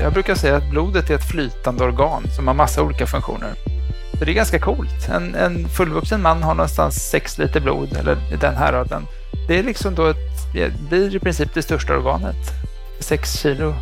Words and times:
Jag 0.00 0.12
brukar 0.12 0.34
säga 0.34 0.56
att 0.56 0.70
blodet 0.70 1.10
är 1.10 1.14
ett 1.14 1.30
flytande 1.30 1.84
organ 1.84 2.22
som 2.36 2.46
har 2.46 2.54
massa 2.54 2.82
olika 2.82 3.06
funktioner. 3.06 3.54
Så 4.18 4.24
det 4.24 4.30
är 4.30 4.34
ganska 4.34 4.58
coolt. 4.58 5.08
En, 5.08 5.34
en 5.34 5.68
fullvuxen 5.68 6.22
man 6.22 6.42
har 6.42 6.54
någonstans 6.54 7.10
6 7.10 7.38
liter 7.38 7.60
blod, 7.60 7.96
eller 8.00 8.16
i 8.32 8.36
den 8.40 8.56
här 8.56 8.72
raden. 8.72 9.02
Det 9.48 9.58
är 9.58 9.62
liksom 9.62 9.94
då 9.94 10.06
ett, 10.06 10.16
det 10.54 10.72
blir 10.88 11.16
i 11.16 11.18
princip 11.18 11.54
det 11.54 11.62
största 11.62 11.96
organet. 11.96 12.36
6 13.00 13.38
kilo 13.38 13.74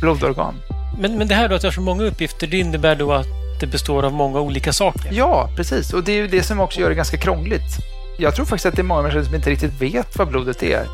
blodorgan. 0.00 0.54
Men, 0.98 1.18
men 1.18 1.28
det 1.28 1.34
här 1.34 1.48
då 1.48 1.54
att 1.54 1.60
du 1.60 1.66
har 1.66 1.72
så 1.72 1.80
många 1.80 2.04
uppgifter, 2.04 2.46
det 2.46 2.58
innebär 2.58 2.96
då 2.96 3.12
att 3.12 3.26
det 3.60 3.66
består 3.66 4.02
av 4.02 4.12
många 4.12 4.40
olika 4.40 4.72
saker? 4.72 5.08
Ja, 5.12 5.50
precis. 5.56 5.92
Och 5.92 6.04
det 6.04 6.12
är 6.12 6.16
ju 6.16 6.26
det 6.26 6.42
som 6.42 6.60
också 6.60 6.80
gör 6.80 6.88
det 6.88 6.94
ganska 6.94 7.16
krångligt. 7.16 7.78
Jag 8.18 8.34
tror 8.34 8.46
faktiskt 8.46 8.66
att 8.66 8.76
det 8.76 8.82
är 8.82 8.84
många 8.84 9.02
människor 9.02 9.22
som 9.22 9.34
inte 9.34 9.50
riktigt 9.50 9.80
vet 9.80 10.18
vad 10.18 10.28
blodet 10.28 10.62
är. 10.62 10.86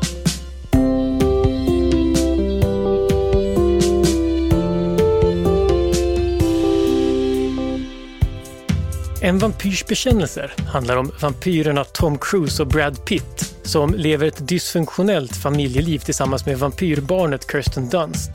En 9.25 9.37
vampyrs 9.37 9.85
bekännelser 9.85 10.53
handlar 10.67 10.97
om 10.97 11.11
vampyrerna 11.21 11.83
Tom 11.83 12.17
Cruise 12.17 12.63
och 12.63 12.67
Brad 12.67 13.05
Pitt 13.05 13.55
som 13.63 13.93
lever 13.93 14.27
ett 14.27 14.47
dysfunktionellt 14.47 15.35
familjeliv 15.35 15.99
tillsammans 15.99 16.45
med 16.45 16.59
vampyrbarnet 16.59 17.51
Kirsten 17.51 17.89
Dunst. 17.89 18.31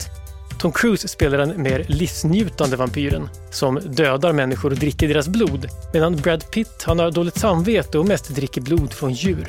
Tom 0.59 0.71
Cruise 0.71 1.07
spelar 1.07 1.37
den 1.37 1.61
mer 1.61 1.85
livsnjutande 1.87 2.75
vampyren 2.75 3.29
som 3.51 3.79
dödar 3.85 4.33
människor 4.33 4.71
och 4.71 4.77
dricker 4.77 5.07
deras 5.07 5.27
blod 5.27 5.67
medan 5.93 6.15
Brad 6.15 6.51
Pitt 6.51 6.83
han 6.83 6.99
har 6.99 7.11
dåligt 7.11 7.37
samvete 7.37 7.99
och 7.99 8.05
mest 8.05 8.35
dricker 8.35 8.61
blod 8.61 8.93
från 8.93 9.13
djur. 9.13 9.47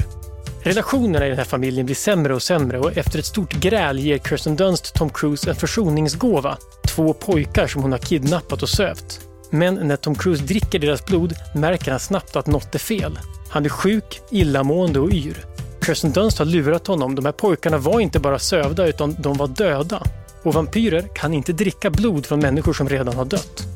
Relationerna 0.62 1.27
i 1.27 1.29
den 1.29 1.39
här 1.39 1.45
familjen 1.45 1.87
blir 1.87 1.97
sämre 1.97 2.34
och 2.34 2.43
sämre 2.43 2.79
och 2.79 2.97
efter 2.97 3.19
ett 3.19 3.27
stort 3.27 3.53
gräl 3.53 3.98
ger 3.98 4.19
Kirsten 4.19 4.57
Dunst 4.57 4.95
Tom 4.95 5.11
Cruise 5.11 5.51
en 5.51 5.57
försoningsgåva. 5.57 6.57
Två 6.89 7.12
pojkar 7.12 7.67
som 7.67 7.83
hon 7.83 7.93
har 7.93 7.98
kidnappat 7.98 8.62
och 8.62 8.69
sövt. 8.69 9.30
Men 9.51 9.75
när 9.75 9.97
Tom 9.97 10.15
Cruise 10.15 10.45
dricker 10.45 10.79
deras 10.79 11.05
blod 11.05 11.34
märker 11.55 11.91
han 11.91 12.01
snabbt 12.01 12.37
att 12.37 12.47
något 12.47 12.75
är 12.75 12.79
fel. 12.79 13.19
Han 13.51 13.65
är 13.65 13.69
sjuk, 13.69 14.20
illamående 14.31 15.01
och 15.01 15.12
yr. 15.12 15.45
Kirsten 15.87 16.12
Dunst 16.12 16.39
har 16.39 16.47
lurat 16.47 16.87
honom. 16.87 17.15
De 17.15 17.25
här 17.25 17.33
pojkarna 17.33 17.79
var 17.79 18.01
inte 18.01 18.19
bara 18.20 18.39
sövda 18.39 18.87
utan 18.87 19.17
de 19.19 19.37
var 19.37 19.48
döda. 19.48 20.03
Och 20.42 20.55
vampyrer 20.55 21.09
kan 21.15 21.34
inte 21.34 21.53
dricka 21.53 21.91
blod 21.91 22.27
från 22.27 22.41
människor 22.41 22.73
som 22.73 22.89
redan 22.89 23.15
har 23.15 23.25
dött. 23.25 23.67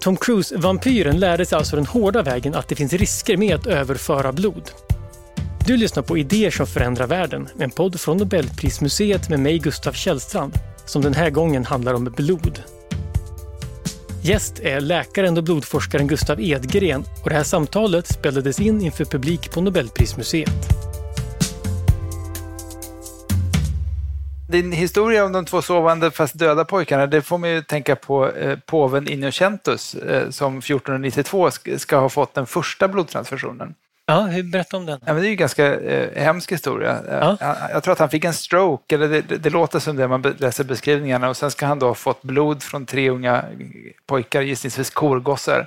Tom 0.00 0.16
Cruise, 0.16 0.56
vampyren, 0.56 1.20
lärde 1.20 1.46
sig 1.46 1.58
alltså 1.58 1.76
den 1.76 1.86
hårda 1.86 2.22
vägen 2.22 2.54
att 2.54 2.68
det 2.68 2.74
finns 2.74 2.92
risker 2.92 3.36
med 3.36 3.54
att 3.54 3.66
överföra 3.66 4.32
blod. 4.32 4.70
Du 5.66 5.76
lyssnar 5.76 6.02
på 6.02 6.18
Idéer 6.18 6.50
som 6.50 6.66
förändrar 6.66 7.06
världen, 7.06 7.48
en 7.58 7.70
podd 7.70 8.00
från 8.00 8.16
Nobelprismuseet 8.16 9.28
med 9.28 9.40
mig 9.40 9.58
Gustav 9.58 9.92
Källstrand, 9.92 10.52
som 10.86 11.02
den 11.02 11.14
här 11.14 11.30
gången 11.30 11.64
handlar 11.64 11.94
om 11.94 12.04
blod. 12.04 12.62
Gäst 14.22 14.58
är 14.60 14.80
läkaren 14.80 15.36
och 15.36 15.44
blodforskaren 15.44 16.06
Gustav 16.06 16.40
Edgren 16.40 17.04
och 17.22 17.30
det 17.30 17.36
här 17.36 17.42
samtalet 17.42 18.06
spelades 18.06 18.60
in 18.60 18.80
inför 18.80 19.04
publik 19.04 19.52
på 19.52 19.60
Nobelprismuseet. 19.60 20.50
Din 24.48 24.72
historia 24.72 25.24
om 25.24 25.32
de 25.32 25.44
två 25.44 25.62
sovande 25.62 26.10
fast 26.10 26.38
döda 26.38 26.64
pojkarna, 26.64 27.06
det 27.06 27.22
får 27.22 27.38
mig 27.38 27.52
ju 27.52 27.62
tänka 27.62 27.96
på 27.96 28.30
eh, 28.30 28.58
påven 28.66 29.08
Innocentus 29.08 29.94
eh, 29.94 30.30
som 30.30 30.58
1492 30.58 31.50
ska 31.78 31.96
ha 31.96 32.08
fått 32.08 32.34
den 32.34 32.46
första 32.46 32.88
blodtransfusionen. 32.88 33.74
Ja, 34.10 34.42
berätta 34.42 34.76
om 34.76 34.86
den. 34.86 35.00
Ja, 35.06 35.12
men 35.12 35.22
det 35.22 35.26
är 35.26 35.28
ju 35.28 35.32
en 35.32 35.36
ganska 35.36 35.80
eh, 35.80 36.22
hemsk 36.22 36.52
historia. 36.52 37.02
Ja. 37.08 37.36
Jag, 37.40 37.56
jag, 37.70 37.82
tror 37.82 37.92
att 37.92 37.98
han 37.98 38.10
fick 38.10 38.24
en 38.24 38.34
stroke, 38.34 38.94
eller 38.94 39.08
det, 39.08 39.20
det, 39.20 39.50
låter 39.50 39.78
som 39.78 39.96
det 39.96 40.08
man 40.08 40.22
läser 40.38 40.64
beskrivningarna, 40.64 41.28
och 41.28 41.36
sen 41.36 41.50
ska 41.50 41.66
han 41.66 41.78
då 41.78 41.86
ha 41.86 41.94
fått 41.94 42.22
blod 42.22 42.62
från 42.62 42.86
tre 42.86 43.10
unga 43.10 43.44
pojkar, 44.06 44.42
gissningsvis 44.42 44.90
korgossar. 44.90 45.66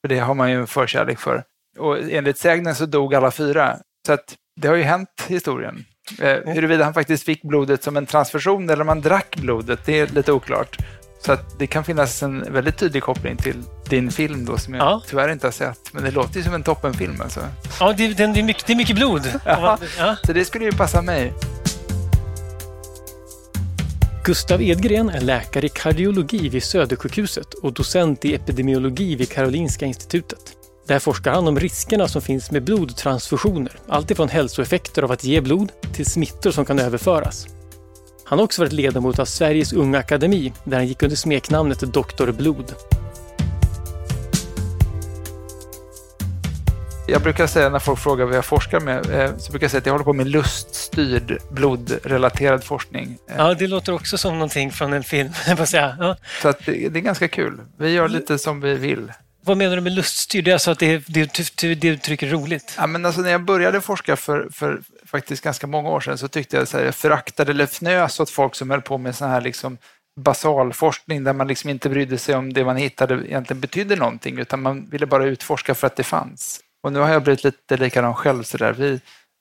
För 0.00 0.08
det 0.08 0.18
har 0.18 0.34
man 0.34 0.50
ju 0.50 0.60
en 0.60 0.66
förkärlek 0.66 1.18
för. 1.18 1.42
Och 1.78 1.98
enligt 2.10 2.38
sägnen 2.38 2.74
så 2.74 2.86
dog 2.86 3.14
alla 3.14 3.30
fyra. 3.30 3.76
Så 4.06 4.12
att 4.12 4.34
det 4.60 4.68
har 4.68 4.74
ju 4.74 4.82
hänt 4.82 5.24
historien. 5.28 5.84
Eh, 6.20 6.38
huruvida 6.44 6.84
han 6.84 6.94
faktiskt 6.94 7.24
fick 7.24 7.42
blodet 7.42 7.82
som 7.82 7.96
en 7.96 8.06
transfusion 8.06 8.70
eller 8.70 8.82
om 8.82 8.88
han 8.88 9.00
drack 9.00 9.36
blodet, 9.36 9.80
det 9.84 10.00
är 10.00 10.06
lite 10.06 10.32
oklart. 10.32 10.76
Så 11.24 11.32
att 11.32 11.58
det 11.58 11.66
kan 11.66 11.84
finnas 11.84 12.22
en 12.22 12.52
väldigt 12.52 12.76
tydlig 12.76 13.02
koppling 13.02 13.36
till 13.36 13.62
din 13.88 14.10
film 14.10 14.44
då 14.44 14.58
som 14.58 14.74
jag 14.74 14.84
ja. 14.86 15.02
tyvärr 15.08 15.32
inte 15.32 15.46
har 15.46 15.52
sett. 15.52 15.80
Men 15.92 16.04
det 16.04 16.10
låter 16.10 16.36
ju 16.36 16.42
som 16.42 16.54
en 16.54 16.62
toppenfilm 16.62 17.20
alltså. 17.20 17.40
Ja, 17.80 17.94
det, 17.96 18.08
det, 18.08 18.22
är, 18.22 18.42
mycket, 18.42 18.66
det 18.66 18.72
är 18.72 18.76
mycket 18.76 18.96
blod. 18.96 19.22
Ja, 19.44 19.78
ja. 19.98 20.16
Så 20.26 20.32
det 20.32 20.44
skulle 20.44 20.64
ju 20.64 20.72
passa 20.72 21.02
mig. 21.02 21.32
Gustav 24.24 24.62
Edgren 24.62 25.10
är 25.10 25.20
läkare 25.20 25.66
i 25.66 25.68
kardiologi 25.68 26.48
vid 26.48 26.62
Södersjukhuset 26.62 27.54
och 27.54 27.72
docent 27.72 28.24
i 28.24 28.34
epidemiologi 28.34 29.16
vid 29.16 29.30
Karolinska 29.30 29.86
institutet. 29.86 30.56
Där 30.86 30.98
forskar 30.98 31.32
han 31.32 31.48
om 31.48 31.60
riskerna 31.60 32.08
som 32.08 32.22
finns 32.22 32.50
med 32.50 32.64
blodtransfusioner. 32.64 33.72
Alltifrån 33.88 34.28
hälsoeffekter 34.28 35.02
av 35.02 35.12
att 35.12 35.24
ge 35.24 35.40
blod 35.40 35.72
till 35.94 36.06
smittor 36.06 36.50
som 36.50 36.64
kan 36.64 36.78
överföras. 36.78 37.46
Han 38.28 38.38
har 38.38 38.44
också 38.44 38.62
varit 38.62 38.72
ledamot 38.72 39.18
av 39.18 39.24
Sveriges 39.24 39.72
Unga 39.72 39.98
Akademi 39.98 40.52
där 40.64 40.76
han 40.76 40.86
gick 40.86 41.02
under 41.02 41.16
smeknamnet 41.16 41.80
Doktor 41.80 42.32
Blod. 42.32 42.74
Jag 47.06 47.22
brukar 47.22 47.46
säga 47.46 47.68
när 47.68 47.78
folk 47.78 47.98
frågar 47.98 48.24
vad 48.24 48.36
jag 48.36 48.44
forskar 48.44 48.80
med, 48.80 49.10
eh, 49.10 49.36
så 49.36 49.52
brukar 49.52 49.64
jag 49.64 49.70
säga 49.70 49.78
att 49.78 49.86
jag 49.86 49.92
håller 49.92 50.04
på 50.04 50.12
med 50.12 50.28
luststyrd 50.28 51.38
blodrelaterad 51.50 52.64
forskning. 52.64 53.18
Ja, 53.36 53.54
det 53.54 53.66
låter 53.66 53.94
också 53.94 54.18
som 54.18 54.34
någonting 54.34 54.72
från 54.72 54.92
en 54.92 55.04
film, 55.04 55.30
jag 55.46 55.68
säga. 55.68 55.96
Ja. 56.00 56.16
Så 56.42 56.48
att 56.48 56.66
det, 56.66 56.88
det, 56.88 56.98
är 56.98 57.02
ganska 57.02 57.28
kul. 57.28 57.60
Vi 57.78 57.90
gör 57.90 58.08
lite 58.08 58.38
som 58.38 58.60
vi 58.60 58.74
vill. 58.74 59.12
Vad 59.48 59.56
menar 59.56 59.76
du 59.76 59.82
med 59.82 59.92
luststyrd? 59.92 60.44
Det 60.44 60.50
är 60.50 60.52
alltså 60.52 60.70
att 60.70 60.78
det, 60.78 61.04
det, 61.06 61.32
det, 61.56 61.74
det 61.74 61.88
uttrycker 61.88 62.26
roligt? 62.26 62.74
Ja, 62.76 62.86
men 62.86 63.06
alltså 63.06 63.20
när 63.20 63.30
jag 63.30 63.44
började 63.44 63.80
forska 63.80 64.16
för, 64.16 64.48
för 64.52 64.80
faktiskt 65.06 65.44
ganska 65.44 65.66
många 65.66 65.88
år 65.88 66.00
sedan 66.00 66.18
så 66.18 66.28
tyckte 66.28 66.56
jag 66.56 66.62
att 66.62 66.72
jag 66.72 66.94
föraktade 66.94 67.50
eller 67.50 67.64
fnös 67.64 68.20
åt 68.20 68.30
folk 68.30 68.54
som 68.54 68.70
höll 68.70 68.82
på 68.82 68.98
med 68.98 69.14
sån 69.14 69.28
här 69.28 69.40
liksom 69.40 69.78
basalforskning 70.20 71.24
där 71.24 71.32
man 71.32 71.48
liksom 71.48 71.70
inte 71.70 71.88
brydde 71.88 72.18
sig 72.18 72.34
om 72.34 72.52
det 72.52 72.64
man 72.64 72.76
hittade 72.76 73.14
egentligen 73.14 73.60
betydde 73.60 73.96
någonting 73.96 74.38
utan 74.38 74.62
man 74.62 74.86
ville 74.90 75.06
bara 75.06 75.24
utforska 75.24 75.74
för 75.74 75.86
att 75.86 75.96
det 75.96 76.04
fanns. 76.04 76.60
Och 76.82 76.92
nu 76.92 76.98
har 76.98 77.08
jag 77.08 77.22
blivit 77.22 77.44
lite 77.44 77.76
likadan 77.76 78.14
själv. 78.14 78.42
Så 78.42 78.56
där. 78.56 78.72
Vi 78.72 79.00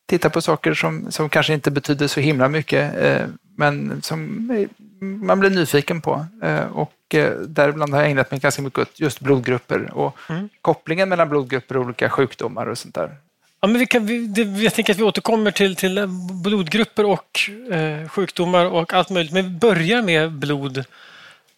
tittar 0.09 0.29
på 0.29 0.41
saker 0.41 0.73
som, 0.73 1.11
som 1.11 1.29
kanske 1.29 1.53
inte 1.53 1.71
betyder 1.71 2.07
så 2.07 2.19
himla 2.19 2.49
mycket 2.49 2.97
eh, 2.97 3.27
men 3.57 4.01
som 4.01 4.49
man 4.99 5.39
blir 5.39 5.49
nyfiken 5.49 6.01
på. 6.01 6.25
Eh, 6.43 6.65
och 6.65 7.15
eh, 7.15 7.31
däribland 7.31 7.93
har 7.93 8.01
jag 8.01 8.11
ägnat 8.11 8.31
mig 8.31 8.39
ganska 8.39 8.61
mycket 8.61 8.79
åt 8.79 8.99
just 8.99 9.19
blodgrupper 9.19 9.97
och 9.97 10.17
mm. 10.29 10.49
kopplingen 10.61 11.09
mellan 11.09 11.29
blodgrupper 11.29 11.77
och 11.77 11.85
olika 11.85 12.09
sjukdomar 12.09 12.65
och 12.65 12.77
sånt 12.77 12.95
där. 12.95 13.15
Ja, 13.61 13.67
men 13.67 13.79
vi 13.79 13.85
kan, 13.85 14.05
vi, 14.05 14.27
det, 14.27 14.41
jag 14.41 14.73
tänker 14.73 14.93
att 14.93 14.99
vi 14.99 15.03
återkommer 15.03 15.51
till, 15.51 15.75
till 15.75 16.07
blodgrupper 16.43 17.05
och 17.05 17.39
eh, 17.71 18.09
sjukdomar 18.09 18.65
och 18.65 18.93
allt 18.93 19.09
möjligt. 19.09 19.33
Men 19.33 19.43
vi 19.43 19.49
börjar 19.49 20.01
med 20.01 20.31
blod. 20.31 20.85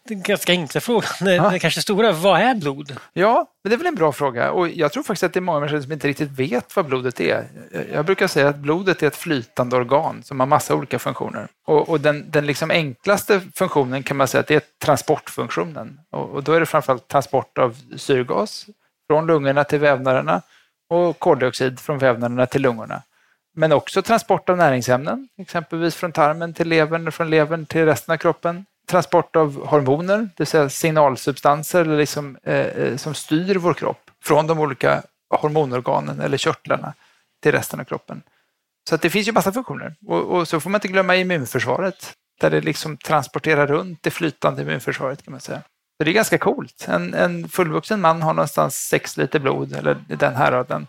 Den 0.09 0.21
ganska 0.21 0.51
enkla 0.51 0.81
frågan, 0.81 1.11
den 1.19 1.59
kanske 1.59 1.81
stora. 1.81 2.11
Vad 2.11 2.41
är 2.41 2.55
blod? 2.55 2.95
Ja, 3.13 3.45
men 3.63 3.69
det 3.69 3.75
är 3.75 3.77
väl 3.77 3.87
en 3.87 3.95
bra 3.95 4.11
fråga. 4.11 4.51
Och 4.51 4.69
jag 4.69 4.91
tror 4.91 5.03
faktiskt 5.03 5.23
att 5.23 5.33
det 5.33 5.39
är 5.39 5.41
många 5.41 5.59
människor 5.59 5.81
som 5.81 5.91
inte 5.91 6.07
riktigt 6.07 6.31
vet 6.31 6.75
vad 6.75 6.85
blodet 6.85 7.19
är. 7.19 7.45
Jag 7.93 8.05
brukar 8.05 8.27
säga 8.27 8.47
att 8.47 8.57
blodet 8.57 9.03
är 9.03 9.07
ett 9.07 9.15
flytande 9.15 9.75
organ 9.75 10.23
som 10.23 10.39
har 10.39 10.47
massa 10.47 10.75
olika 10.75 10.99
funktioner. 10.99 11.47
Och, 11.67 11.89
och 11.89 12.01
den, 12.01 12.31
den 12.31 12.45
liksom 12.45 12.71
enklaste 12.71 13.41
funktionen 13.55 14.03
kan 14.03 14.17
man 14.17 14.27
säga 14.27 14.41
att 14.41 14.47
det 14.47 14.55
är 14.55 14.61
transportfunktionen. 14.83 15.99
Och, 16.11 16.29
och 16.29 16.43
då 16.43 16.53
är 16.53 16.59
det 16.59 16.65
framförallt 16.65 17.07
transport 17.07 17.57
av 17.57 17.77
syrgas 17.97 18.65
från 19.07 19.27
lungorna 19.27 19.63
till 19.63 19.79
vävnaderna 19.79 20.41
och 20.89 21.19
koldioxid 21.19 21.79
från 21.79 21.97
vävnaderna 21.97 22.45
till 22.45 22.61
lungorna. 22.61 23.01
Men 23.55 23.71
också 23.71 24.01
transport 24.01 24.49
av 24.49 24.57
näringsämnen, 24.57 25.27
exempelvis 25.37 25.95
från 25.95 26.11
tarmen 26.11 26.53
till 26.53 26.67
levern, 26.67 27.11
från 27.11 27.29
levern 27.29 27.65
till 27.65 27.85
resten 27.85 28.13
av 28.13 28.17
kroppen. 28.17 28.65
Transport 28.89 29.35
av 29.35 29.66
hormoner, 29.67 30.17
det 30.17 30.33
vill 30.38 30.47
säga 30.47 30.69
signalsubstanser 30.69 31.86
liksom, 31.86 32.38
eh, 32.44 32.56
eh, 32.56 32.97
som 32.97 33.13
styr 33.13 33.56
vår 33.56 33.74
kropp 33.74 34.12
från 34.24 34.47
de 34.47 34.59
olika 34.59 35.03
hormonorganen 35.30 36.19
eller 36.19 36.38
körtlarna 36.38 36.94
till 37.44 37.51
resten 37.51 37.80
av 37.80 37.83
kroppen. 37.83 38.21
Så 38.89 38.95
att 38.95 39.01
det 39.01 39.09
finns 39.09 39.27
ju 39.27 39.31
massa 39.31 39.51
funktioner. 39.51 39.95
Och, 40.07 40.24
och, 40.24 40.47
så 40.47 40.59
får 40.59 40.69
man 40.69 40.77
inte 40.77 40.88
glömma 40.88 41.15
immunförsvaret, 41.15 42.13
där 42.39 42.50
det 42.50 42.62
liksom 42.62 42.97
transporterar 42.97 43.68
runt 43.68 44.03
det 44.03 44.12
flytande 44.12 44.62
immunförsvaret 44.62 45.24
kan 45.24 45.31
man 45.31 45.41
säga. 45.41 45.62
Så 45.97 46.03
det 46.03 46.12
är 46.12 46.13
ganska 46.13 46.38
coolt. 46.38 46.86
En, 46.88 47.13
en 47.13 47.50
fullvuxen 47.50 48.01
man 48.01 48.21
har 48.21 48.33
någonstans 48.33 48.75
6 48.75 49.18
liter 49.18 49.39
blod, 49.39 49.74
eller 49.74 49.97
den 50.07 50.36
här 50.36 50.51
raden. 50.51 50.88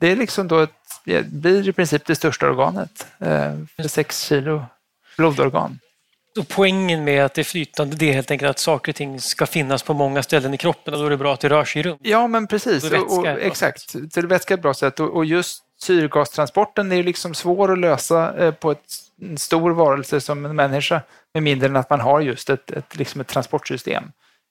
Det 0.00 0.06
är 0.06 0.16
liksom 0.16 0.48
då 0.48 0.58
ett, 0.58 0.70
det 1.04 1.26
blir 1.26 1.68
i 1.68 1.72
princip 1.72 2.06
det 2.06 2.14
största 2.14 2.50
organet. 2.50 3.06
Eh, 3.18 3.54
6 3.88 4.20
kilo 4.20 4.64
blodorgan. 5.16 5.78
Och 6.38 6.48
poängen 6.48 7.04
med 7.04 7.24
att 7.24 7.34
det 7.34 7.42
är 7.42 7.44
flytande 7.44 7.96
det 7.96 8.08
är 8.08 8.12
helt 8.12 8.30
enkelt 8.30 8.50
att 8.50 8.58
saker 8.58 8.92
och 8.92 8.96
ting 8.96 9.20
ska 9.20 9.46
finnas 9.46 9.82
på 9.82 9.94
många 9.94 10.22
ställen 10.22 10.54
i 10.54 10.56
kroppen 10.56 10.94
och 10.94 11.00
då 11.00 11.06
är 11.06 11.10
det 11.10 11.16
bra 11.16 11.34
att 11.34 11.40
det 11.40 11.48
rör 11.48 11.64
sig 11.64 11.80
i 11.80 11.82
rum. 11.82 11.98
Ja, 12.00 12.26
men 12.26 12.46
precis. 12.46 12.92
Och, 12.92 13.18
och, 13.18 13.26
exakt. 13.26 13.94
Det 14.14 14.26
vätska 14.26 14.54
är 14.54 14.58
ett 14.58 14.62
bra 14.62 14.74
sätt 14.74 15.00
och, 15.00 15.16
och 15.16 15.24
just 15.24 15.62
syrgastransporten 15.82 16.92
är 16.92 16.96
ju 16.96 17.02
liksom 17.02 17.34
svår 17.34 17.72
att 17.72 17.78
lösa 17.78 18.38
eh, 18.38 18.54
på 18.54 18.70
ett, 18.70 18.84
en 19.22 19.38
stor 19.38 19.70
varelse 19.70 20.20
som 20.20 20.44
en 20.44 20.56
människa 20.56 21.02
med 21.34 21.42
mindre 21.42 21.68
än 21.68 21.76
att 21.76 21.90
man 21.90 22.00
har 22.00 22.20
just 22.20 22.50
ett, 22.50 22.70
ett, 22.70 22.96
liksom 22.96 23.20
ett 23.20 23.28
transportsystem. 23.28 24.04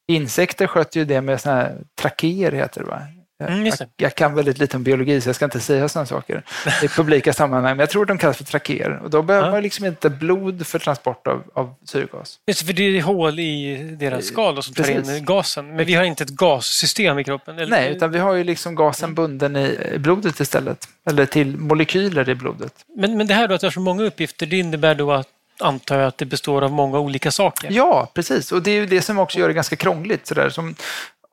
Insekter 0.08 0.68
sköter 0.68 1.00
ju 1.00 1.06
det 1.06 1.22
med 1.22 1.42
såna 1.42 1.56
här 1.56 1.78
trakéer, 2.02 2.52
heter 2.52 2.82
det 2.82 2.88
va? 2.88 3.02
Mm, 3.48 3.66
jag, 3.66 3.76
jag, 3.98 4.16
kan 4.16 4.36
väldigt 4.36 4.58
lite 4.58 4.78
om 4.78 4.84
biologi 4.84 5.22
så 5.22 5.30
jag 5.30 5.36
ska 5.36 5.46
inte 5.46 5.60
säga 5.60 5.90
sådana 5.90 6.06
saker 6.06 6.44
i 6.84 6.88
publika 6.88 7.34
sammanhang, 7.34 7.72
men 7.72 7.80
jag 7.80 7.90
tror 7.90 8.06
de 8.06 8.18
kallas 8.18 8.38
för 8.38 8.44
trakéer. 8.44 9.00
Och 9.04 9.10
då 9.10 9.22
behöver 9.22 9.48
ja. 9.48 9.52
man 9.52 9.64
liksom 9.64 9.86
inte 9.86 10.10
blod 10.10 10.68
för 10.68 10.80
transport 10.80 11.28
av, 11.28 11.44
av 11.54 11.74
syrgas. 11.86 12.40
Just 12.48 12.66
för 12.66 12.74
det 12.74 12.84
är 12.84 13.02
hål 13.02 13.40
i 13.40 13.78
deras 14.00 14.26
skal 14.26 14.64
som 14.64 14.74
tar 14.74 14.90
in 14.90 15.26
gasen, 15.26 15.76
men 15.76 15.86
vi 15.86 15.94
har 15.94 16.04
inte 16.04 16.24
ett 16.24 16.30
gassystem 16.30 17.20
i 17.20 17.24
kroppen? 17.24 17.56
Eller? 17.56 17.68
Nej, 17.68 17.92
utan 17.92 18.12
vi 18.12 18.20
har 18.20 18.34
ju 18.34 18.44
liksom 18.44 18.76
gasen 18.76 19.16
bunden 19.16 19.56
i 19.56 19.98
blodet 19.98 20.40
istället, 20.40 20.88
eller 21.10 21.26
till 21.26 21.58
molekyler 21.58 22.30
i 22.30 22.36
blodet. 22.36 22.74
Men, 22.98 23.18
men 23.18 23.28
det 23.28 23.34
här 23.34 23.48
då 23.48 23.56
att 23.56 23.62
det 23.62 23.68
har 23.68 23.72
så 23.72 23.80
många 23.80 24.04
uppgifter, 24.04 24.46
det 24.46 24.58
innebär 24.58 24.96
då 24.96 25.12
att 25.12 25.28
antar 25.62 26.00
jag 26.00 26.08
att 26.08 26.18
det 26.18 26.26
består 26.26 26.62
av 26.62 26.72
många 26.72 27.00
olika 27.00 27.32
saker. 27.32 27.72
Ja, 27.72 28.12
precis. 28.14 28.52
Och 28.52 28.62
det 28.62 28.72
är 28.72 28.76
ju 28.76 28.86
det 28.86 29.02
som 29.02 29.20
också 29.20 29.40
gör 29.40 29.48
det 29.48 29.54
ganska 29.54 29.76
krångligt. 29.76 30.28
Så 30.28 30.34
där. 30.34 30.50
Som, 30.50 30.76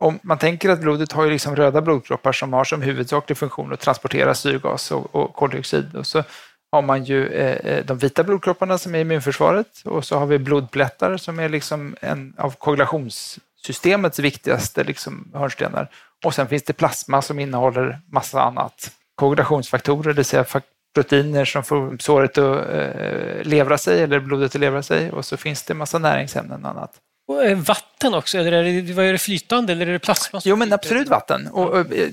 om 0.00 0.18
man 0.22 0.38
tänker 0.38 0.68
att 0.68 0.80
blodet 0.80 1.12
har 1.12 1.24
ju 1.24 1.30
liksom 1.30 1.56
röda 1.56 1.82
blodkroppar 1.82 2.32
som 2.32 2.52
har 2.52 2.64
som 2.64 2.82
huvudsaklig 2.82 3.38
funktion 3.38 3.72
att 3.72 3.80
transportera 3.80 4.34
syrgas 4.34 4.90
och, 4.90 5.14
och 5.14 5.34
koldioxid. 5.34 5.96
Och 5.96 6.06
så 6.06 6.22
har 6.72 6.82
man 6.82 7.04
ju 7.04 7.26
eh, 7.26 7.72
eh 7.72 7.84
de 7.84 7.98
vita 7.98 8.24
blodkropparna 8.24 8.78
som 8.78 8.94
är 8.94 8.98
immunförsvaret 8.98 9.82
och 9.84 10.04
så 10.04 10.18
har 10.18 10.26
vi 10.26 10.38
blodplättar 10.38 11.16
som 11.16 11.38
är 11.38 11.48
liksom 11.48 11.96
en 12.00 12.34
av 12.38 12.50
koagulationssystemets 12.50 14.18
viktigaste 14.18 14.84
liksom 14.84 15.30
hörnstenar. 15.34 15.90
Och 16.24 16.34
sen 16.34 16.48
finns 16.48 16.62
det 16.62 16.72
plasma 16.72 17.22
som 17.22 17.38
innehåller 17.38 18.00
massa 18.06 18.42
annat. 18.42 18.90
Koagulationsfaktorer, 19.14 20.08
det 20.08 20.12
vill 20.12 20.24
säga 20.24 20.44
proteiner 20.94 21.44
som 21.44 21.64
får 21.64 21.96
såret 22.00 22.38
att 22.38 22.68
eh, 22.68 23.42
levra 23.42 23.78
sig 23.78 24.02
eller 24.02 24.20
blodet 24.20 24.54
att 24.54 24.60
levra 24.60 24.82
sig 24.82 25.10
och 25.10 25.24
så 25.24 25.36
finns 25.36 25.62
det 25.62 25.74
massa 25.74 25.98
näringsämnen 25.98 26.64
och 26.64 26.70
annat. 26.70 27.00
Och 27.28 27.44
eh, 27.44 27.58
vatten 27.58 28.14
också, 28.14 28.38
eller 28.38 28.52
är 28.52 28.82
det, 28.82 28.92
vad 28.92 29.04
är 29.04 29.12
det 29.12 29.19
flytande 29.19 29.72
eller 29.72 29.86
är 29.86 29.92
det 29.92 29.98
plasma? 29.98 30.40
Jo, 30.44 30.56
men 30.56 30.72
absolut 30.72 31.08
vatten. 31.08 31.46
Och, 31.46 31.69
och, 31.69 31.78
eh, 31.78 32.08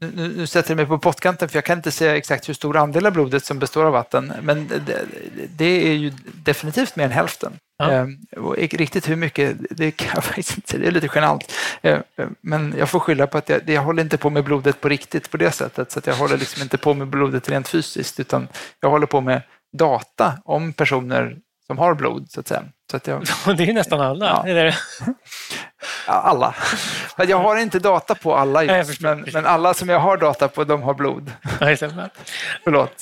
nu, 0.00 0.32
nu 0.36 0.46
sätter 0.46 0.70
jag 0.70 0.76
mig 0.76 0.86
på 0.86 0.98
pottkanten 0.98 1.48
för 1.48 1.56
jag 1.56 1.64
kan 1.64 1.78
inte 1.78 1.90
säga 1.90 2.16
exakt 2.16 2.48
hur 2.48 2.54
stor 2.54 2.76
andel 2.76 3.06
av 3.06 3.12
blodet 3.12 3.44
som 3.44 3.58
består 3.58 3.84
av 3.84 3.92
vatten, 3.92 4.32
men 4.42 4.68
det, 4.68 5.04
det 5.56 5.88
är 5.88 5.92
ju 5.92 6.12
definitivt 6.44 6.96
mer 6.96 7.04
än 7.04 7.10
hälften. 7.10 7.52
Ja. 7.78 7.90
Ehm, 7.90 8.18
och 8.36 8.56
riktigt 8.56 9.08
hur 9.08 9.16
mycket, 9.16 9.56
det 9.70 9.90
kan 9.90 10.10
jag 10.14 10.24
faktiskt 10.34 10.56
inte 10.56 10.68
säga, 10.68 10.80
det 10.80 10.86
är 10.86 10.92
lite 10.92 11.08
genant. 11.14 11.52
Men 12.40 12.74
jag 12.78 12.90
får 12.90 13.00
skylla 13.00 13.26
på 13.26 13.38
att 13.38 13.48
jag, 13.48 13.68
jag 13.68 13.82
håller 13.82 14.02
inte 14.02 14.16
på 14.16 14.30
med 14.30 14.44
blodet 14.44 14.80
på 14.80 14.88
riktigt 14.88 15.30
på 15.30 15.36
det 15.36 15.52
sättet, 15.52 15.92
så 15.92 15.98
att 15.98 16.06
jag 16.06 16.14
håller 16.14 16.36
liksom 16.36 16.62
inte 16.62 16.78
på 16.78 16.94
med 16.94 17.08
blodet 17.08 17.48
rent 17.48 17.68
fysiskt, 17.68 18.20
utan 18.20 18.48
jag 18.80 18.90
håller 18.90 19.06
på 19.06 19.20
med 19.20 19.42
data 19.72 20.32
om 20.44 20.72
personer 20.72 21.36
som 21.70 21.78
har 21.78 21.94
blod, 21.94 22.30
så 22.30 22.40
att 22.40 22.48
säga. 22.48 22.62
Så 22.90 22.96
att 22.96 23.06
jag, 23.06 23.22
det 23.56 23.62
är 23.62 23.66
ju 23.66 23.72
nästan 23.72 24.00
alla. 24.00 24.42
Ja. 24.46 24.52
Det? 24.52 24.76
Ja, 26.06 26.12
alla. 26.12 26.54
Jag 27.16 27.38
har 27.38 27.56
inte 27.56 27.78
data 27.78 28.14
på 28.14 28.36
alla 28.36 28.64
just, 28.64 29.00
men, 29.00 29.26
men, 29.32 29.46
alla 29.46 29.74
som 29.74 29.88
jag 29.88 30.00
har 30.00 30.16
data 30.16 30.48
på, 30.48 30.64
de 30.64 30.82
har 30.82 30.94
blod. 30.94 31.32
Förlåt. 32.64 32.92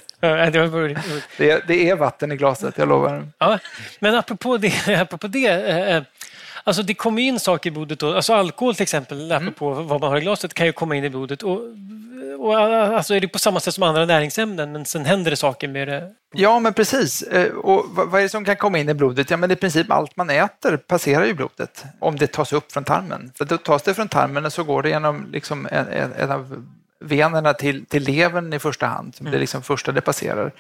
Det 1.36 1.50
är, 1.50 1.62
det 1.66 1.90
är 1.90 1.96
vatten 1.96 2.32
i 2.32 2.36
glaset, 2.36 2.78
jag 2.78 2.88
lovar. 2.88 3.28
Ja, 3.38 3.58
men 4.00 4.14
apropå 4.14 4.56
det, 4.56 5.00
apropå 5.00 5.26
det 5.26 5.46
eh, 5.46 6.02
Alltså 6.64 6.82
det 6.82 6.94
kommer 6.94 7.22
in 7.22 7.40
saker 7.40 7.70
i 7.70 7.72
blodet. 7.72 7.99
Då. 7.99 8.14
Alltså 8.14 8.34
alkohol 8.34 8.75
till 8.75 8.82
exempel, 8.82 9.31
mm. 9.31 9.37
apropå 9.37 9.70
vad 9.70 10.00
man 10.00 10.10
har 10.10 10.19
i 10.19 10.20
glaset, 10.20 10.55
kan 10.55 10.66
ju 10.66 10.72
komma 10.72 10.96
in 10.96 11.05
i 11.05 11.10
blodet. 11.10 11.43
Och, 11.43 11.60
och, 12.38 12.58
alltså 12.58 13.14
är 13.14 13.20
det 13.20 13.28
på 13.28 13.38
samma 13.38 13.60
sätt 13.60 13.75
som 13.75 13.82
andra 13.82 14.05
näringsämnen, 14.05 14.72
men 14.72 14.84
sen 14.84 15.05
händer 15.05 15.31
det 15.31 15.37
saker 15.37 15.69
med 15.69 15.88
det. 15.88 16.14
Ja, 16.32 16.58
men 16.60 16.75
precis. 16.75 17.22
Eh, 17.22 17.52
och 17.52 17.84
vad 17.90 18.14
är 18.14 18.22
det 18.22 18.28
som 18.28 18.44
kan 18.44 18.56
komma 18.56 18.78
in 18.78 18.88
i 18.88 18.94
blodet? 18.94 19.31
Ja, 19.31 19.37
men 19.37 19.50
i 19.50 19.56
princip 19.56 19.90
allt 19.90 20.16
man 20.16 20.31
äter 20.31 20.76
passerar 20.76 21.25
ju 21.25 21.34
blodet 21.34 21.84
om 21.99 22.16
det 22.16 22.26
tas 22.26 22.52
upp 22.52 22.72
från 22.72 22.84
tarmen. 22.84 23.32
För 23.34 23.44
då 23.44 23.56
tas 23.56 23.82
det 23.82 23.94
från 23.94 24.08
tarmen 24.08 24.46
och 24.46 24.52
så 24.52 24.64
går 24.64 24.82
det 24.82 24.88
genom 24.88 25.26
liksom 25.32 25.69
en, 25.70 25.87
en, 25.87 26.12
en 26.12 26.31
av 26.31 26.64
venerna 27.00 27.54
till, 27.54 27.87
till 27.87 28.02
levern 28.02 28.52
i 28.52 28.58
första 28.58 28.87
hand. 28.87 29.16
Mm. 29.20 29.31
Det 29.31 29.38
är 29.38 29.40
liksom 29.40 29.62
första 29.62 29.93
det 29.93 30.00
passerar. 30.00 30.52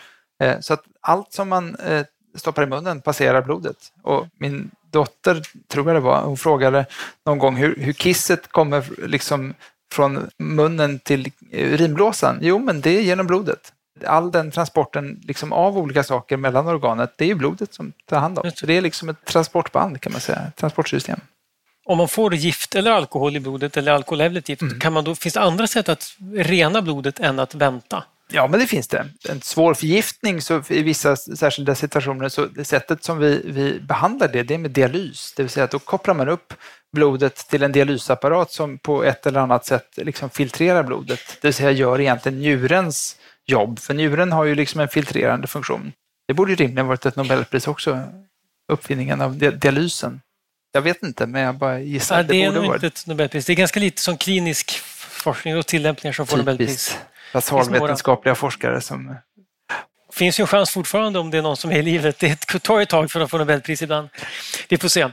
Eh, 0.42 0.60
så 0.60 0.74
att 0.74 0.82
allt 1.00 1.32
som 1.32 1.48
man 1.48 1.76
eh, 1.76 2.06
stoppar 2.36 2.62
i 2.62 2.66
munnen 2.66 3.00
passerar 3.00 3.42
blodet. 3.42 3.76
Och 4.02 4.26
min 4.38 4.70
dotter, 4.90 5.42
tror 5.68 5.86
jag 5.86 5.96
det 5.96 6.00
var, 6.00 6.22
hon 6.22 6.36
frågade 6.36 6.86
någon 7.26 7.38
gång 7.38 7.56
hur, 7.56 7.76
hur 7.76 7.92
kisset 7.92 8.48
kommer 8.48 9.06
liksom 9.08 9.54
från 9.92 10.30
munnen 10.38 10.98
till 10.98 11.32
urinblåsan. 11.52 12.38
Jo, 12.40 12.58
men 12.58 12.80
det 12.80 12.90
är 12.90 13.00
genom 13.00 13.26
blodet. 13.26 13.72
All 14.06 14.30
den 14.30 14.50
transporten 14.50 15.20
liksom 15.24 15.52
av 15.52 15.78
olika 15.78 16.04
saker 16.04 16.36
mellan 16.36 16.68
organet, 16.68 17.12
det 17.16 17.24
är 17.24 17.28
ju 17.28 17.34
blodet 17.34 17.74
som 17.74 17.92
tar 18.06 18.18
hand 18.18 18.38
om. 18.38 18.50
Så 18.54 18.66
det 18.66 18.76
är 18.76 18.80
liksom 18.80 19.08
ett 19.08 19.24
transportband 19.24 20.00
kan 20.00 20.12
man 20.12 20.20
säga, 20.20 20.38
ett 20.48 20.56
transportsystem. 20.56 21.20
Om 21.84 21.98
man 21.98 22.08
får 22.08 22.34
gift 22.34 22.74
eller 22.74 22.90
alkohol 22.90 23.36
i 23.36 23.40
blodet 23.40 23.76
eller 23.76 23.92
alkohol 23.92 24.20
eller 24.20 24.42
gift, 24.46 24.62
mm. 24.62 24.80
kan 24.80 24.92
man 24.92 25.04
då, 25.04 25.14
finns 25.14 25.34
det 25.34 25.40
andra 25.40 25.66
sätt 25.66 25.88
att 25.88 26.16
rena 26.34 26.82
blodet 26.82 27.20
än 27.20 27.38
att 27.38 27.54
vänta? 27.54 28.04
Ja, 28.32 28.46
men 28.46 28.60
det 28.60 28.66
finns 28.66 28.88
det. 28.88 29.06
En 29.28 29.40
svår 29.40 29.74
förgiftning 29.74 30.40
så 30.40 30.62
i 30.68 30.82
vissa 30.82 31.16
särskilda 31.16 31.74
situationer, 31.74 32.28
så 32.28 32.46
det 32.46 32.64
sättet 32.64 33.04
som 33.04 33.18
vi, 33.18 33.42
vi 33.44 33.80
behandlar 33.80 34.28
det, 34.28 34.42
det 34.42 34.54
är 34.54 34.58
med 34.58 34.70
dialys. 34.70 35.32
Det 35.36 35.42
vill 35.42 35.50
säga 35.50 35.64
att 35.64 35.70
då 35.70 35.78
kopplar 35.78 36.14
man 36.14 36.28
upp 36.28 36.54
blodet 36.92 37.36
till 37.36 37.62
en 37.62 37.72
dialysapparat 37.72 38.52
som 38.52 38.78
på 38.78 39.04
ett 39.04 39.26
eller 39.26 39.40
annat 39.40 39.66
sätt 39.66 39.88
liksom 39.96 40.30
filtrerar 40.30 40.82
blodet. 40.82 41.20
Det 41.40 41.48
vill 41.48 41.54
säga 41.54 41.70
gör 41.70 42.00
egentligen 42.00 42.38
njurens 42.38 43.16
jobb, 43.46 43.78
för 43.78 43.94
njuren 43.94 44.32
har 44.32 44.44
ju 44.44 44.54
liksom 44.54 44.80
en 44.80 44.88
filtrerande 44.88 45.46
funktion. 45.46 45.92
Det 46.28 46.34
borde 46.34 46.52
ju 46.52 46.56
rimligen 46.56 46.86
varit 46.86 47.06
ett 47.06 47.16
Nobelpris 47.16 47.68
också, 47.68 48.02
uppfinningen 48.72 49.20
av 49.20 49.38
dialysen. 49.38 50.20
Jag 50.72 50.82
vet 50.82 51.02
inte, 51.02 51.26
men 51.26 51.42
jag 51.42 51.54
bara 51.54 51.80
gissar 51.80 52.16
ja, 52.16 52.22
det. 52.22 52.28
Det 52.28 52.42
är 52.42 52.52
nog 52.52 52.74
inte 52.74 52.86
ett 52.86 53.06
Nobelpris. 53.06 53.46
Det 53.46 53.52
är 53.52 53.56
ganska 53.56 53.80
lite 53.80 54.02
som 54.02 54.16
klinisk 54.16 54.80
forskning 55.18 55.56
och 55.56 55.66
tillämpningar 55.66 56.12
som 56.12 56.26
får 56.26 56.36
Nobelpris. 56.36 56.98
Basalvetenskapliga 57.32 58.34
forskare 58.34 58.80
som... 58.80 59.06
Det 60.10 60.16
finns 60.16 60.40
ju 60.40 60.42
en 60.42 60.48
chans 60.48 60.70
fortfarande 60.70 61.18
om 61.18 61.30
det 61.30 61.38
är 61.38 61.42
någon 61.42 61.56
som 61.56 61.70
är 61.70 61.78
i 61.78 61.82
livet. 61.82 62.18
Det 62.18 62.36
tar 62.62 62.80
ett 62.80 62.88
tag 62.88 63.10
för 63.10 63.20
att 63.20 63.30
få 63.30 63.38
Nobelpris 63.38 63.82
ibland. 63.82 64.08
Vi 64.68 64.78
får 64.78 64.88
se. 64.88 65.08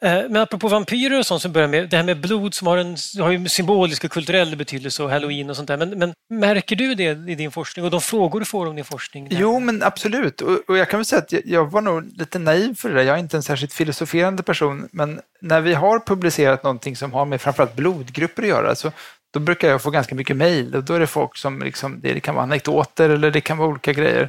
Eh, 0.00 0.22
men 0.28 0.36
apropå 0.36 0.68
vampyrer 0.68 1.18
och 1.18 1.26
sånt 1.26 1.42
som 1.42 1.52
börjar 1.52 1.68
med, 1.68 1.90
det 1.90 1.96
här 1.96 2.04
med 2.04 2.20
blod 2.20 2.54
som 2.54 2.66
har 2.66 2.78
en 2.78 2.96
har 3.18 3.32
en 3.32 3.48
symbolisk 3.48 4.04
och 4.04 4.10
kulturell 4.10 4.56
betydelse 4.56 5.02
och 5.02 5.10
halloween 5.10 5.50
och 5.50 5.56
sånt 5.56 5.68
där. 5.68 5.76
Men, 5.76 5.98
men, 5.98 6.14
märker 6.30 6.76
du 6.76 6.94
det 6.94 7.30
i 7.30 7.34
din 7.34 7.50
forskning 7.50 7.84
och 7.84 7.90
de 7.90 8.00
frågor 8.00 8.40
du 8.40 8.46
får 8.46 8.66
om 8.66 8.76
din 8.76 8.84
forskning? 8.84 9.28
Där? 9.28 9.36
Jo, 9.40 9.60
men 9.60 9.82
absolut. 9.82 10.40
Och, 10.40 10.58
och, 10.68 10.78
jag 10.78 10.88
kan 10.88 10.98
väl 10.98 11.04
säga 11.04 11.22
att 11.22 11.32
jag, 11.32 11.42
jag, 11.44 11.70
var 11.70 11.80
nog 11.80 12.18
lite 12.18 12.38
naiv 12.38 12.74
för 12.74 12.88
det 12.88 12.94
där. 12.94 13.02
Jag 13.02 13.14
är 13.14 13.20
inte 13.20 13.36
en 13.36 13.42
särskilt 13.42 13.72
filosoferande 13.72 14.42
person, 14.42 14.88
men 14.92 15.20
när 15.40 15.60
vi 15.60 15.74
har 15.74 15.98
publicerat 15.98 16.62
någonting 16.62 16.96
som 16.96 17.12
har 17.12 17.24
med 17.24 17.40
framförallt 17.40 17.76
blodgrupper 17.76 18.42
att 18.42 18.48
göra 18.48 18.74
så 18.74 18.92
då 19.36 19.40
brukar 19.40 19.68
jag 19.68 19.82
få 19.82 19.90
ganska 19.90 20.14
mycket 20.14 20.36
mejl 20.36 20.74
och 20.74 20.84
då 20.84 20.94
är 20.94 21.00
det 21.00 21.06
folk 21.06 21.36
som, 21.36 21.62
liksom, 21.62 22.00
det 22.00 22.20
kan 22.20 22.34
vara 22.34 22.42
anekdoter 22.42 23.10
eller 23.10 23.30
det 23.30 23.40
kan 23.40 23.58
vara 23.58 23.68
olika 23.68 23.92
grejer. 23.92 24.22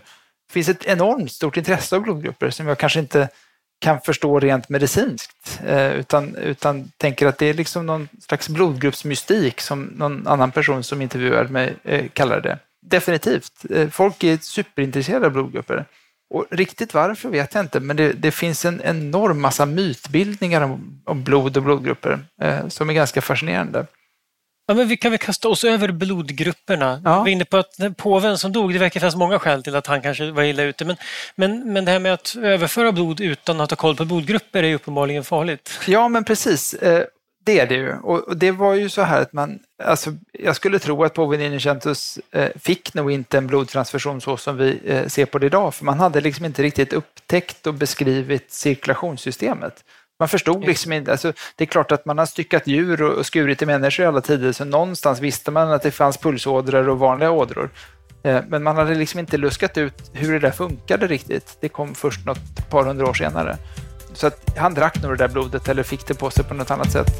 Det 0.48 0.54
finns 0.54 0.70
ett 0.70 0.86
enormt 0.86 1.32
stort 1.32 1.58
intresse 1.58 1.96
av 1.96 2.02
blodgrupper 2.02 2.50
som 2.50 2.68
jag 2.68 2.78
kanske 2.78 3.00
inte 3.00 3.30
kan 3.80 4.02
förstå 4.02 4.40
rent 4.40 4.70
medicinskt, 4.70 5.60
eh, 5.66 5.92
utan, 5.92 6.36
utan 6.36 6.92
tänker 6.98 7.28
att 7.28 7.38
det 7.38 7.46
är 7.46 7.54
liksom 7.54 7.86
någon 7.86 8.08
slags 8.20 8.50
blodgruppsmystik 8.50 9.62
som 9.62 9.84
någon 9.84 10.28
annan 10.28 10.52
person 10.52 10.84
som 10.84 11.02
intervjuade 11.02 11.50
mig 11.50 11.76
kallade 11.84 12.10
kallar 12.14 12.42
det. 12.42 12.60
Definitivt. 12.82 13.52
Eh, 13.70 13.90
folk 13.90 14.24
är 14.24 14.38
superintresserade 14.38 15.26
av 15.26 15.32
blodgrupper. 15.32 15.86
Och 16.30 16.46
riktigt 16.52 16.94
varför 16.94 17.30
vet 17.30 17.54
jag 17.54 17.64
inte, 17.64 17.80
men 17.80 17.98
det, 17.98 18.14
det 18.14 18.32
finns 18.32 18.66
en 18.66 18.82
enorm 18.82 19.42
massa 19.42 19.66
mytbildningar 19.66 20.62
om, 20.62 21.02
om 21.06 21.24
blod 21.24 21.58
och 21.58 21.64
blodgrupper 21.64 22.20
eh, 22.42 22.68
som 22.68 22.90
är 22.90 22.94
ganska 22.94 23.22
fascinerande. 23.22 23.86
Ja, 24.70 24.74
men 24.74 24.88
vi 24.88 24.98
kan 24.98 25.12
väl 25.12 25.20
kasta 25.20 25.48
oss 25.48 25.64
över 25.64 25.92
blodgrupperna. 25.92 27.02
Ja. 27.04 27.12
Vi 27.12 27.20
var 27.20 27.28
inne 27.28 27.46
på 27.46 27.58
att 27.58 27.98
påven 27.98 28.38
som 28.38 28.52
dog, 28.52 28.74
det 28.74 28.80
verkar 28.80 29.00
finnas 29.00 29.16
många 29.16 29.40
skäl 29.40 29.64
till 29.64 29.76
att 29.76 29.88
han 29.88 30.02
kanske 30.02 30.32
var 30.32 30.44
illa 30.44 30.64
ute. 30.64 30.86
Men, 30.86 30.96
men, 31.36 31.74
men 31.74 31.86
det 31.86 31.92
här 31.92 32.00
med 32.00 32.14
att 32.14 32.36
överföra 32.42 32.92
blod 32.92 33.22
utan 33.22 33.62
att 33.62 33.72
ha 33.72 33.76
koll 33.76 33.96
på 33.96 34.06
blodgrupper 34.06 34.64
är 34.64 34.68
ju 34.68 34.76
uppenbarligen 34.76 35.24
farligt. 35.24 35.80
Ja, 35.88 36.08
men 36.08 36.24
precis. 36.24 36.74
Eh, 36.74 37.04
det 37.48 37.60
är 37.60 37.68
det 37.68 37.76
ju. 37.76 37.94
Och 37.94 38.38
det 38.38 38.52
var 38.52 38.74
ju 38.74 38.90
så 38.90 39.02
här 39.02 39.22
att 39.22 39.34
man, 39.34 39.60
alltså, 39.84 40.14
jag 40.32 40.56
skulle 40.56 40.80
tro 40.80 41.04
att 41.04 41.14
påven 41.14 41.42
Inocentus 41.42 42.20
eh, 42.32 42.50
fick 42.56 42.94
nog 42.94 43.12
inte 43.12 43.38
en 43.38 43.48
blodtransfusion 43.48 44.22
så 44.22 44.38
som 44.38 44.58
vi 44.58 44.80
eh, 44.86 45.08
ser 45.08 45.26
på 45.26 45.40
det 45.40 45.46
idag, 45.46 45.76
för 45.76 45.86
man 45.86 46.00
hade 46.00 46.22
liksom 46.22 46.46
inte 46.46 46.64
riktigt 46.64 46.94
upptäckt 46.94 47.68
och 47.68 47.74
beskrivit 47.74 48.52
cirkulationssystemet. 48.52 49.84
Man 50.20 50.30
förstod 50.30 50.66
liksom 50.66 50.94
inte, 50.94 51.12
alltså, 51.12 51.34
det 51.56 51.64
är 51.64 51.66
klart 51.66 51.92
att 51.92 52.06
man 52.06 52.18
har 52.18 52.26
styckat 52.26 52.68
djur 52.68 53.02
och 53.02 53.26
skurit 53.26 53.62
i 53.62 53.66
människor 53.66 54.04
i 54.04 54.08
alla 54.08 54.22
tider, 54.22 54.52
så 54.52 54.66
någonstans 54.66 55.20
visste 55.20 55.52
man 55.52 55.72
att 55.72 55.82
det 55.82 55.92
fanns 55.92 56.18
pulsådror 56.18 56.90
och 56.90 57.00
vanliga 57.00 57.32
ådror. 57.32 57.70
Eh, 58.24 58.42
men 58.48 58.64
man 58.64 58.76
hade 58.76 58.96
liksom 58.96 59.20
inte 59.20 59.38
luskat 59.38 59.78
ut 59.78 60.12
hur 60.14 60.34
det 60.34 60.40
där 60.40 60.52
funkade 60.52 61.08
riktigt. 61.08 61.58
Det 61.60 61.70
kom 61.70 61.96
först 61.96 62.26
något 62.26 62.70
par 62.70 62.84
hundra 62.84 63.10
år 63.10 63.14
senare. 63.14 63.58
Så 64.14 64.28
att 64.28 64.58
han 64.58 64.74
drack 64.74 65.04
nog 65.04 65.12
det 65.12 65.18
där 65.18 65.28
blodet 65.28 65.68
eller 65.68 65.84
fick 65.84 66.08
det 66.08 66.14
på 66.14 66.30
sig 66.30 66.44
på 66.44 66.54
något 66.54 66.72
annat 66.72 66.92
sätt. 66.92 67.12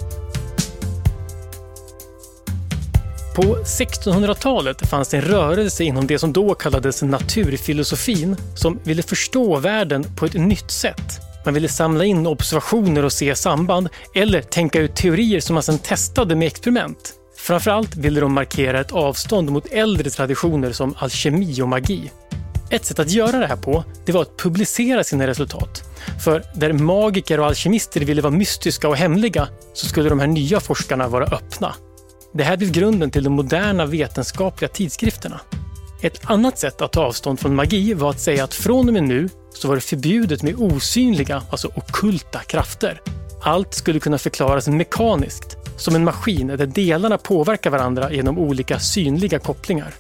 På 3.36 3.42
1600-talet 3.44 4.88
fanns 4.90 5.10
det 5.10 5.18
en 5.18 5.24
rörelse 5.24 5.84
inom 5.84 6.08
det 6.08 6.20
som 6.20 6.34
då 6.34 6.54
kallades 6.54 7.02
naturfilosofin 7.02 8.36
som 8.56 8.80
ville 8.84 9.04
förstå 9.04 9.58
världen 9.58 10.04
på 10.16 10.26
ett 10.26 10.34
nytt 10.34 10.72
sätt. 10.72 11.27
Man 11.48 11.54
ville 11.54 11.70
samla 11.70 12.06
in 12.06 12.28
observationer 12.28 13.06
och 13.06 13.14
se 13.14 13.36
samband 13.36 13.90
eller 14.16 14.42
tänka 14.42 14.82
ut 14.82 14.96
teorier 14.96 15.40
som 15.40 15.54
man 15.54 15.64
sedan 15.64 15.78
testade 15.78 16.36
med 16.36 16.48
experiment. 16.48 17.14
Framförallt 17.38 17.96
ville 17.96 18.20
de 18.20 18.34
markera 18.34 18.80
ett 18.80 18.92
avstånd 18.92 19.52
mot 19.52 19.66
äldre 19.66 20.10
traditioner 20.10 20.72
som 20.72 20.96
alkemi 20.98 21.62
och 21.62 21.68
magi. 21.68 22.12
Ett 22.70 22.86
sätt 22.86 23.00
att 23.00 23.12
göra 23.12 23.38
det 23.38 23.48
här 23.48 23.56
på, 23.56 23.84
det 24.06 24.12
var 24.12 24.22
att 24.22 24.38
publicera 24.38 25.04
sina 25.04 25.28
resultat. 25.28 25.84
För 26.24 26.44
där 26.56 26.74
magiker 26.74 27.40
och 27.40 27.46
alkemister 27.46 28.02
ville 28.02 28.22
vara 28.22 28.34
mystiska 28.34 28.90
och 28.90 28.98
hemliga 28.98 29.48
så 29.74 29.86
skulle 29.86 30.10
de 30.10 30.20
här 30.20 30.28
nya 30.28 30.60
forskarna 30.60 31.08
vara 31.08 31.26
öppna. 31.26 31.76
Det 32.34 32.44
här 32.44 32.58
blev 32.58 32.72
grunden 32.72 33.12
till 33.12 33.24
de 33.24 33.30
moderna 33.30 33.86
vetenskapliga 33.86 34.70
tidskrifterna. 34.70 35.40
Ett 36.02 36.20
annat 36.24 36.60
sätt 36.60 36.82
att 36.82 36.92
ta 36.92 37.02
avstånd 37.04 37.40
från 37.40 37.56
magi 37.56 37.94
var 37.94 38.10
att 38.10 38.20
säga 38.20 38.44
att 38.44 38.54
från 38.54 38.88
och 38.88 38.94
med 38.94 39.04
nu 39.04 39.30
så 39.62 39.68
var 39.68 39.76
det 39.76 39.82
förbjudet 39.82 40.44
med 40.44 40.56
osynliga, 40.56 41.44
alltså 41.50 41.68
okulta 41.76 42.40
krafter. 42.40 43.02
Allt 43.42 43.74
skulle 43.74 44.00
kunna 44.00 44.18
förklaras 44.18 44.68
mekaniskt, 44.68 45.58
som 45.78 45.96
en 45.96 46.04
maskin 46.04 46.48
där 46.48 46.66
delarna 46.66 47.18
påverkar 47.18 47.70
varandra 47.70 48.12
genom 48.12 48.38
olika 48.38 48.80
synliga 48.80 49.40
kopplingar. 49.40 49.94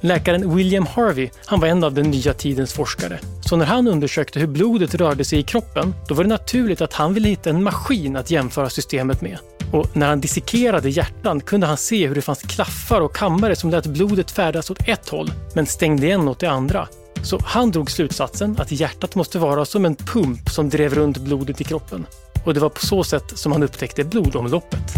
Läkaren 0.00 0.56
William 0.56 0.86
Harvey 0.86 1.30
han 1.46 1.60
var 1.60 1.68
en 1.68 1.84
av 1.84 1.94
den 1.94 2.10
nya 2.10 2.34
tidens 2.34 2.72
forskare. 2.72 3.18
Så 3.40 3.56
när 3.56 3.66
han 3.66 3.88
undersökte 3.88 4.40
hur 4.40 4.46
blodet 4.46 4.94
rörde 4.94 5.24
sig 5.24 5.38
i 5.38 5.42
kroppen, 5.42 5.94
då 6.08 6.14
var 6.14 6.24
det 6.24 6.30
naturligt 6.30 6.80
att 6.80 6.92
han 6.92 7.14
ville 7.14 7.28
hitta 7.28 7.50
en 7.50 7.62
maskin 7.62 8.16
att 8.16 8.30
jämföra 8.30 8.70
systemet 8.70 9.20
med. 9.20 9.38
Och 9.72 9.96
när 9.96 10.08
han 10.08 10.20
dissekerade 10.20 10.90
hjärtan 10.90 11.40
kunde 11.40 11.66
han 11.66 11.76
se 11.76 12.06
hur 12.06 12.14
det 12.14 12.22
fanns 12.22 12.42
klaffar 12.42 13.00
och 13.00 13.16
kammare 13.16 13.56
som 13.56 13.70
lät 13.70 13.86
blodet 13.86 14.30
färdas 14.30 14.70
åt 14.70 14.88
ett 14.88 15.08
håll, 15.08 15.32
men 15.54 15.66
stängde 15.66 16.06
igen 16.06 16.28
åt 16.28 16.40
det 16.40 16.50
andra. 16.50 16.88
Så 17.22 17.38
han 17.44 17.70
drog 17.70 17.90
slutsatsen 17.90 18.56
att 18.58 18.72
hjärtat 18.72 19.14
måste 19.14 19.38
vara 19.38 19.64
som 19.64 19.84
en 19.84 19.96
pump 19.96 20.50
som 20.50 20.68
drev 20.68 20.94
runt 20.94 21.18
blodet 21.18 21.60
i 21.60 21.64
kroppen. 21.64 22.06
Och 22.44 22.54
det 22.54 22.60
var 22.60 22.68
på 22.68 22.86
så 22.86 23.04
sätt 23.04 23.38
som 23.38 23.52
han 23.52 23.62
upptäckte 23.62 24.04
blodomloppet. 24.04 24.94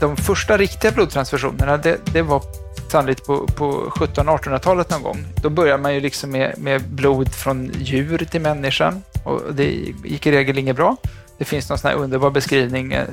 De 0.00 0.16
första 0.16 0.56
riktiga 0.56 0.92
blodtransfusionerna, 0.92 1.76
det, 1.76 2.00
det 2.12 2.22
var 2.22 2.42
sannolikt 2.90 3.26
på, 3.26 3.46
på 3.46 3.92
1700-1800-talet 3.96 4.90
någon 4.90 5.02
gång. 5.02 5.26
Då 5.42 5.50
började 5.50 5.82
man 5.82 5.94
ju 5.94 6.00
liksom 6.00 6.30
med, 6.30 6.58
med 6.58 6.88
blod 6.88 7.34
från 7.34 7.72
djur 7.78 8.18
till 8.30 8.40
människan 8.40 9.02
och 9.24 9.54
det 9.54 9.64
gick 10.04 10.26
i 10.26 10.32
regel 10.32 10.58
inget 10.58 10.76
bra. 10.76 10.96
Det 11.38 11.44
finns 11.44 11.68
någon 11.68 11.78
sån 11.78 11.90
här 11.90 11.96
underbar 11.96 12.30
beskrivning 12.30 12.92
eh, 12.92 13.06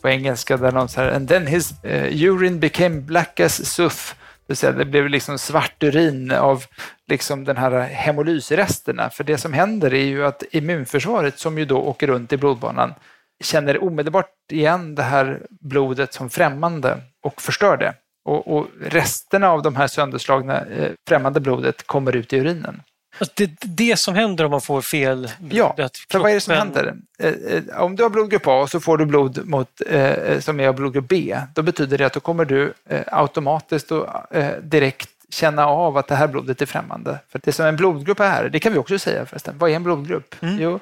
på 0.00 0.08
engelska 0.08 0.56
där 0.56 0.72
någon 0.72 0.88
säger 0.88 1.12
“And 1.12 1.28
then 1.28 1.46
his 1.46 1.74
uh, 1.84 2.22
urine 2.30 2.58
became 2.58 3.00
black 3.00 3.40
as 3.40 3.66
suff 3.66 4.14
det, 4.46 4.56
säga, 4.56 4.72
det 4.72 4.84
blev 4.84 5.08
liksom 5.08 5.38
svart 5.38 5.82
urin 5.82 6.32
av 6.32 6.64
liksom 7.06 7.44
den 7.44 7.56
här 7.56 7.80
hemolysresterna. 7.80 9.10
För 9.10 9.24
det 9.24 9.38
som 9.38 9.52
händer 9.52 9.94
är 9.94 10.04
ju 10.04 10.26
att 10.26 10.42
immunförsvaret, 10.50 11.38
som 11.38 11.58
ju 11.58 11.64
då 11.64 11.78
åker 11.78 12.06
runt 12.06 12.32
i 12.32 12.36
blodbanan, 12.36 12.94
känner 13.44 13.84
omedelbart 13.84 14.30
igen 14.52 14.94
det 14.94 15.02
här 15.02 15.46
blodet 15.60 16.14
som 16.14 16.30
främmande 16.30 17.00
och 17.22 17.42
förstör 17.42 17.76
det. 17.76 17.94
Och, 18.24 18.56
och 18.56 18.66
resterna 18.80 19.50
av 19.50 19.62
de 19.62 19.76
här 19.76 19.86
sönderslagna 19.86 20.60
eh, 20.60 20.92
främmande 21.08 21.40
blodet 21.40 21.86
kommer 21.86 22.16
ut 22.16 22.32
i 22.32 22.38
urinen. 22.38 22.82
Alltså 23.18 23.34
det 23.36 23.50
det 23.60 23.96
som 23.96 24.14
händer 24.14 24.44
om 24.44 24.50
man 24.50 24.60
får 24.60 24.82
fel 24.82 25.30
Ja, 25.50 25.76
för 26.10 26.18
vad 26.18 26.30
är 26.30 26.34
det 26.34 26.40
som 26.40 26.54
händer? 26.54 26.94
Eh, 27.18 27.28
eh, 27.28 27.82
om 27.82 27.96
du 27.96 28.02
har 28.02 28.10
blodgrupp 28.10 28.46
A 28.46 28.60
och 28.60 28.70
så 28.70 28.80
får 28.80 28.98
du 28.98 29.06
blod 29.06 29.46
mot, 29.48 29.68
eh, 29.86 30.40
som 30.40 30.60
är 30.60 30.68
av 30.68 30.74
blodgrupp 30.74 31.08
B, 31.08 31.36
då 31.54 31.62
betyder 31.62 31.98
det 31.98 32.06
att 32.06 32.12
då 32.12 32.20
kommer 32.20 32.44
du 32.44 32.72
automatiskt 33.06 33.92
och 33.92 34.06
direkt 34.62 35.10
känna 35.28 35.66
av 35.66 35.96
att 35.96 36.08
det 36.08 36.14
här 36.14 36.28
blodet 36.28 36.62
är 36.62 36.66
främmande. 36.66 37.18
För 37.28 37.40
det 37.44 37.52
som 37.52 37.66
en 37.66 37.76
blodgrupp 37.76 38.20
är, 38.20 38.48
det 38.48 38.60
kan 38.60 38.72
vi 38.72 38.78
också 38.78 38.98
säga 38.98 39.26
förresten, 39.26 39.58
vad 39.58 39.70
är 39.70 39.74
en 39.74 39.82
blodgrupp? 39.82 40.34
Mm. 40.42 40.58
Jo, 40.60 40.80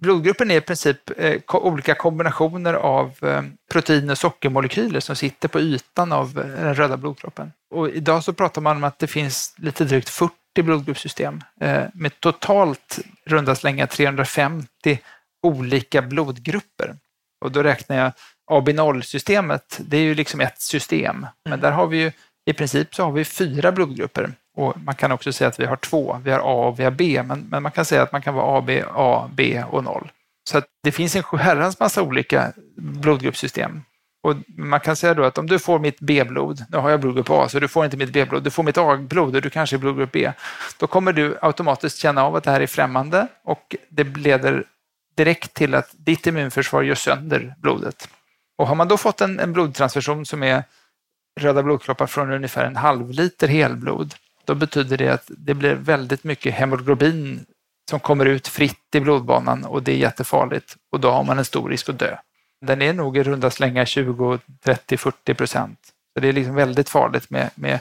blodgruppen 0.00 0.50
är 0.50 0.56
i 0.56 0.60
princip 0.60 1.10
olika 1.52 1.94
kombinationer 1.94 2.74
av 2.74 3.12
eh, 3.22 3.42
protein 3.70 4.10
och 4.10 4.18
sockermolekyler 4.18 5.00
som 5.00 5.16
sitter 5.16 5.48
på 5.48 5.60
ytan 5.60 6.12
av 6.12 6.34
den 6.34 6.74
röda 6.74 6.96
blodkroppen. 6.96 7.52
Och 7.70 7.90
idag 7.90 8.24
så 8.24 8.32
pratar 8.32 8.60
man 8.60 8.76
om 8.76 8.84
att 8.84 8.98
det 8.98 9.06
finns 9.06 9.54
lite 9.58 9.84
drygt 9.84 10.08
40 10.08 10.34
blodgruppssystem 10.54 11.40
eh, 11.60 11.84
med 11.94 12.20
totalt 12.20 12.98
runda 13.26 13.54
slänga 13.54 13.86
350 13.86 14.98
olika 15.42 16.02
blodgrupper. 16.02 16.96
Och 17.44 17.52
då 17.52 17.62
räknar 17.62 17.96
jag 17.96 18.12
AB0-systemet, 18.50 19.80
det 19.80 19.96
är 19.96 20.02
ju 20.02 20.14
liksom 20.14 20.40
ett 20.40 20.60
system, 20.60 21.26
men 21.44 21.52
mm. 21.52 21.60
där 21.60 21.70
har 21.70 21.86
vi 21.86 21.98
ju 21.98 22.12
i 22.50 22.52
princip 22.52 22.94
så 22.94 23.04
har 23.04 23.12
vi 23.12 23.24
fyra 23.24 23.72
blodgrupper 23.72 24.32
och 24.56 24.76
man 24.80 24.94
kan 24.94 25.12
också 25.12 25.32
säga 25.32 25.48
att 25.48 25.60
vi 25.60 25.64
har 25.64 25.76
två, 25.76 26.20
vi 26.24 26.30
har 26.30 26.38
A 26.38 26.68
och 26.68 26.80
vi 26.80 26.84
har 26.84 26.90
B, 26.90 27.22
men, 27.24 27.40
men 27.40 27.62
man 27.62 27.72
kan 27.72 27.84
säga 27.84 28.02
att 28.02 28.12
man 28.12 28.22
kan 28.22 28.34
vara 28.34 28.58
AB, 28.58 28.70
A, 28.94 29.30
B 29.34 29.62
och 29.70 29.84
0. 29.84 30.10
Så 30.50 30.58
att 30.58 30.66
det 30.82 30.92
finns 30.92 31.16
en 31.16 31.22
herrans 31.38 31.80
massa 31.80 32.02
olika 32.02 32.52
blodgruppssystem 32.76 33.82
och 34.22 34.36
man 34.48 34.80
kan 34.80 34.96
säga 34.96 35.14
då 35.14 35.24
att 35.24 35.38
om 35.38 35.46
du 35.46 35.58
får 35.58 35.78
mitt 35.78 36.00
B-blod, 36.00 36.64
nu 36.68 36.78
har 36.78 36.90
jag 36.90 37.00
blodgrupp 37.00 37.30
A, 37.30 37.48
så 37.48 37.60
du 37.60 37.68
får 37.68 37.84
inte 37.84 37.96
mitt 37.96 38.12
B-blod, 38.12 38.42
du 38.42 38.50
får 38.50 38.62
mitt 38.62 38.78
A-blod 38.78 39.36
och 39.36 39.42
du 39.42 39.50
kanske 39.50 39.76
är 39.76 39.78
blodgrupp 39.78 40.12
B. 40.12 40.32
Då 40.78 40.86
kommer 40.86 41.12
du 41.12 41.38
automatiskt 41.42 41.98
känna 41.98 42.24
av 42.24 42.36
att 42.36 42.44
det 42.44 42.50
här 42.50 42.60
är 42.60 42.66
främmande 42.66 43.26
och 43.44 43.76
det 43.88 44.04
leder 44.04 44.64
direkt 45.16 45.54
till 45.54 45.74
att 45.74 45.90
ditt 45.92 46.26
immunförsvar 46.26 46.82
gör 46.82 46.94
sönder 46.94 47.54
blodet. 47.58 48.08
Och 48.58 48.66
har 48.66 48.74
man 48.74 48.88
då 48.88 48.96
fått 48.96 49.20
en, 49.20 49.40
en 49.40 49.52
blodtransfusion 49.52 50.26
som 50.26 50.42
är 50.42 50.64
röda 51.40 51.62
blodkroppar 51.62 52.06
från 52.06 52.32
ungefär 52.32 52.64
en 52.64 52.76
halv 52.76 53.10
liter 53.10 53.48
helblod, 53.48 54.14
då 54.44 54.54
betyder 54.54 54.96
det 54.96 55.08
att 55.08 55.24
det 55.28 55.54
blir 55.54 55.74
väldigt 55.74 56.24
mycket 56.24 56.54
hemoglobin 56.54 57.44
som 57.90 58.00
kommer 58.00 58.26
ut 58.26 58.48
fritt 58.48 58.94
i 58.94 59.00
blodbanan 59.00 59.64
och 59.64 59.82
det 59.82 59.92
är 59.92 59.96
jättefarligt 59.96 60.76
och 60.92 61.00
då 61.00 61.10
har 61.10 61.24
man 61.24 61.38
en 61.38 61.44
stor 61.44 61.68
risk 61.68 61.88
att 61.88 61.98
dö. 61.98 62.16
Den 62.66 62.82
är 62.82 62.92
nog 62.92 63.16
i 63.16 63.22
runda 63.22 63.50
slängar 63.50 63.84
20, 63.84 64.38
30, 64.64 64.96
40 64.96 65.34
procent. 65.34 65.78
Så 66.14 66.20
det 66.20 66.28
är 66.28 66.32
liksom 66.32 66.54
väldigt 66.54 66.88
farligt 66.88 67.30
med, 67.30 67.50
med 67.54 67.78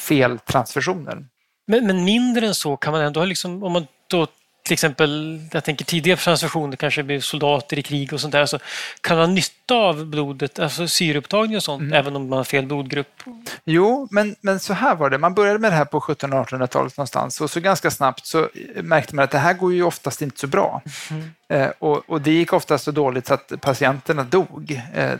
feltransfusioner. 0.00 1.26
Men, 1.66 1.86
men 1.86 2.04
mindre 2.04 2.46
än 2.46 2.54
så 2.54 2.76
kan 2.76 2.92
man 2.92 3.02
ändå 3.02 3.20
ha, 3.20 3.24
liksom, 3.24 3.62
om 3.62 3.72
man 3.72 3.86
då 4.06 4.26
till 4.64 4.72
exempel, 4.72 5.40
jag 5.52 5.64
tänker 5.64 5.84
tidiga 5.84 6.16
transfusioner, 6.16 6.76
kanske 6.76 7.02
med 7.02 7.24
soldater 7.24 7.78
i 7.78 7.82
krig 7.82 8.12
och 8.12 8.20
sånt 8.20 8.32
där, 8.32 8.46
så 8.46 8.58
kan 9.00 9.16
man 9.16 9.28
ha 9.28 9.34
nytta 9.34 9.74
av 9.74 10.06
blodet, 10.06 10.58
alltså 10.58 10.88
syreupptagning 10.88 11.56
och 11.56 11.62
sånt, 11.62 11.80
mm. 11.80 11.92
även 11.92 12.16
om 12.16 12.28
man 12.28 12.36
har 12.36 12.44
fel 12.44 12.66
blodgrupp? 12.66 13.22
Jo, 13.64 14.08
men, 14.10 14.36
men 14.40 14.60
så 14.60 14.72
här 14.72 14.94
var 14.94 15.10
det, 15.10 15.18
man 15.18 15.34
började 15.34 15.58
med 15.58 15.72
det 15.72 15.76
här 15.76 15.84
på 15.84 16.00
1700-1800-talet 16.00 16.96
någonstans 16.96 17.40
och 17.40 17.50
så 17.50 17.60
ganska 17.60 17.90
snabbt 17.90 18.26
så 18.26 18.48
märkte 18.76 19.14
man 19.14 19.24
att 19.24 19.30
det 19.30 19.38
här 19.38 19.54
går 19.54 19.72
ju 19.72 19.82
oftast 19.82 20.22
inte 20.22 20.40
så 20.40 20.46
bra. 20.46 20.82
Mm. 21.10 21.30
Eh, 21.48 21.72
och, 21.78 22.10
och, 22.10 22.20
det 22.20 22.32
gick 22.32 22.52
oftast 22.52 22.84
så 22.84 22.90
dåligt 22.90 23.26
så 23.26 23.34
att 23.34 23.52
patienterna 23.60 24.22
dog. 24.22 24.82
Eh, 24.94 25.14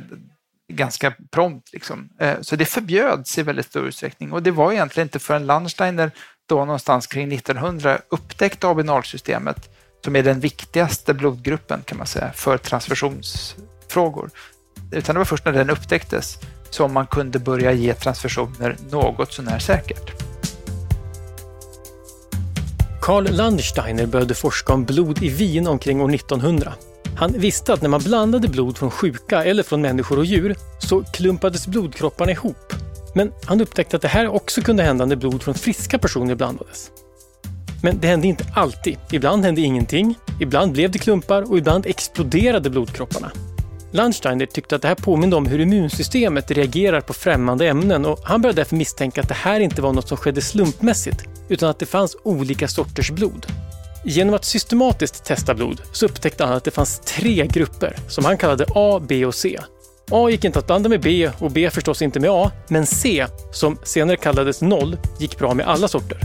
ganska 0.68 1.12
prompt. 1.30 1.72
Liksom. 1.72 2.08
Eh, 2.18 2.40
så 2.40 2.56
det 2.56 2.64
förbjöds 2.64 3.38
i 3.38 3.42
väldigt 3.42 3.66
stor 3.66 3.86
utsträckning 3.86 4.32
och 4.32 4.42
det 4.42 4.50
var 4.50 4.72
egentligen 4.72 5.06
inte 5.06 5.18
förrän 5.18 5.46
Landsteiner 5.46 6.10
då 6.46 6.64
någonstans 6.64 7.06
kring 7.06 7.32
1900 7.32 7.98
upptäckte 8.08 8.66
AB0-systemet 8.66 9.70
som 10.04 10.16
är 10.16 10.22
den 10.22 10.40
viktigaste 10.40 11.14
blodgruppen 11.14 11.82
kan 11.84 11.98
man 11.98 12.06
säga 12.06 12.32
för 12.32 12.58
transfusionsfrågor. 12.58 14.30
Utan 14.90 15.14
det 15.14 15.18
var 15.18 15.24
först 15.24 15.44
när 15.44 15.52
den 15.52 15.70
upptäcktes 15.70 16.38
som 16.70 16.92
man 16.92 17.06
kunde 17.06 17.38
börja 17.38 17.72
ge 17.72 17.94
transfusioner 17.94 18.76
något 18.90 19.32
sånär 19.32 19.58
säkert. 19.58 20.10
Karl 23.02 23.28
Landsteiner 23.30 24.06
började 24.06 24.34
forska 24.34 24.72
om 24.72 24.84
blod 24.84 25.22
i 25.22 25.28
vin 25.28 25.66
omkring 25.66 26.00
år 26.00 26.14
1900. 26.14 26.72
Han 27.16 27.32
visste 27.32 27.72
att 27.72 27.82
när 27.82 27.88
man 27.88 28.02
blandade 28.02 28.48
blod 28.48 28.78
från 28.78 28.90
sjuka 28.90 29.44
eller 29.44 29.62
från 29.62 29.80
människor 29.80 30.18
och 30.18 30.24
djur 30.24 30.54
så 30.78 31.04
klumpades 31.04 31.66
blodkropparna 31.66 32.32
ihop 32.32 32.83
men 33.14 33.32
han 33.44 33.60
upptäckte 33.60 33.96
att 33.96 34.02
det 34.02 34.08
här 34.08 34.28
också 34.28 34.62
kunde 34.62 34.82
hända 34.82 35.04
när 35.04 35.16
blod 35.16 35.42
från 35.42 35.54
friska 35.54 35.98
personer 35.98 36.34
blandades. 36.34 36.90
Men 37.82 38.00
det 38.00 38.08
hände 38.08 38.26
inte 38.26 38.46
alltid. 38.54 38.98
Ibland 39.12 39.44
hände 39.44 39.60
ingenting, 39.60 40.14
ibland 40.40 40.72
blev 40.72 40.90
det 40.90 40.98
klumpar 40.98 41.50
och 41.50 41.58
ibland 41.58 41.86
exploderade 41.86 42.70
blodkropparna. 42.70 43.30
Landsteiner 43.92 44.46
tyckte 44.46 44.76
att 44.76 44.82
det 44.82 44.88
här 44.88 44.94
påminde 44.94 45.36
om 45.36 45.46
hur 45.46 45.60
immunsystemet 45.60 46.50
reagerar 46.50 47.00
på 47.00 47.12
främmande 47.12 47.68
ämnen 47.68 48.04
och 48.04 48.20
han 48.24 48.42
började 48.42 48.60
därför 48.60 48.76
misstänka 48.76 49.20
att 49.20 49.28
det 49.28 49.34
här 49.34 49.60
inte 49.60 49.82
var 49.82 49.92
något 49.92 50.08
som 50.08 50.16
skedde 50.16 50.40
slumpmässigt, 50.40 51.24
utan 51.48 51.70
att 51.70 51.78
det 51.78 51.86
fanns 51.86 52.16
olika 52.22 52.68
sorters 52.68 53.10
blod. 53.10 53.46
Genom 54.04 54.34
att 54.34 54.44
systematiskt 54.44 55.24
testa 55.24 55.54
blod 55.54 55.80
så 55.92 56.06
upptäckte 56.06 56.44
han 56.44 56.52
att 56.52 56.64
det 56.64 56.70
fanns 56.70 56.98
tre 56.98 57.46
grupper 57.46 57.96
som 58.08 58.24
han 58.24 58.38
kallade 58.38 58.66
A, 58.74 59.00
B 59.08 59.26
och 59.26 59.34
C 59.34 59.60
A 60.10 60.30
gick 60.30 60.44
inte 60.44 60.58
att 60.58 60.66
blanda 60.66 60.88
med 60.88 61.00
B 61.00 61.30
och 61.38 61.50
B 61.50 61.70
förstås 61.70 62.02
inte 62.02 62.20
med 62.20 62.30
A, 62.30 62.50
men 62.68 62.86
C, 62.86 63.26
som 63.52 63.78
senare 63.82 64.16
kallades 64.16 64.62
0, 64.62 64.96
gick 65.18 65.38
bra 65.38 65.54
med 65.54 65.66
alla 65.66 65.88
sorter. 65.88 66.18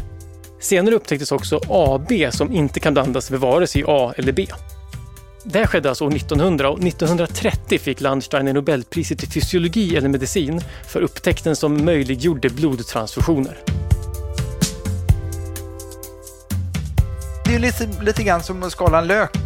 Senare 0.59 0.95
upptäcktes 0.95 1.31
också 1.31 1.61
AB 1.67 2.11
som 2.31 2.51
inte 2.51 2.79
kan 2.79 2.93
blandas 2.93 3.31
med 3.31 3.39
vare 3.39 3.67
sig 3.67 3.83
A 3.87 4.13
eller 4.17 4.31
B. 4.31 4.47
Det 5.43 5.59
här 5.59 5.65
skedde 5.65 5.89
alltså 5.89 6.05
år 6.05 6.15
1900 6.15 6.69
och 6.69 6.79
1930 6.83 7.79
fick 7.79 8.01
Landsteiner 8.01 8.53
Nobelpriset 8.53 9.23
i 9.23 9.27
fysiologi 9.27 9.95
eller 9.95 10.09
medicin 10.09 10.61
för 10.87 11.01
upptäckten 11.01 11.55
som 11.55 11.85
möjliggjorde 11.85 12.49
blodtransfusioner. 12.49 13.57
Det 17.49 17.55
är 17.55 17.59
lite, 17.59 18.03
lite 18.03 18.23
grann 18.23 18.43
som 18.43 18.63
att 18.63 18.71
skala 18.71 18.99
en 18.99 19.07
lök. 19.07 19.37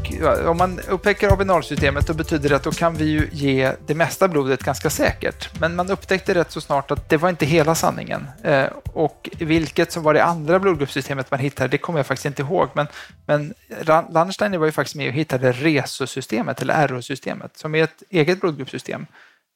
Om 0.45 0.57
man 0.57 0.79
upptäcker 0.79 1.29
AB0-systemet 1.29 2.07
då 2.07 2.13
betyder 2.13 2.50
det 2.50 2.55
att 2.55 2.63
då 2.63 2.72
kan 2.72 2.95
vi 2.95 3.05
ju 3.05 3.29
ge 3.31 3.72
det 3.86 3.95
mesta 3.95 4.27
blodet 4.27 4.63
ganska 4.63 4.89
säkert. 4.89 5.60
Men 5.60 5.75
man 5.75 5.91
upptäckte 5.91 6.33
rätt 6.33 6.51
så 6.51 6.62
snart 6.62 6.91
att 6.91 7.10
det 7.10 7.17
var 7.17 7.29
inte 7.29 7.45
hela 7.45 7.75
sanningen. 7.75 8.27
Eh, 8.43 8.65
och 8.93 9.29
vilket 9.39 9.91
som 9.91 10.03
var 10.03 10.13
det 10.13 10.24
andra 10.24 10.60
blodgruppssystemet 10.60 11.31
man 11.31 11.39
hittade, 11.39 11.69
det 11.69 11.77
kommer 11.77 12.00
jag 12.00 12.05
faktiskt 12.05 12.25
inte 12.25 12.41
ihåg. 12.41 12.69
Men, 12.74 12.88
men 13.25 13.53
Landsteiner 14.10 14.57
var 14.57 14.65
ju 14.65 14.72
faktiskt 14.72 14.95
med 14.95 15.07
och 15.07 15.13
hittade 15.13 15.51
RESO-systemet, 15.51 16.62
eller 16.62 16.88
RO-systemet, 16.88 17.57
som 17.57 17.75
är 17.75 17.83
ett 17.83 18.03
eget 18.10 18.41
blodgruppssystem 18.41 19.05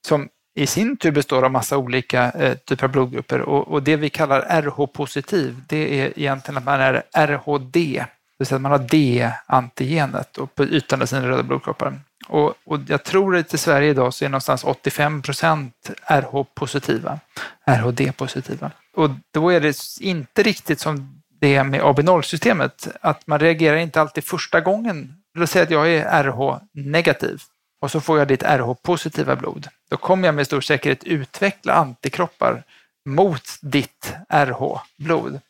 som 0.06 0.28
i 0.54 0.66
sin 0.66 0.96
tur 0.96 1.10
består 1.10 1.42
av 1.44 1.50
massa 1.50 1.76
olika 1.78 2.30
eh, 2.30 2.54
typer 2.54 2.84
av 2.84 2.92
blodgrupper 2.92 3.40
och, 3.40 3.68
och, 3.68 3.82
det 3.82 3.96
vi 3.96 4.10
kallar 4.10 4.40
RH-positiv, 4.62 5.62
det 5.68 6.00
är 6.00 6.18
egentligen 6.18 6.58
att 6.58 6.64
man 6.64 6.80
är 6.80 7.02
RHD, 7.12 8.04
det 8.38 8.42
vill 8.42 8.46
säga 8.46 8.56
att 8.56 8.62
man 8.62 8.72
har 8.72 8.78
D-antigenet 8.78 10.38
på 10.54 10.64
ytan 10.64 11.02
av 11.02 11.06
sina 11.06 11.28
röda 11.28 11.42
blodkroppar. 11.42 12.00
Och, 12.28 12.54
och, 12.64 12.78
jag 12.88 13.04
tror 13.04 13.36
att 13.36 13.54
i 13.54 13.58
Sverige 13.58 13.90
idag 13.90 14.14
så 14.14 14.24
är 14.24 14.28
någonstans 14.28 14.64
85 14.64 15.22
procent 15.22 15.90
RH-positiva, 16.06 17.18
RHD-positiva. 17.64 18.70
Och 18.94 19.10
då 19.30 19.52
är 19.52 19.60
det 19.60 19.76
inte 20.00 20.42
riktigt 20.42 20.80
som 20.80 21.22
det 21.40 21.54
är 21.54 21.64
med 21.64 21.80
AB0-systemet, 21.80 22.88
att 23.00 23.26
man 23.26 23.38
reagerar 23.38 23.76
inte 23.76 24.00
alltid 24.00 24.24
första 24.24 24.60
gången. 24.60 25.14
Låt 25.34 25.50
säga 25.50 25.62
att 25.62 25.70
jag 25.70 25.90
är 25.90 26.24
RH-negativ 26.24 27.42
och 27.80 27.90
så 27.90 28.00
får 28.00 28.18
jag 28.18 28.28
ditt 28.28 28.42
RH-positiva 28.42 29.36
blod. 29.36 29.68
Då 29.90 29.96
kommer 29.96 30.28
jag 30.28 30.34
med 30.34 30.46
stor 30.46 30.60
säkerhet 30.60 31.04
utveckla 31.04 31.74
antikroppar 31.74 32.62
mot 33.06 33.58
ditt 33.60 34.14
RH-blod. 34.28 35.40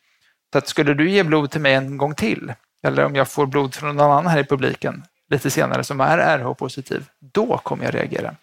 Så 0.52 0.58
att 0.58 0.68
skulle 0.68 0.94
du 0.94 1.10
ge 1.10 1.22
blod 1.22 1.50
till 1.50 1.60
mig 1.60 1.74
en 1.74 1.96
gång 1.96 2.14
till, 2.14 2.52
eller 2.88 3.04
om 3.04 3.16
jag 3.16 3.28
får 3.28 3.46
blod 3.46 3.74
från 3.74 3.96
någon 3.96 4.10
annan 4.10 4.26
här 4.26 4.38
i 4.38 4.44
publiken 4.44 5.02
lite 5.30 5.50
senare 5.50 5.84
som 5.84 6.00
är 6.00 6.18
RH-positiv, 6.38 7.08
då 7.20 7.58
kommer 7.58 7.84
jag 7.84 7.94
reagera. 7.94 8.34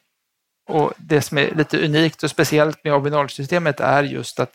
Och 0.70 0.94
Det 0.98 1.22
som 1.22 1.38
är 1.38 1.56
lite 1.56 1.86
unikt 1.86 2.24
och 2.24 2.30
speciellt 2.30 2.84
med 2.84 2.94
AB0-systemet 2.94 3.80
är 3.80 4.04
just 4.04 4.40
att 4.40 4.52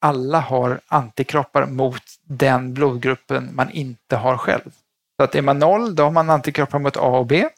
alla 0.00 0.40
har 0.40 0.80
antikroppar 0.86 1.66
mot 1.66 2.02
den 2.22 2.74
blodgruppen 2.74 3.50
man 3.52 3.70
inte 3.70 4.16
har 4.16 4.36
själv. 4.36 4.70
Så 5.16 5.24
att 5.24 5.34
är 5.34 5.42
man 5.42 5.58
0, 5.58 5.94
då 5.94 6.02
har 6.02 6.10
man 6.10 6.30
antikroppar 6.30 6.78
mot 6.78 6.96
A 6.96 7.00
och 7.00 7.26
B. 7.26 7.48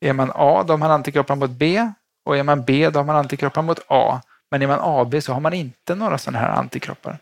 Är 0.00 0.12
man 0.12 0.32
A, 0.34 0.64
då 0.66 0.72
har 0.72 0.78
man 0.78 0.90
antikroppar 0.90 1.36
mot 1.36 1.50
B 1.50 1.92
och 2.24 2.36
är 2.36 2.42
man 2.42 2.64
B, 2.64 2.90
då 2.90 2.98
har 2.98 3.04
man 3.04 3.16
antikroppar 3.16 3.62
mot 3.62 3.80
A. 3.88 4.20
Men 4.50 4.62
är 4.62 4.66
man 4.66 4.78
AB 4.82 5.22
så 5.22 5.32
har 5.32 5.40
man 5.40 5.52
inte 5.52 5.94
några 5.94 6.18
sådana 6.18 6.38
här 6.38 6.48
antikroppar. 6.48 7.18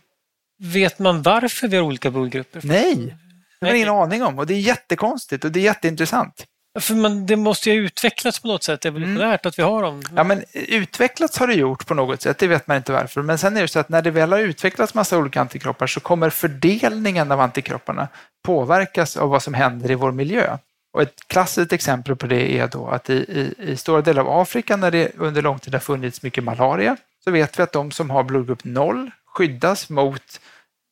Vet 0.59 0.99
man 0.99 1.23
varför 1.23 1.69
vi 1.69 1.77
har 1.77 1.85
olika 1.85 2.11
blodgrupper? 2.11 2.61
Nej, 2.65 3.17
det 3.61 3.67
har 3.67 3.75
ingen 3.75 3.89
aning 3.89 4.23
om 4.23 4.39
och 4.39 4.47
det 4.47 4.55
är 4.55 4.61
jättekonstigt 4.61 5.45
och 5.45 5.53
det 5.53 5.61
är 5.61 5.65
jätteintressant. 5.65 6.47
För 6.79 6.95
man, 6.95 7.27
det 7.27 7.37
måste 7.37 7.71
ju 7.71 7.81
ha 7.81 7.87
utvecklats 7.87 8.41
på 8.41 8.49
något 8.49 8.63
sätt 8.63 8.85
evolutionärt 8.85 9.45
mm. 9.45 9.49
att 9.49 9.59
vi 9.59 9.63
har 9.63 9.83
dem. 9.83 10.03
Ja, 10.17 10.25
men 10.25 10.45
utvecklats 10.53 11.39
har 11.39 11.47
det 11.47 11.55
gjort 11.55 11.87
på 11.87 11.95
något 11.95 12.23
sätt, 12.23 12.39
det 12.39 12.47
vet 12.47 12.67
man 12.67 12.77
inte 12.77 12.93
varför. 12.93 13.23
Men 13.23 13.39
sen 13.39 13.57
är 13.57 13.63
det 13.63 13.69
så 13.69 13.79
att 13.79 13.89
när 13.89 14.03
det 14.03 14.11
väl 14.11 14.33
har 14.33 14.39
utvecklats 14.39 14.95
massa 14.95 15.19
olika 15.19 15.41
antikroppar 15.41 15.87
så 15.87 16.01
kommer 16.01 16.31
fördelningen 16.31 17.33
av 17.33 17.41
antikropparna 17.41 18.09
påverkas 18.45 19.17
av 19.17 19.29
vad 19.29 19.43
som 19.43 19.55
händer 19.55 19.91
i 19.91 19.95
vår 19.95 20.13
miljö. 20.13 20.57
Och 20.93 21.03
ett 21.03 21.15
klassiskt 21.27 21.73
exempel 21.73 22.17
på 22.17 22.27
det 22.27 22.59
är 22.59 22.69
då 22.69 22.89
att 22.89 23.11
i, 23.11 23.15
i, 23.15 23.55
i 23.73 23.77
stora 23.77 24.03
delar 24.03 24.23
av 24.23 24.41
Afrika 24.41 24.77
när 24.77 24.91
det 24.91 25.13
under 25.17 25.43
lång 25.43 25.59
tid 25.59 25.75
har 25.75 25.81
funnits 25.81 26.23
mycket 26.23 26.45
malaria 26.45 26.97
så 27.25 27.31
vet 27.31 27.59
vi 27.59 27.63
att 27.63 27.73
de 27.73 27.91
som 27.91 28.11
har 28.11 28.23
blodgrupp 28.23 28.65
0 28.65 29.11
skyddas 29.27 29.89
mot 29.89 30.41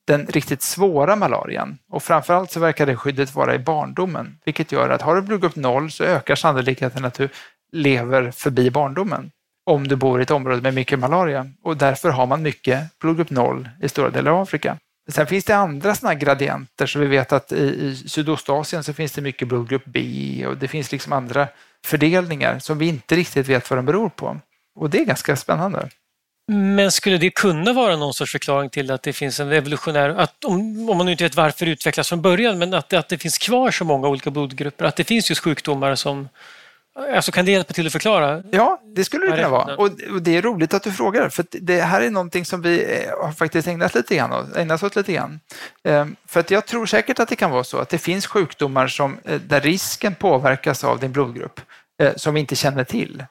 den 0.08 0.26
riktigt 0.26 0.62
svåra 0.62 1.16
malarian. 1.16 1.78
Och 1.90 2.02
framförallt 2.02 2.50
så 2.50 2.60
verkar 2.60 2.86
det 2.86 2.96
skyddet 2.96 3.34
vara 3.34 3.54
i 3.54 3.58
barndomen, 3.58 4.38
vilket 4.44 4.72
gör 4.72 4.90
att 4.90 5.02
har 5.02 5.14
du 5.14 5.22
blodgrupp 5.22 5.56
0 5.56 5.90
så 5.90 6.04
ökar 6.04 6.34
sannolikheten 6.34 7.04
att 7.04 7.14
du 7.14 7.28
lever 7.72 8.30
förbi 8.30 8.70
barndomen 8.70 9.30
om 9.66 9.88
du 9.88 9.96
bor 9.96 10.20
i 10.20 10.22
ett 10.22 10.30
område 10.30 10.62
med 10.62 10.74
mycket 10.74 10.98
malaria. 10.98 11.46
Och 11.62 11.76
därför 11.76 12.11
har 12.11 12.26
man 12.26 12.42
mycket 12.42 12.98
blodgrupp 12.98 13.30
0 13.30 13.68
i 13.83 13.88
stora 13.88 14.11
delar 14.11 14.33
av 14.33 14.42
Afrika. 14.42 14.78
Sen 15.11 15.26
finns 15.26 15.44
det 15.44 15.56
andra 15.56 15.94
sådana 15.94 16.14
gradienter, 16.14 16.87
så 16.87 16.98
vi 16.98 17.06
vet 17.06 17.33
att 17.33 17.52
i, 17.52 17.87
i 17.87 17.96
Sydostasien 17.96 18.85
så 18.85 18.92
finns 18.92 19.12
det 19.12 19.22
mycket 19.22 19.48
blodgrupp 19.48 19.85
B 19.85 20.46
och 20.46 20.56
det 20.56 20.68
finns 20.68 20.92
liksom 20.92 21.12
andra 21.12 21.48
fördelningar 21.85 22.59
som 22.59 22.78
vi 22.78 22.88
inte 22.88 23.16
riktigt 23.16 23.48
vet 23.48 23.70
vad 23.70 23.78
de 23.78 23.87
beror 23.87 24.09
på. 24.09 24.40
Och 24.74 24.90
det 24.90 25.00
är 25.00 25.04
ganska 25.04 25.37
spännande. 25.37 25.88
Men 26.50 26.92
skulle 26.92 27.18
det 27.18 27.30
kunna 27.30 27.72
vara 27.72 27.96
någon 27.96 28.14
sorts 28.14 28.32
förklaring 28.32 28.70
till 28.70 28.90
att 28.90 29.02
det 29.02 29.12
finns 29.12 29.40
en 29.40 29.52
evolutionär, 29.52 30.08
att 30.08 30.44
om, 30.44 30.90
om 30.90 30.96
man 30.96 31.06
nu 31.06 31.12
inte 31.12 31.24
vet 31.24 31.34
varför 31.34 31.66
det 31.66 31.72
utvecklas 31.72 32.08
från 32.08 32.22
början, 32.22 32.58
men 32.58 32.74
att, 32.74 32.92
att 32.92 33.08
det 33.08 33.18
finns 33.18 33.38
kvar 33.38 33.70
så 33.70 33.84
många 33.84 34.08
olika 34.08 34.30
blodgrupper, 34.30 34.84
att 34.84 34.96
det 34.96 35.04
finns 35.04 35.30
just 35.30 35.42
sjukdomar 35.42 35.94
som 35.94 36.28
Alltså 37.14 37.32
kan 37.32 37.44
det 37.44 37.52
hjälpa 37.52 37.72
till 37.72 37.87
att 37.87 37.92
förklara? 37.92 38.42
Ja, 38.50 38.80
det 38.84 39.04
skulle 39.04 39.26
det 39.26 39.37
kunna 39.37 39.48
vara. 39.48 39.76
Och 39.76 39.90
det 40.22 40.37
är 40.37 40.42
roligt 40.42 40.74
att 40.74 40.82
du 40.82 40.92
frågar, 40.92 41.28
för 41.28 41.44
det 41.50 41.80
här 41.80 42.00
är 42.00 42.11
någonting 42.11 42.44
som 42.44 42.62
vi 42.62 43.02
eh, 43.04 43.24
har 43.24 43.32
faktiskt 43.32 43.68
ägnat, 43.68 43.94
lite 43.94 44.16
grann, 44.16 44.52
ägnat 44.56 44.82
oss 44.82 44.96
lite 44.96 45.12
grann. 45.12 45.40
Ehm, 45.84 46.16
för 46.26 46.40
att 46.40 46.50
jag 46.50 46.66
tror 46.66 46.87
säkert 46.87 47.18
att 47.18 47.28
det 47.28 47.37
kan 47.37 47.50
vara 47.50 47.64
så 47.64 47.78
att 47.78 47.88
det 47.88 47.98
finns 47.98 48.26
sjukdomar 48.26 48.88
som, 48.88 49.18
eh, 49.24 49.40
där 49.40 49.61
risken 49.61 50.14
påverkas 50.14 50.84
av 50.84 51.00
din 51.00 51.12
blodgrupp 51.12 51.61
eh, 52.02 52.12
som 52.16 52.34
vi 52.34 52.40
inte 52.40 52.56
känner 52.56 52.84
till. 52.84 53.24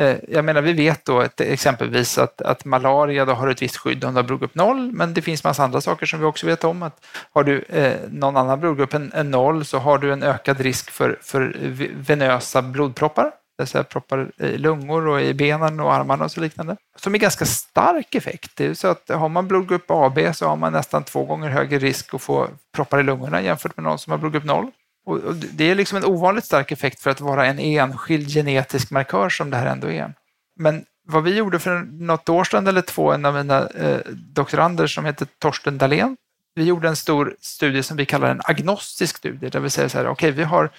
Eh, 0.00 0.16
jag 0.28 0.44
menar, 0.44 0.62
vi 0.62 0.72
vet 0.72 1.04
då 1.04 1.20
att, 1.20 1.40
exempelvis 1.40 2.18
att, 2.18 2.42
att 2.42 2.64
malaria 2.64 3.24
då 3.24 3.32
har 3.32 3.48
ett 3.48 3.62
visst 3.62 3.76
skydd 3.76 4.04
om 4.04 4.14
du 4.14 4.18
har 4.18 4.22
blodgrupp 4.22 4.54
0, 4.54 4.92
men 4.92 5.14
det 5.14 5.22
finns 5.22 5.44
massa 5.44 5.64
andra 5.64 5.80
saker 5.80 6.06
som 6.06 6.20
vi 6.20 6.26
också 6.26 6.46
vet 6.46 6.64
om. 6.64 6.82
Att 6.82 7.06
har 7.32 7.44
du 7.44 7.62
eh, 7.62 7.96
någon 8.10 8.36
annan 8.36 8.60
blodgrupp 8.60 8.94
än, 8.94 9.12
än 9.12 9.30
0 9.30 9.64
så 9.64 9.78
har 9.78 9.98
du 9.98 10.12
en 10.12 10.22
ökad 10.22 10.60
risk 10.60 10.90
för, 10.90 11.18
för 11.22 11.56
venösa 11.94 12.62
blodproppar, 12.62 13.24
det 13.24 13.32
vill 13.58 13.66
säga 13.66 13.84
proppar 13.84 14.30
i 14.38 14.58
lungor 14.58 15.06
och 15.06 15.20
i 15.20 15.34
benen 15.34 15.80
och 15.80 15.94
armarna 15.94 16.24
och 16.24 16.30
så 16.30 16.40
liknande, 16.40 16.76
som 16.96 17.14
är 17.14 17.18
ganska 17.18 17.44
stark 17.44 18.14
effekt. 18.14 18.50
Det 18.56 18.66
är 18.66 18.74
så 18.74 18.88
att 18.88 19.08
har 19.08 19.28
man 19.28 19.48
blodgrupp 19.48 19.90
AB 19.90 20.18
så 20.34 20.46
har 20.48 20.56
man 20.56 20.72
nästan 20.72 21.04
två 21.04 21.24
gånger 21.24 21.48
högre 21.48 21.78
risk 21.78 22.14
att 22.14 22.22
få 22.22 22.48
proppar 22.74 23.00
i 23.00 23.02
lungorna 23.02 23.42
jämfört 23.42 23.76
med 23.76 23.84
någon 23.84 23.98
som 23.98 24.10
har 24.10 24.18
blodgrupp 24.18 24.44
0. 24.44 24.70
Och 25.10 25.34
det 25.34 25.64
är 25.64 25.74
liksom 25.74 25.98
en 25.98 26.04
ovanligt 26.04 26.44
stark 26.44 26.72
effekt 26.72 27.00
för 27.00 27.10
att 27.10 27.20
vara 27.20 27.46
en 27.46 27.58
enskild 27.58 28.28
genetisk 28.28 28.90
markör 28.90 29.28
som 29.28 29.50
det 29.50 29.56
här 29.56 29.66
ändå 29.66 29.90
är. 29.90 30.14
Men 30.56 30.84
vad 31.06 31.22
vi 31.22 31.36
gjorde 31.36 31.58
för 31.58 31.78
något 31.78 32.28
år 32.28 32.44
sedan 32.44 32.66
eller 32.66 32.82
två, 32.82 33.12
en 33.12 33.24
av 33.24 33.34
mina 33.34 33.68
eh, 33.68 34.00
doktorander 34.08 34.86
som 34.86 35.04
heter 35.04 35.26
Torsten 35.38 35.78
Dahlén, 35.78 36.16
vi 36.54 36.64
gjorde 36.64 36.88
en 36.88 36.96
stor 36.96 37.36
studie 37.40 37.82
som 37.82 37.96
vi 37.96 38.06
kallar 38.06 38.30
en 38.30 38.40
agnostisk 38.44 39.16
studie, 39.16 39.48
där 39.48 39.60
vi 39.60 39.70
säger 39.70 39.88
så 39.88 39.98
här, 39.98 40.04
okej, 40.04 40.12
okay, 40.12 40.30
vi 40.30 40.44
har 40.44 40.70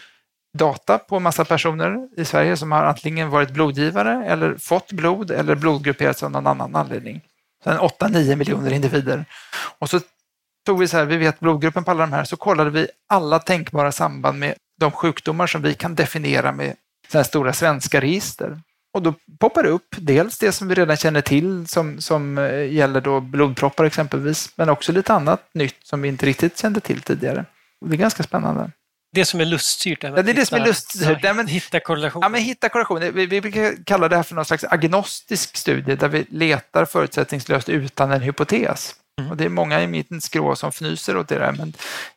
data 0.54 0.98
på 0.98 1.20
massa 1.20 1.46
personer 1.46 2.10
i 2.18 2.26
Sverige 2.26 2.58
som 2.58 2.72
har 2.72 2.84
antingen 2.84 3.30
varit 3.30 3.52
blodgivare 3.52 4.26
eller 4.26 4.56
fått 4.56 4.92
blod 4.92 5.32
eller 5.32 5.56
blodgrupperats 5.56 6.24
av 6.24 6.32
någon 6.32 6.48
annan 6.48 6.76
anledning. 6.76 7.22
Sen 7.64 7.78
8-9 7.78 8.36
miljoner 8.36 8.72
individer. 8.74 9.26
Och 9.80 9.90
så 9.90 10.00
tog 10.66 10.80
vi 10.80 10.88
så 10.88 10.98
här, 10.98 11.06
vi 11.06 11.18
vet 11.18 11.40
blodgruppen 11.40 11.84
på 11.84 11.92
alla 11.92 12.02
de 12.02 12.14
här, 12.14 12.24
så 12.24 12.38
kollade 12.38 12.70
vi 12.70 12.88
alla 13.10 13.40
tänkbara 13.40 13.92
samband 13.92 14.40
med 14.40 14.56
de 14.80 14.92
sjukdomar 14.92 15.48
som 15.48 15.62
vi 15.62 15.74
kan 15.74 15.96
definiera 15.96 16.52
med 16.52 16.76
så 17.12 17.18
här 17.18 17.24
stora 17.24 17.54
svenska 17.54 18.02
register. 18.02 18.60
Och 18.94 19.02
då 19.02 19.14
poppar 19.40 19.64
det 19.64 19.70
upp 19.70 19.96
dels 19.98 20.38
det 20.38 20.52
som 20.52 20.68
vi 20.68 20.76
redan 20.76 20.98
känner 20.98 21.22
till 21.22 21.68
som, 21.68 22.02
som 22.02 22.38
eh, 22.38 22.74
gäller 22.74 23.02
då 23.02 23.20
blodproppar 23.20 23.86
exempelvis, 23.86 24.50
men 24.56 24.70
också 24.70 24.92
lite 24.92 25.14
annat 25.14 25.50
nytt 25.54 25.76
som 25.84 26.02
vi 26.02 26.10
inte 26.10 26.26
riktigt 26.26 26.58
kände 26.58 26.80
till 26.80 27.02
tidigare. 27.02 27.46
Och 27.82 27.90
det 27.90 27.96
är 27.96 27.98
ganska 27.98 28.24
spännande. 28.24 28.72
Det 29.14 29.26
som 29.26 29.40
är 29.42 29.46
luststyrt? 29.46 30.04
Ja, 30.04 30.10
det 30.10 30.32
är 30.32 30.34
det 30.34 30.46
som 30.46 30.62
är 30.62 30.66
luststyrt. 30.66 31.20
Ja, 31.22 31.34
men, 31.34 31.48
hitta 31.48 31.80
korrelation. 31.80 32.22
Ja, 32.22 32.30
men 32.30 32.42
hitta 32.42 32.70
korrelation. 32.70 33.00
Vi, 33.00 33.26
vi 33.26 33.42
brukar 33.42 33.84
kalla 33.86 34.10
det 34.10 34.16
här 34.16 34.24
för 34.24 34.36
någon 34.36 34.46
slags 34.46 34.64
agnostisk 34.64 35.58
studie 35.58 35.96
där 35.96 36.08
vi 36.08 36.26
letar 36.30 36.86
förutsättningslöst 36.86 37.70
utan 37.70 38.12
en 38.12 38.22
hypotes. 38.22 38.96
Mm. 39.20 39.32
Och 39.32 39.38
det 39.38 39.46
är 39.46 39.50
många 39.50 39.82
i 39.82 39.88
mitt 39.88 40.24
skrå 40.24 40.56
som 40.56 40.70
fnyser 40.70 41.18
åt 41.18 41.28
det 41.28 41.40
där, 41.40 41.52
men 41.52 41.74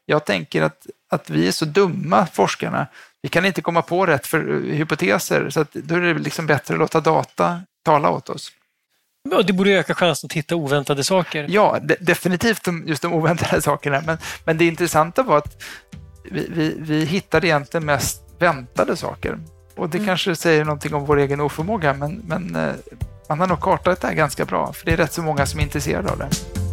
jag 0.07 0.25
tänker 0.25 0.63
att, 0.63 0.87
att 1.11 1.31
vi 1.31 1.49
är 1.49 1.53
så 1.53 1.65
dumma, 1.65 2.27
forskarna. 2.27 2.87
Vi 3.23 3.29
kan 3.29 3.45
inte 3.45 3.63
komma 3.63 3.83
på 3.83 4.07
rätt 4.07 4.27
för 4.27 4.63
hypoteser, 4.73 5.51
så 5.51 5.61
att 5.61 5.73
då 5.73 5.95
är 5.95 6.01
det 6.01 6.15
liksom 6.15 6.47
bättre 6.47 6.75
att 6.75 6.81
låta 6.81 7.01
data 7.01 7.61
tala 7.85 8.11
åt 8.11 8.29
oss. 8.29 8.53
Ja, 9.31 9.43
det 9.43 9.53
borde 9.53 9.71
öka 9.71 9.95
chansen 9.95 10.27
att 10.27 10.33
hitta 10.33 10.57
oväntade 10.57 11.05
saker. 11.05 11.47
Ja, 11.49 11.79
de, 11.83 11.97
definitivt 12.01 12.69
just 12.87 13.03
de 13.03 13.13
oväntade 13.13 13.63
sakerna. 13.63 14.03
Men, 14.07 14.19
men 14.45 14.59
det 14.59 14.65
intressanta 14.65 15.23
var 15.23 15.39
att 15.39 15.63
vi, 16.31 16.47
vi, 16.51 16.77
vi 16.79 17.05
hittade 17.05 17.47
egentligen 17.47 17.87
mest 17.87 18.23
väntade 18.39 18.97
saker. 18.97 19.39
Och 19.77 19.89
det 19.89 19.99
mm. 19.99 20.07
kanske 20.07 20.37
säger 20.37 20.65
någonting 20.65 20.95
om 20.95 21.07
vår 21.07 21.17
egen 21.17 21.41
oförmåga, 21.41 21.95
men, 21.95 22.23
men 22.27 22.57
eh, 22.57 22.75
man 23.29 23.41
har 23.41 23.47
nog 23.47 23.61
kartat 23.61 24.01
det 24.01 24.07
här 24.07 24.15
ganska 24.15 24.45
bra, 24.45 24.73
för 24.73 24.87
det 24.87 24.93
är 24.93 24.97
rätt 24.97 25.13
så 25.13 25.23
många 25.23 25.47
som 25.47 25.61
är 25.61 25.65
intresserade 25.65 26.11
av 26.11 26.19
det. 26.19 26.64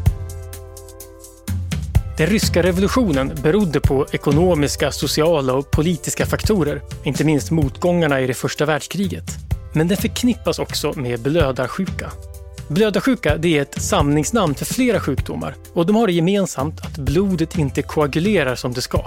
Den 2.21 2.29
ryska 2.29 2.63
revolutionen 2.63 3.31
berodde 3.43 3.79
på 3.79 4.07
ekonomiska, 4.11 4.91
sociala 4.91 5.53
och 5.53 5.71
politiska 5.71 6.25
faktorer, 6.25 6.81
inte 7.03 7.23
minst 7.23 7.51
motgångarna 7.51 8.21
i 8.21 8.27
det 8.27 8.33
första 8.33 8.65
världskriget. 8.65 9.23
Men 9.73 9.87
den 9.87 9.97
förknippas 9.97 10.59
också 10.59 10.93
med 10.95 11.19
blödarsjuka. 11.19 12.11
Blödarsjuka 12.67 13.37
det 13.37 13.57
är 13.57 13.61
ett 13.61 13.81
samlingsnamn 13.81 14.55
för 14.55 14.65
flera 14.65 14.99
sjukdomar 14.99 15.55
och 15.73 15.85
de 15.85 15.95
har 15.95 16.07
det 16.07 16.13
gemensamt 16.13 16.81
att 16.85 16.97
blodet 16.97 17.57
inte 17.57 17.81
koagulerar 17.81 18.55
som 18.55 18.73
det 18.73 18.81
ska. 18.81 19.05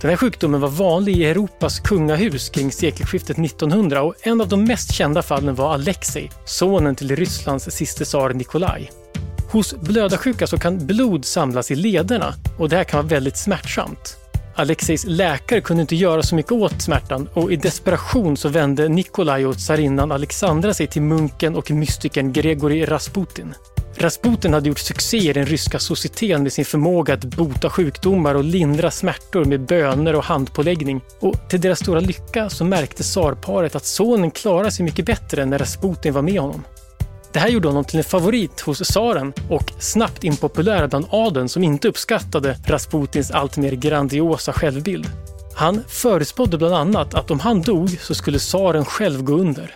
Den 0.00 0.10
här 0.10 0.16
sjukdomen 0.16 0.60
var 0.60 0.68
vanlig 0.68 1.16
i 1.16 1.24
Europas 1.24 1.80
kungahus 1.80 2.48
kring 2.48 2.72
sekelskiftet 2.72 3.38
1900 3.38 4.02
och 4.02 4.14
en 4.22 4.40
av 4.40 4.48
de 4.48 4.64
mest 4.64 4.92
kända 4.92 5.22
fallen 5.22 5.54
var 5.54 5.74
Alexei, 5.74 6.30
sonen 6.44 6.96
till 6.96 7.16
Rysslands 7.16 7.70
siste 7.70 8.04
tsar 8.04 8.30
Nikolaj. 8.30 8.90
Hos 9.52 9.74
blödarsjuka 9.80 10.46
så 10.46 10.58
kan 10.58 10.86
blod 10.86 11.24
samlas 11.24 11.70
i 11.70 11.74
lederna 11.74 12.34
och 12.58 12.68
det 12.68 12.76
här 12.76 12.84
kan 12.84 12.98
vara 12.98 13.08
väldigt 13.08 13.36
smärtsamt. 13.36 14.16
Alexejs 14.54 15.04
läkare 15.06 15.60
kunde 15.60 15.80
inte 15.80 15.96
göra 15.96 16.22
så 16.22 16.34
mycket 16.34 16.52
åt 16.52 16.82
smärtan 16.82 17.28
och 17.34 17.52
i 17.52 17.56
desperation 17.56 18.36
så 18.36 18.48
vände 18.48 18.88
Nikolaj 18.88 19.46
och 19.46 19.58
tsarinnan 19.58 20.12
Alexandra 20.12 20.74
sig 20.74 20.86
till 20.86 21.02
munken 21.02 21.54
och 21.56 21.70
mystikern 21.70 22.32
Gregory 22.32 22.84
Rasputin. 22.84 23.54
Rasputin 23.96 24.54
hade 24.54 24.68
gjort 24.68 24.78
succé 24.78 25.30
i 25.30 25.32
den 25.32 25.46
ryska 25.46 25.78
societeten 25.78 26.42
med 26.42 26.52
sin 26.52 26.64
förmåga 26.64 27.14
att 27.14 27.24
bota 27.24 27.70
sjukdomar 27.70 28.34
och 28.34 28.44
lindra 28.44 28.90
smärtor 28.90 29.44
med 29.44 29.60
böner 29.60 30.14
och 30.14 30.24
handpåläggning. 30.24 31.00
Och 31.20 31.48
till 31.48 31.60
deras 31.60 31.78
stora 31.78 32.00
lycka 32.00 32.50
så 32.50 32.64
märkte 32.64 33.02
tsarparet 33.02 33.76
att 33.76 33.84
sonen 33.84 34.30
klarade 34.30 34.70
sig 34.70 34.84
mycket 34.84 35.06
bättre 35.06 35.46
när 35.46 35.58
Rasputin 35.58 36.12
var 36.12 36.22
med 36.22 36.40
honom. 36.40 36.64
Det 37.32 37.38
här 37.38 37.48
gjorde 37.48 37.68
honom 37.68 37.84
till 37.84 37.98
en 37.98 38.04
favorit 38.04 38.60
hos 38.60 38.78
tsaren 38.78 39.32
och 39.48 39.72
snabbt 39.78 40.24
impopulär 40.24 40.86
bland 40.86 41.06
adeln 41.10 41.48
som 41.48 41.64
inte 41.64 41.88
uppskattade 41.88 42.56
Rasputins 42.66 43.30
alltmer 43.30 43.72
grandiosa 43.72 44.52
självbild. 44.52 45.06
Han 45.54 45.84
förutspådde 45.88 46.58
bland 46.58 46.74
annat 46.74 47.14
att 47.14 47.30
om 47.30 47.40
han 47.40 47.62
dog 47.62 47.98
så 48.00 48.14
skulle 48.14 48.38
tsaren 48.38 48.84
själv 48.84 49.22
gå 49.22 49.32
under. 49.32 49.74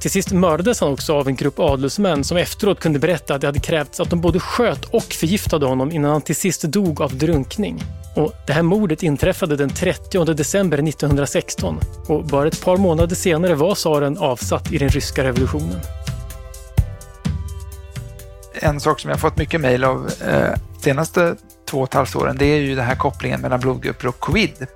Till 0.00 0.10
sist 0.10 0.32
mördades 0.32 0.80
han 0.80 0.92
också 0.92 1.14
av 1.14 1.28
en 1.28 1.36
grupp 1.36 1.58
adelsmän 1.58 2.24
som 2.24 2.36
efteråt 2.36 2.80
kunde 2.80 2.98
berätta 2.98 3.34
att 3.34 3.40
det 3.40 3.46
hade 3.46 3.60
krävts 3.60 4.00
att 4.00 4.10
de 4.10 4.20
både 4.20 4.40
sköt 4.40 4.84
och 4.84 5.02
förgiftade 5.02 5.66
honom 5.66 5.92
innan 5.92 6.10
han 6.10 6.22
till 6.22 6.36
sist 6.36 6.62
dog 6.62 7.02
av 7.02 7.16
drunkning. 7.18 7.82
Och 8.16 8.32
det 8.46 8.52
här 8.52 8.62
mordet 8.62 9.02
inträffade 9.02 9.56
den 9.56 9.70
30 9.70 10.24
december 10.34 10.78
1916 10.88 11.80
och 12.06 12.24
bara 12.24 12.48
ett 12.48 12.64
par 12.64 12.76
månader 12.76 13.16
senare 13.16 13.54
var 13.54 13.74
tsaren 13.74 14.18
avsatt 14.18 14.72
i 14.72 14.78
den 14.78 14.88
ryska 14.88 15.24
revolutionen 15.24 15.80
en 18.62 18.80
sak 18.80 19.00
som 19.00 19.10
jag 19.10 19.20
fått 19.20 19.36
mycket 19.36 19.60
mejl 19.60 19.84
av 19.84 20.10
eh, 20.26 20.54
senaste 20.80 21.36
två 21.64 21.78
och 21.78 21.88
ett 21.88 21.94
halvt 21.94 22.16
åren, 22.16 22.36
det 22.38 22.46
är 22.46 22.60
ju 22.60 22.74
den 22.74 22.84
här 22.84 22.96
kopplingen 22.96 23.40
mellan 23.40 23.60
blodgrupper 23.60 24.08
och 24.08 24.20
covid. 24.20 24.66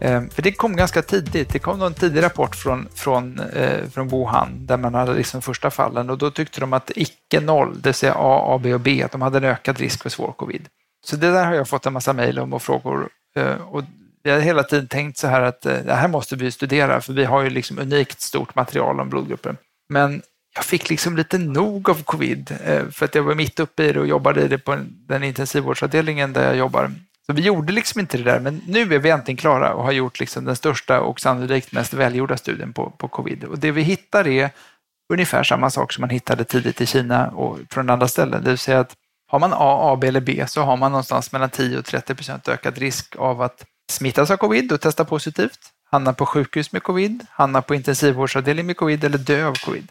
Eh, 0.00 0.22
för 0.30 0.42
det 0.42 0.52
kom 0.52 0.76
ganska 0.76 1.02
tidigt. 1.02 1.52
Det 1.52 1.58
kom 1.58 1.82
en 1.82 1.94
tidig 1.94 2.22
rapport 2.22 2.56
från, 2.56 2.88
från, 2.94 3.40
eh, 3.40 3.88
från 3.88 4.08
Wuhan 4.08 4.66
där 4.66 4.76
man 4.76 4.94
hade 4.94 5.14
liksom 5.14 5.42
första 5.42 5.70
fallen 5.70 6.10
och 6.10 6.18
då 6.18 6.30
tyckte 6.30 6.60
de 6.60 6.72
att 6.72 6.90
icke 6.96 7.40
noll, 7.40 7.74
det 7.74 7.88
vill 7.88 7.94
säga 7.94 8.14
A, 8.14 8.54
A, 8.54 8.60
B 8.62 8.74
och 8.74 8.80
B, 8.80 9.02
att 9.02 9.12
de 9.12 9.22
hade 9.22 9.38
en 9.38 9.44
ökad 9.44 9.78
risk 9.78 10.02
för 10.02 10.10
svår 10.10 10.32
covid. 10.32 10.68
Så 11.06 11.16
det 11.16 11.30
där 11.30 11.44
har 11.44 11.54
jag 11.54 11.68
fått 11.68 11.86
en 11.86 11.92
massa 11.92 12.12
mejl 12.12 12.38
om 12.38 12.52
och 12.52 12.62
frågor 12.62 13.08
eh, 13.36 13.54
och 13.54 13.82
vi 14.22 14.30
har 14.30 14.40
hela 14.40 14.62
tiden 14.62 14.88
tänkt 14.88 15.18
så 15.18 15.26
här 15.26 15.40
att 15.40 15.66
eh, 15.66 15.78
det 15.86 15.94
här 15.94 16.08
måste 16.08 16.36
vi 16.36 16.50
studera 16.50 17.00
för 17.00 17.12
vi 17.12 17.24
har 17.24 17.42
ju 17.42 17.50
liksom 17.50 17.78
unikt 17.78 18.20
stort 18.20 18.54
material 18.54 19.00
om 19.00 19.08
blodgrupper. 19.08 19.56
Men 19.88 20.22
jag 20.54 20.64
fick 20.64 20.90
liksom 20.90 21.16
lite 21.16 21.38
nog 21.38 21.90
av 21.90 22.02
covid 22.02 22.56
eh, 22.64 22.88
för 22.88 23.04
att 23.04 23.14
jag 23.14 23.22
var 23.22 23.34
mitt 23.34 23.60
uppe 23.60 23.84
i 23.84 23.92
det 23.92 24.00
och 24.00 24.06
jobbade 24.06 24.42
i 24.42 24.48
det 24.48 24.58
på 24.58 24.78
den 25.08 25.22
intensivvårdsavdelningen 25.22 26.32
där 26.32 26.46
jag 26.46 26.56
jobbar. 26.56 26.90
Så 27.26 27.32
vi 27.32 27.42
gjorde 27.42 27.72
liksom 27.72 28.00
inte 28.00 28.18
det 28.18 28.24
där, 28.24 28.40
men 28.40 28.62
nu 28.66 28.94
är 28.94 28.98
vi 28.98 29.10
äntligen 29.10 29.36
klara 29.36 29.74
och 29.74 29.84
har 29.84 29.92
gjort 29.92 30.20
liksom 30.20 30.44
den 30.44 30.56
största 30.56 31.00
och 31.00 31.20
sannolikt 31.20 31.72
mest 31.72 31.94
välgjorda 31.94 32.36
studien 32.36 32.72
på, 32.72 32.90
på 32.90 33.08
covid. 33.08 33.44
Och 33.44 33.58
det 33.58 33.70
vi 33.70 33.82
hittar 33.82 34.26
är 34.26 34.50
ungefär 35.12 35.42
samma 35.42 35.70
sak 35.70 35.92
som 35.92 36.00
man 36.00 36.10
hittade 36.10 36.44
tidigt 36.44 36.80
i 36.80 36.86
Kina 36.86 37.28
och 37.28 37.58
från 37.70 37.90
andra 37.90 38.08
ställen. 38.08 38.44
Det 38.44 38.50
vill 38.50 38.58
säga 38.58 38.80
att 38.80 38.96
har 39.26 39.38
man 39.38 39.52
A, 39.52 39.92
AB 39.92 40.04
eller 40.04 40.20
B 40.20 40.44
så 40.48 40.62
har 40.62 40.76
man 40.76 40.92
någonstans 40.92 41.32
mellan 41.32 41.50
10 41.50 41.78
och 41.78 41.84
30 41.84 42.14
procent 42.14 42.48
ökad 42.48 42.78
risk 42.78 43.16
av 43.16 43.42
att 43.42 43.64
smittas 43.90 44.30
av 44.30 44.36
covid 44.36 44.72
och 44.72 44.80
testa 44.80 45.04
positivt, 45.04 45.58
hamna 45.90 46.12
på 46.12 46.26
sjukhus 46.26 46.72
med 46.72 46.82
covid, 46.82 47.26
hamna 47.30 47.62
på 47.62 47.74
intensivvårdsavdelning 47.74 48.66
med 48.66 48.76
covid 48.76 49.04
eller 49.04 49.18
dö 49.18 49.46
av 49.46 49.54
covid 49.54 49.88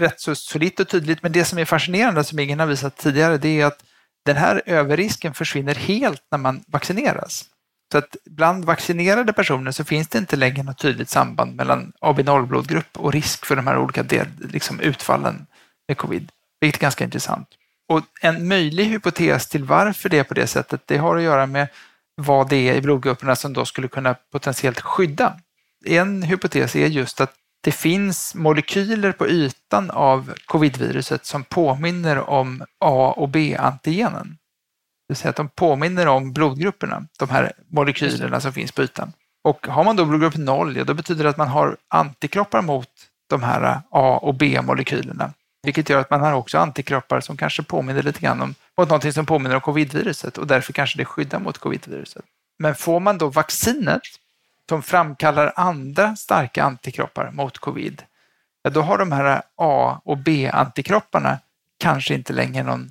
rätt 0.00 0.20
så 0.20 0.34
solitt 0.34 0.80
och 0.80 0.88
tydligt, 0.88 1.22
men 1.22 1.32
det 1.32 1.44
som 1.44 1.58
är 1.58 1.64
fascinerande 1.64 2.24
som 2.24 2.38
ingen 2.38 2.60
har 2.60 2.66
visat 2.66 2.96
tidigare, 2.96 3.38
det 3.38 3.60
är 3.60 3.66
att 3.66 3.84
den 4.24 4.36
här 4.36 4.62
överrisken 4.66 5.34
försvinner 5.34 5.74
helt 5.74 6.22
när 6.30 6.38
man 6.38 6.64
vaccineras. 6.66 7.44
Så 7.92 7.98
att 7.98 8.16
bland 8.24 8.64
vaccinerade 8.64 9.32
personer 9.32 9.70
så 9.72 9.84
finns 9.84 10.08
det 10.08 10.18
inte 10.18 10.36
längre 10.36 10.62
något 10.62 10.78
tydligt 10.78 11.08
samband 11.08 11.56
mellan 11.56 11.92
AB0-blodgrupp 12.00 12.96
och 12.96 13.12
risk 13.12 13.46
för 13.46 13.56
de 13.56 13.66
här 13.66 13.78
olika 13.78 14.02
del, 14.02 14.26
liksom 14.38 14.80
utfallen 14.80 15.46
med 15.88 15.96
covid, 15.96 16.30
vilket 16.60 16.80
är 16.80 16.82
ganska 16.82 17.04
intressant. 17.04 17.48
Och 17.88 18.02
en 18.20 18.48
möjlig 18.48 18.84
hypotes 18.84 19.48
till 19.48 19.64
varför 19.64 20.08
det 20.08 20.18
är 20.18 20.24
på 20.24 20.34
det 20.34 20.46
sättet, 20.46 20.82
det 20.86 20.96
har 20.96 21.16
att 21.16 21.22
göra 21.22 21.46
med 21.46 21.68
vad 22.14 22.48
det 22.48 22.68
är 22.68 22.74
i 22.74 22.80
blodgrupperna 22.80 23.36
som 23.36 23.52
då 23.52 23.64
skulle 23.64 23.88
kunna 23.88 24.14
potentiellt 24.32 24.80
skydda. 24.80 25.40
En 25.84 26.22
hypotes 26.22 26.76
är 26.76 26.86
just 26.86 27.20
att 27.20 27.34
det 27.64 27.72
finns 27.72 28.34
molekyler 28.34 29.12
på 29.12 29.28
ytan 29.28 29.90
av 29.90 30.32
covidviruset 30.46 31.26
som 31.26 31.44
påminner 31.44 32.30
om 32.30 32.64
A 32.80 33.14
och 33.16 33.28
B-antigenen. 33.28 34.28
Det 34.28 35.12
vill 35.12 35.16
säga 35.16 35.30
att 35.30 35.36
de 35.36 35.48
påminner 35.48 36.06
om 36.06 36.32
blodgrupperna, 36.32 37.06
de 37.18 37.30
här 37.30 37.52
molekylerna 37.68 38.40
som 38.40 38.52
finns 38.52 38.72
på 38.72 38.82
ytan. 38.82 39.12
Och 39.44 39.66
har 39.66 39.84
man 39.84 39.96
då 39.96 40.04
blodgrupp 40.04 40.36
0, 40.36 40.76
ja, 40.76 40.84
då 40.84 40.94
betyder 40.94 41.24
det 41.24 41.30
att 41.30 41.36
man 41.36 41.48
har 41.48 41.76
antikroppar 41.88 42.62
mot 42.62 42.88
de 43.30 43.42
här 43.42 43.80
A 43.90 44.18
och 44.22 44.34
B-molekylerna. 44.34 45.32
Vilket 45.62 45.88
gör 45.88 46.00
att 46.00 46.10
man 46.10 46.20
har 46.20 46.32
också 46.32 46.58
antikroppar 46.58 47.20
som 47.20 47.36
kanske 47.36 47.62
påminner 47.62 48.02
lite 48.02 48.20
grann 48.20 48.42
om 48.42 48.54
mot 48.78 48.88
någonting 48.88 49.12
som 49.12 49.26
påminner 49.26 49.54
om 49.54 49.60
covidviruset 49.60 50.38
och 50.38 50.46
därför 50.46 50.72
kanske 50.72 50.98
det 50.98 51.04
skyddar 51.04 51.38
mot 51.38 51.58
covidviruset. 51.58 52.24
Men 52.58 52.74
får 52.74 53.00
man 53.00 53.18
då 53.18 53.28
vaccinet 53.28 54.02
som 54.68 54.82
framkallar 54.82 55.52
andra 55.56 56.16
starka 56.16 56.64
antikroppar 56.64 57.30
mot 57.30 57.58
covid, 57.58 58.02
ja, 58.62 58.70
då 58.70 58.82
har 58.82 58.98
de 58.98 59.12
här 59.12 59.42
A 59.56 60.00
och 60.04 60.18
B-antikropparna 60.18 61.38
kanske 61.78 62.14
inte 62.14 62.32
längre 62.32 62.62
någon 62.62 62.90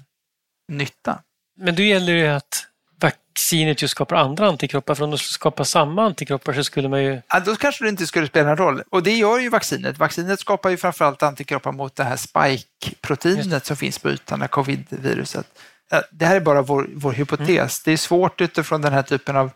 nytta. 0.68 1.20
Men 1.58 1.76
då 1.76 1.82
gäller 1.82 2.16
det 2.16 2.36
att 2.36 2.68
vaccinet 3.02 3.82
just 3.82 3.92
skapar 3.92 4.16
andra 4.16 4.48
antikroppar, 4.48 4.96
för 4.96 5.04
om 5.04 5.12
de 5.12 5.18
skulle 5.18 5.34
skapa 5.34 5.66
samma 5.66 6.06
antikroppar 6.06 6.54
så 6.54 6.64
skulle 6.64 6.90
man 6.90 7.04
ju... 7.04 7.22
Ja, 7.28 7.40
då 7.40 7.56
kanske 7.56 7.84
det 7.84 7.90
inte 7.90 8.08
skulle 8.08 8.28
spela 8.28 8.48
någon 8.48 8.58
roll. 8.58 8.84
Och 8.90 9.04
det 9.04 9.12
gör 9.12 9.40
ju 9.40 9.50
vaccinet. 9.50 9.98
Vaccinet 9.98 10.40
skapar 10.40 10.70
ju 10.70 10.78
framförallt 10.78 11.24
antikroppar 11.24 11.72
mot 11.72 11.96
det 11.96 12.04
här 12.04 12.16
spike-proteinet 12.16 13.66
som 13.66 13.78
finns 13.78 14.00
på 14.00 14.10
ytan 14.10 14.42
av 14.42 14.48
covid-viruset. 14.48 15.46
Det 16.12 16.26
här 16.26 16.36
är 16.36 16.40
bara 16.40 16.62
vår, 16.62 16.90
vår 16.96 17.12
hypotes. 17.12 17.50
Mm. 17.50 17.68
Det 17.86 17.92
är 17.92 17.98
svårt 17.98 18.42
utifrån 18.42 18.82
den 18.82 18.94
här 18.94 19.04
typen 19.04 19.38
av 19.38 19.52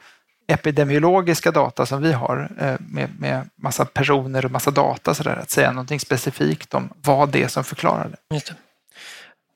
epidemiologiska 0.47 1.51
data 1.51 1.85
som 1.85 2.01
vi 2.01 2.13
har 2.13 2.51
eh, 2.59 2.75
med, 2.79 3.09
med 3.19 3.49
massa 3.55 3.85
personer 3.85 4.45
och 4.45 4.51
massa 4.51 4.71
data 4.71 5.13
så 5.13 5.23
där, 5.23 5.35
att 5.35 5.49
säga 5.49 5.71
någonting 5.71 5.99
specifikt 5.99 6.73
om 6.73 6.89
vad 7.01 7.29
det 7.29 7.43
är 7.43 7.47
som 7.47 7.63
förklarar 7.63 8.09
det. 8.09 8.17
det. 8.29 8.55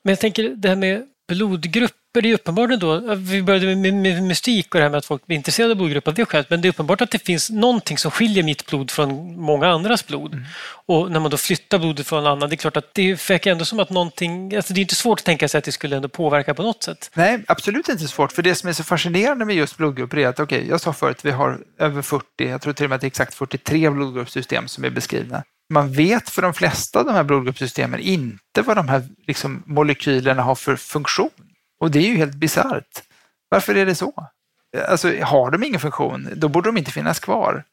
Men 0.03 0.11
jag 0.11 0.19
tänker 0.19 0.49
det 0.49 0.69
här 0.69 0.75
med 0.75 1.07
blodgrupp 1.29 1.91
det 2.13 2.29
är 2.29 2.33
uppenbart 2.33 2.79
då, 2.79 3.15
vi 3.15 3.43
började 3.43 3.75
med, 3.75 3.93
med 3.93 4.23
mystik 4.23 4.75
och 4.75 4.79
det 4.79 4.83
här 4.83 4.89
med 4.89 4.97
att 4.97 5.05
folk 5.05 5.27
blir 5.27 5.37
intresserade 5.37 5.71
av 5.71 5.77
blodgrupper 5.77 6.11
av 6.11 6.15
det 6.15 6.25
skälet, 6.25 6.49
men 6.49 6.61
det 6.61 6.67
är 6.67 6.69
uppenbart 6.69 7.01
att 7.01 7.11
det 7.11 7.25
finns 7.25 7.49
någonting 7.49 7.97
som 7.97 8.11
skiljer 8.11 8.43
mitt 8.43 8.65
blod 8.65 8.91
från 8.91 9.39
många 9.41 9.67
andras 9.67 10.07
blod. 10.07 10.33
Mm. 10.33 10.45
Och 10.85 11.11
när 11.11 11.19
man 11.19 11.31
då 11.31 11.37
flyttar 11.37 11.79
blodet 11.79 12.07
från 12.07 12.19
en 12.19 12.27
annan, 12.27 12.49
det 12.49 12.55
är 12.55 12.57
klart 12.57 12.77
att 12.77 12.93
det 12.93 13.29
verkar 13.29 13.51
ändå 13.51 13.65
som 13.65 13.79
att 13.79 13.89
någonting, 13.89 14.55
alltså 14.55 14.73
det 14.73 14.79
är 14.79 14.81
inte 14.81 14.95
svårt 14.95 15.19
att 15.19 15.25
tänka 15.25 15.47
sig 15.47 15.57
att 15.57 15.63
det 15.63 15.71
skulle 15.71 15.95
ändå 15.95 16.09
påverka 16.09 16.53
på 16.53 16.63
något 16.63 16.83
sätt. 16.83 17.11
Nej, 17.13 17.43
absolut 17.47 17.89
inte 17.89 18.07
svårt, 18.07 18.31
för 18.31 18.41
det 18.41 18.55
som 18.55 18.69
är 18.69 18.73
så 18.73 18.83
fascinerande 18.83 19.45
med 19.45 19.55
just 19.55 19.77
blodgrupper 19.77 20.17
är 20.17 20.27
att, 20.27 20.39
okej, 20.39 20.57
okay, 20.57 20.69
jag 20.69 20.81
sa 20.81 20.93
förut, 20.93 21.19
vi 21.21 21.31
har 21.31 21.59
över 21.79 22.01
40, 22.01 22.25
jag 22.37 22.61
tror 22.61 22.73
till 22.73 22.85
och 22.85 22.89
med 22.89 22.95
att 22.95 23.01
det 23.01 23.05
är 23.05 23.09
exakt 23.09 23.33
43 23.33 23.89
blodgruppssystem 23.89 24.67
som 24.67 24.83
är 24.83 24.89
beskrivna 24.89 25.43
man 25.69 25.91
vet 25.91 26.29
för 26.29 26.41
de 26.41 26.53
flesta 26.53 26.99
av 26.99 27.05
de 27.05 27.13
här 27.13 27.23
blodgruppssystemen 27.23 27.99
inte 27.99 28.61
vad 28.61 28.77
de 28.77 28.87
här 28.89 29.03
liksom, 29.27 29.63
molekylerna 29.65 30.43
har 30.43 30.55
för 30.55 30.75
funktion. 30.75 31.29
Och 31.79 31.91
det 31.91 31.99
är 31.99 32.07
ju 32.07 32.15
helt 32.15 32.35
bisarrt. 32.35 33.03
Varför 33.49 33.75
är 33.75 33.85
det 33.85 33.95
så? 33.95 34.27
Alltså, 34.87 35.23
har 35.23 35.51
de 35.51 35.63
ingen 35.63 35.79
funktion, 35.79 36.29
då 36.35 36.47
borde 36.47 36.69
de 36.69 36.77
inte 36.77 36.91
finnas 36.91 37.19
kvar. 37.19 37.63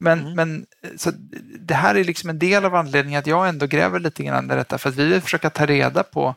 Men, 0.00 0.20
mm. 0.20 0.34
men 0.34 0.66
så 0.96 1.10
det 1.60 1.74
här 1.74 1.94
är 1.94 2.04
liksom 2.04 2.30
en 2.30 2.38
del 2.38 2.64
av 2.64 2.74
anledningen 2.74 3.18
att 3.18 3.26
jag 3.26 3.48
ändå 3.48 3.66
gräver 3.66 4.00
lite 4.00 4.24
grann 4.24 4.50
i 4.50 4.54
detta, 4.54 4.78
för 4.78 4.88
att 4.88 4.96
vi 4.96 5.04
vill 5.04 5.20
försöka 5.20 5.50
ta 5.50 5.66
reda 5.66 6.02
på 6.02 6.34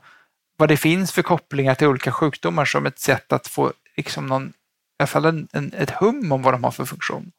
vad 0.58 0.70
det 0.70 0.78
finns 0.78 1.12
för 1.12 1.22
kopplingar 1.22 1.76
till 1.76 1.88
olika 1.88 2.12
sjukdomar 2.12 2.66
som 2.66 2.86
ett 2.86 3.00
sätt 3.00 3.34
att 3.34 3.48
få 3.48 3.74
liksom 3.98 4.28
någon, 4.28 4.48
i 4.48 4.54
alla 5.00 5.08
fall 5.08 5.26
en, 5.26 5.48
en, 5.52 5.74
ett 5.74 5.90
hum 5.90 6.32
om 6.32 6.42
vad 6.42 6.54
de 6.54 6.64
har 6.64 6.72
för 6.72 6.86
funktion. 6.86 7.32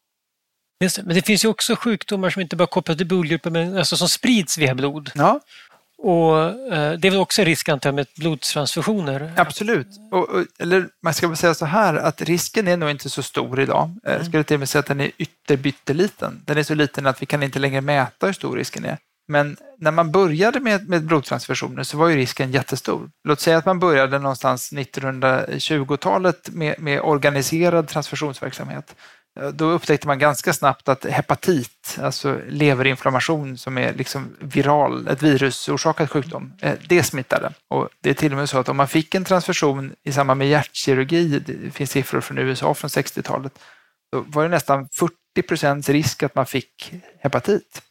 Men 1.05 1.15
det 1.15 1.27
finns 1.27 1.45
ju 1.45 1.49
också 1.49 1.77
sjukdomar 1.77 2.31
som 2.31 2.43
inte 2.43 2.57
bara 2.57 2.67
kopplas 2.67 2.97
till 2.97 3.07
blodgrupper, 3.07 3.51
men 3.51 3.79
alltså 3.79 3.97
som 3.97 4.09
sprids 4.09 4.59
via 4.59 4.75
blod. 4.75 5.11
Ja. 5.15 5.41
Och 5.99 6.39
eh, 6.73 6.93
det 6.99 7.09
är 7.09 7.11
väl 7.11 7.21
också 7.21 7.43
en 7.43 7.47
risk 7.47 7.69
antar 7.69 7.89
jag 7.89 7.95
med 7.95 8.07
blodtransfusioner? 8.17 9.33
Absolut. 9.37 9.87
Och, 10.11 10.29
och, 10.29 10.45
eller 10.59 10.89
man 11.03 11.15
ska 11.15 11.29
väl 11.29 11.37
säga 11.37 11.55
så 11.55 11.67
här 11.67 11.95
att 11.95 12.23
risken 12.23 12.69
är 12.69 12.77
nog 12.77 12.91
inte 12.91 13.11
så 13.11 13.23
stor 13.23 13.61
idag. 13.61 13.83
Eh, 13.83 14.11
mm. 14.11 14.19
Jag 14.19 14.27
skulle 14.27 14.45
till 14.45 14.55
och 14.55 14.61
med 14.61 14.69
säga 14.69 14.81
att 14.81 14.87
den 14.87 15.01
är 15.01 15.11
ytterbytteliten. 15.19 16.43
Den 16.45 16.59
är 16.59 16.63
så 16.63 16.75
liten 16.75 17.07
att 17.07 17.23
vi 17.23 17.27
kan 17.27 17.43
inte 17.43 17.59
längre 17.59 17.81
mäta 17.81 18.27
hur 18.27 18.33
stor 18.33 18.57
risken 18.57 18.85
är. 18.85 18.99
Men 19.29 19.57
när 19.79 19.91
man 19.91 20.13
började 20.13 20.61
med, 20.61 20.89
med 20.89 21.05
blodtransfusioner 21.05 21.83
så 21.83 21.97
var 21.97 22.09
ju 22.09 22.17
risken 22.17 22.53
jättestor. 22.53 23.11
Låt 23.29 23.41
säga 23.41 23.59
att 23.59 23.67
man 23.67 23.79
började 23.79 24.19
någonstans 24.19 24.73
1920-talet 24.73 26.49
med, 26.49 26.75
med 26.79 27.01
organiserad 27.01 27.89
transfusionsverksamhet 27.89 28.95
Eh, 29.41 29.49
då 29.49 29.71
upptäckte 29.71 30.07
man 30.07 30.19
ganska 30.19 30.53
snabbt 30.53 30.89
att 30.89 31.05
hepatit, 31.05 31.99
alltså 32.01 32.41
leverinflammation 32.49 33.59
som 33.59 33.79
är 33.79 33.95
liksom 33.95 34.37
viral, 34.41 35.09
ett 35.09 35.23
virusorsakad 35.23 36.11
sjukdom, 36.11 36.53
eh, 36.61 36.75
det 36.89 37.03
smittade. 37.03 37.53
Och 37.69 37.89
det 38.01 38.11
är 38.11 38.15
till 38.15 38.33
och 38.33 38.39
med 38.39 38.49
så 38.49 38.59
att 38.59 38.69
om 38.69 38.77
man 38.77 38.89
fick 38.89 39.15
en 39.15 39.25
transfusion 39.25 39.95
i 40.03 40.13
samband 40.13 40.39
med 40.39 40.49
hjärtkirurgi, 40.49 41.39
det 41.39 41.71
finns 41.71 41.91
siffror 41.91 42.21
från 42.21 42.39
USA 42.39 42.75
från 42.75 42.89
60-talet, 42.89 43.59
då 44.13 44.21
var 44.21 44.43
det 44.43 44.49
nästan 44.49 44.89
40 44.89 45.15
procents 45.49 45.89
risk 45.89 46.23
att 46.23 46.35
man 46.35 46.47
fick 46.47 46.95
hepatit. 47.21 47.83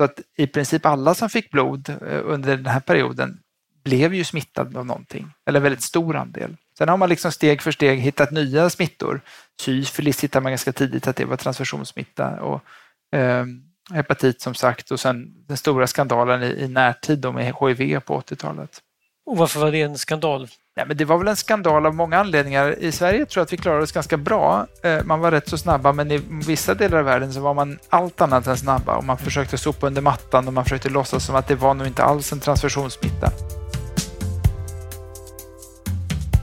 Så 0.00 0.04
att 0.04 0.20
i 0.36 0.46
princip 0.46 0.86
alla 0.86 1.14
som 1.14 1.30
fick 1.30 1.50
blod 1.50 1.88
eh, 1.88 2.20
under 2.24 2.56
den 2.56 2.66
här 2.66 2.80
perioden 2.80 3.38
blev 3.84 4.14
ju 4.14 4.24
smittade 4.24 4.78
av 4.78 4.86
någonting, 4.86 5.30
eller 5.46 5.58
en 5.58 5.62
väldigt 5.62 5.82
stor 5.82 6.16
andel. 6.16 6.56
Sen 6.78 6.88
har 6.88 6.96
man 6.96 7.08
liksom 7.08 7.32
steg 7.32 7.62
för 7.62 7.70
steg 7.70 7.98
hittat 7.98 8.30
nya 8.30 8.70
smittor. 8.70 9.20
Syfilis 9.60 10.24
hittade 10.24 10.42
man 10.42 10.52
ganska 10.52 10.72
tidigt 10.72 11.06
att 11.06 11.16
det 11.16 11.24
var 11.24 11.36
transfusionssmitta 11.36 12.40
och 12.40 12.60
eh, 13.18 13.44
hepatit 13.94 14.40
som 14.40 14.54
sagt 14.54 14.90
och 14.90 15.00
sen 15.00 15.46
den 15.48 15.56
stora 15.56 15.86
skandalen 15.86 16.42
i, 16.42 16.46
i 16.46 16.68
närtid 16.68 17.18
då 17.18 17.32
med 17.32 17.44
HIV 17.44 18.00
på 18.00 18.20
80-talet. 18.20 18.80
Och 19.26 19.36
varför 19.36 19.60
var 19.60 19.72
det 19.72 19.82
en 19.82 19.98
skandal? 19.98 20.48
Nej, 20.76 20.86
men 20.86 20.96
det 20.96 21.04
var 21.04 21.18
väl 21.18 21.28
en 21.28 21.36
skandal 21.36 21.86
av 21.86 21.94
många 21.94 22.18
anledningar. 22.18 22.78
I 22.78 22.92
Sverige 22.92 23.26
tror 23.26 23.40
jag 23.40 23.44
att 23.44 23.52
vi 23.52 23.56
klarade 23.56 23.82
oss 23.82 23.92
ganska 23.92 24.16
bra. 24.16 24.66
Eh, 24.82 25.04
man 25.04 25.20
var 25.20 25.30
rätt 25.30 25.48
så 25.48 25.58
snabba, 25.58 25.92
men 25.92 26.10
i 26.10 26.22
vissa 26.46 26.74
delar 26.74 26.98
av 26.98 27.04
världen 27.04 27.32
så 27.32 27.40
var 27.40 27.54
man 27.54 27.78
allt 27.88 28.20
annat 28.20 28.46
än 28.46 28.56
snabba 28.56 28.96
och 28.96 29.04
man 29.04 29.18
försökte 29.18 29.58
sopa 29.58 29.86
under 29.86 30.02
mattan 30.02 30.46
och 30.46 30.52
man 30.52 30.64
försökte 30.64 30.88
låtsas 30.88 31.26
som 31.26 31.36
att 31.36 31.48
det 31.48 31.54
var 31.54 31.74
nog 31.74 31.86
inte 31.86 32.04
alls 32.04 32.32
en 32.32 32.40
transfusionssmitta. 32.40 33.30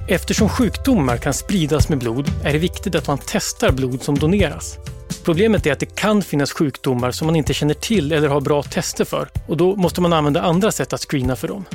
Eftersom 0.08 0.50
sjukdomar 0.50 1.18
kan 1.18 1.34
spridas 1.34 1.90
med 1.90 1.98
blod 1.98 2.32
är 2.44 2.54
det 2.54 2.60
viktigt 2.60 2.96
att 2.96 3.08
man 3.08 3.18
testar 3.26 3.72
blod 3.72 4.04
som 4.04 4.18
doneras. 4.18 4.78
Problemet 5.24 5.66
är 5.66 5.72
att 5.72 5.80
det 5.80 5.96
kan 5.96 6.22
finnas 6.22 6.52
sjukdomar 6.52 7.12
som 7.12 7.26
man 7.26 7.36
inte 7.36 7.54
känner 7.54 7.74
till 7.74 8.12
eller 8.12 8.28
har 8.28 8.42
bra 8.42 8.64
tester 8.64 9.06
för 9.06 9.30
och 9.48 9.58
då 9.58 9.76
måste 9.76 10.02
man 10.02 10.14
använda 10.14 10.42
andra 10.42 10.72
sätt 10.72 10.94
att 10.94 11.02
screena 11.02 11.36
för 11.36 11.48
dem. 11.48 11.66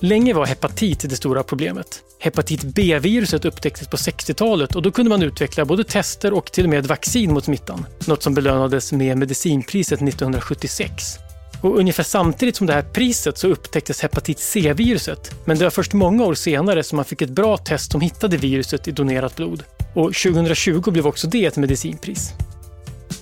Länge 0.00 0.34
var 0.34 0.46
hepatit 0.46 1.10
det 1.10 1.16
stora 1.16 1.42
problemet. 1.42 2.02
Hepatit 2.20 2.62
B-viruset 2.62 3.44
upptäcktes 3.44 3.88
på 3.88 3.96
60-talet 3.96 4.76
och 4.76 4.82
då 4.82 4.90
kunde 4.90 5.08
man 5.08 5.22
utveckla 5.22 5.64
både 5.64 5.84
tester 5.84 6.32
och 6.32 6.52
till 6.52 6.64
och 6.64 6.70
med 6.70 6.86
vaccin 6.86 7.32
mot 7.32 7.44
smittan. 7.44 7.86
Något 8.06 8.22
som 8.22 8.34
belönades 8.34 8.92
med 8.92 9.18
medicinpriset 9.18 10.02
1976. 10.02 11.18
Och 11.62 11.78
ungefär 11.78 12.02
samtidigt 12.02 12.56
som 12.56 12.66
det 12.66 12.72
här 12.72 12.82
priset 12.82 13.38
så 13.38 13.48
upptäcktes 13.48 14.00
hepatit 14.00 14.38
C-viruset. 14.38 15.34
Men 15.44 15.58
det 15.58 15.64
var 15.64 15.70
först 15.70 15.92
många 15.92 16.24
år 16.24 16.34
senare 16.34 16.82
som 16.82 16.96
man 16.96 17.04
fick 17.04 17.22
ett 17.22 17.30
bra 17.30 17.56
test 17.56 17.92
som 17.92 18.00
hittade 18.00 18.36
viruset 18.36 18.88
i 18.88 18.90
donerat 18.90 19.36
blod. 19.36 19.62
Och 19.94 20.14
2020 20.14 20.90
blev 20.90 21.06
också 21.06 21.26
det 21.26 21.44
ett 21.44 21.56
medicinpris. 21.56 22.32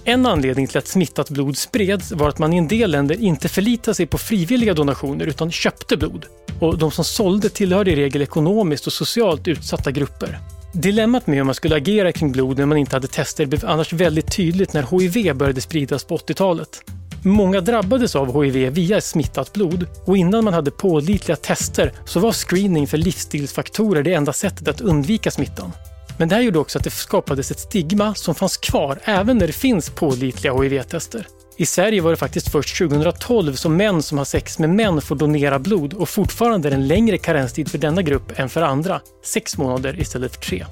En 0.05 0.27
anledning 0.27 0.67
till 0.67 0.79
att 0.79 0.87
smittat 0.87 1.31
blod 1.31 1.57
spreds 1.57 2.13
var 2.13 2.29
att 2.29 2.39
man 2.39 2.53
i 2.53 2.57
en 2.57 2.69
del 2.69 2.91
länder 2.91 3.23
inte 3.23 3.49
förlitade 3.49 3.95
sig 3.95 4.07
på 4.07 4.19
frivilliga 4.19 4.75
donationer 4.75 5.27
utan 5.27 5.51
köpte 5.51 5.97
blod. 5.97 6.27
Och 6.61 6.79
de 6.79 6.91
som 6.91 7.05
sålde 7.05 7.49
tillhörde 7.49 7.91
i 7.91 7.97
regel 7.97 8.23
ekonomiskt 8.23 8.87
och 8.87 8.93
socialt 8.93 9.49
utsatta 9.49 9.91
grupper. 9.91 10.39
Dilemmat 10.73 11.27
med 11.27 11.37
hur 11.37 11.45
man 11.45 11.55
skulle 11.55 11.77
agera 11.77 12.13
kring 12.13 12.33
blod 12.33 12.59
när 12.59 12.67
man 12.67 12.79
inte 12.79 12.97
hade 12.97 13.09
tester 13.09 13.47
blev 13.47 13.67
annars 13.67 13.93
väldigt 13.93 14.37
tydligt 14.37 14.73
när 14.73 15.01
HIV 15.01 15.37
började 15.37 15.61
spridas 15.61 16.05
på 16.05 16.17
80-talet. 16.17 16.83
Många 17.23 17.61
drabbades 17.61 18.17
av 18.17 18.45
HIV 18.45 18.73
via 18.73 19.01
smittat 19.01 19.53
blod 19.53 19.87
och 20.05 20.17
innan 20.17 20.45
man 20.45 20.55
hade 20.55 20.71
pålitliga 20.71 21.37
tester 21.37 21.93
så 22.05 22.21
var 22.21 22.33
screening 22.33 22.87
för 22.87 22.99
livsstilsfaktorer 22.99 24.03
det 24.03 24.15
enda 24.15 24.33
sättet 24.33 24.69
att 24.69 24.81
undvika 24.81 25.31
smittan. 25.31 25.73
Men 26.19 26.29
det 26.29 26.35
här 26.35 26.43
gjorde 26.43 26.59
också 26.59 26.79
att 26.79 26.85
det 26.85 26.91
skapades 26.91 27.51
ett 27.51 27.61
stigma 27.61 28.15
som 28.15 28.35
fanns 28.35 28.57
kvar 28.57 28.99
även 29.05 29.39
när 29.39 29.47
det 29.47 29.53
finns 29.53 29.91
pålitliga 29.91 30.55
HIV-tester. 30.55 31.27
I 31.57 31.67
Sverige 31.67 32.01
var 32.01 32.11
det 32.11 32.17
faktiskt 32.17 32.53
först 32.53 32.79
2012 32.79 33.55
som 33.55 33.77
män 33.77 34.03
som 34.03 34.19
har 34.19 34.25
sex 34.25 34.59
med 34.59 34.71
män 34.71 35.01
får 35.01 35.17
donera 35.17 35.59
blod 35.59 35.95
och 35.95 36.09
fortfarande 36.09 36.69
är 36.69 36.71
det 36.71 36.77
en 36.77 36.89
längre 36.89 37.19
karenstid 37.19 37.71
för 37.71 37.79
denna 37.79 38.03
grupp 38.03 38.33
än 38.37 38.49
för 38.49 38.63
andra, 38.63 39.01
sex 39.25 39.59
månader 39.59 40.01
istället 40.01 40.35
för 40.35 40.43
tre. 40.43 40.67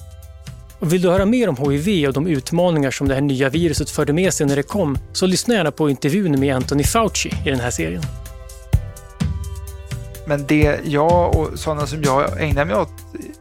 Och 0.80 0.92
vill 0.92 1.02
du 1.02 1.10
höra 1.10 1.26
mer 1.26 1.48
om 1.48 1.56
HIV 1.56 2.08
och 2.08 2.12
de 2.12 2.26
utmaningar 2.26 2.90
som 2.90 3.08
det 3.08 3.14
här 3.14 3.20
nya 3.20 3.48
viruset 3.48 3.90
förde 3.90 4.12
med 4.12 4.34
sig 4.34 4.46
när 4.46 4.56
det 4.56 4.62
kom, 4.62 4.98
så 5.12 5.26
lyssna 5.26 5.54
gärna 5.54 5.70
på 5.70 5.90
intervjun 5.90 6.40
med 6.40 6.56
Anthony 6.56 6.84
Fauci 6.84 7.28
i 7.46 7.50
den 7.50 7.60
här 7.60 7.70
serien. 7.70 8.02
Men 10.26 10.46
det 10.46 10.80
jag 10.84 11.36
och 11.36 11.58
sådana 11.58 11.86
som 11.86 12.02
jag 12.02 12.42
ägnar 12.42 12.64
mig 12.64 12.76
åt 12.76 12.92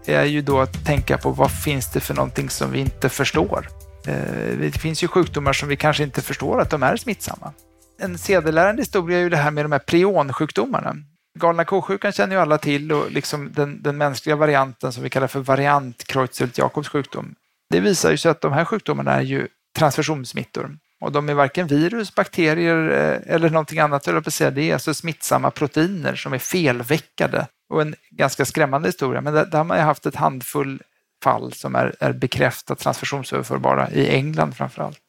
är 0.06 0.24
ju 0.24 0.42
då 0.42 0.60
att 0.60 0.86
tänka 0.86 1.18
på 1.18 1.30
vad 1.30 1.52
finns 1.52 1.92
det 1.92 2.00
för 2.00 2.14
någonting 2.14 2.50
som 2.50 2.72
vi 2.72 2.80
inte 2.80 3.10
förstår? 3.10 3.68
Eh, 4.08 4.58
det 4.60 4.72
finns 4.72 5.04
ju 5.04 5.08
sjukdomar 5.08 5.54
som 5.54 5.70
vi 5.70 5.76
kanske 5.76 6.04
inte 6.04 6.22
förstår 6.22 6.62
att 6.62 6.70
de 6.70 6.84
är 6.84 6.96
smittsamma. 6.96 7.54
En 8.02 8.18
sedelärande 8.18 8.82
historia 8.82 9.18
är 9.18 9.22
ju 9.22 9.30
det 9.30 9.38
här 9.38 9.52
med 9.52 9.66
de 9.66 9.72
här 9.72 9.80
prionsjukdomarna. 9.80 10.96
Galna 11.38 11.66
ko-sjukan 11.66 12.12
känner 12.12 12.36
ju 12.36 12.42
alla 12.42 12.58
till 12.58 12.92
och 12.92 13.12
liksom 13.12 13.52
den, 13.54 13.82
den 13.82 13.98
mänskliga 13.98 14.36
varianten 14.36 14.94
som 14.94 15.04
vi 15.04 15.10
kallar 15.10 15.28
för 15.28 15.40
variant 15.40 16.04
Creutzfeldt-Jakobs 16.08 16.90
sjukdom. 16.90 17.36
Det 17.70 17.80
visar 17.80 18.12
ju 18.12 18.18
sig 18.18 18.32
att 18.32 18.42
de 18.42 18.54
här 18.54 18.66
sjukdomarna 18.66 19.14
är 19.14 19.22
ju 19.22 19.48
transfusionssmittor 19.78 20.78
och 21.02 21.12
de 21.12 21.30
är 21.30 21.34
varken 21.34 21.68
virus, 21.68 22.16
bakterier 22.16 22.90
eh, 22.90 23.36
eller 23.36 23.50
någonting 23.50 23.80
annat, 23.80 24.24
på 24.24 24.32
säga. 24.32 24.52
Det 24.52 24.70
är 24.70 24.74
alltså 24.74 24.94
smittsamma 24.94 25.52
proteiner 25.52 26.16
som 26.16 26.34
är 26.34 26.38
felveckade 26.38 27.48
och 27.70 27.82
en 27.82 27.96
ganska 28.10 28.46
skrämmande 28.46 28.88
historia. 28.88 29.22
Men 29.22 29.34
där, 29.34 29.46
där 29.46 29.58
har 29.58 29.66
man 29.66 29.78
ju 29.78 29.84
haft 29.84 30.06
ett 30.06 30.16
handfull 30.16 30.82
fall 31.24 31.54
som 31.54 31.76
är, 31.76 31.96
är 32.00 32.14
bekräftat 32.14 32.80
transfusionsöverförbara 32.80 33.90
i 33.90 34.10
England 34.10 34.54
framför 34.54 34.84
allt. 34.84 35.02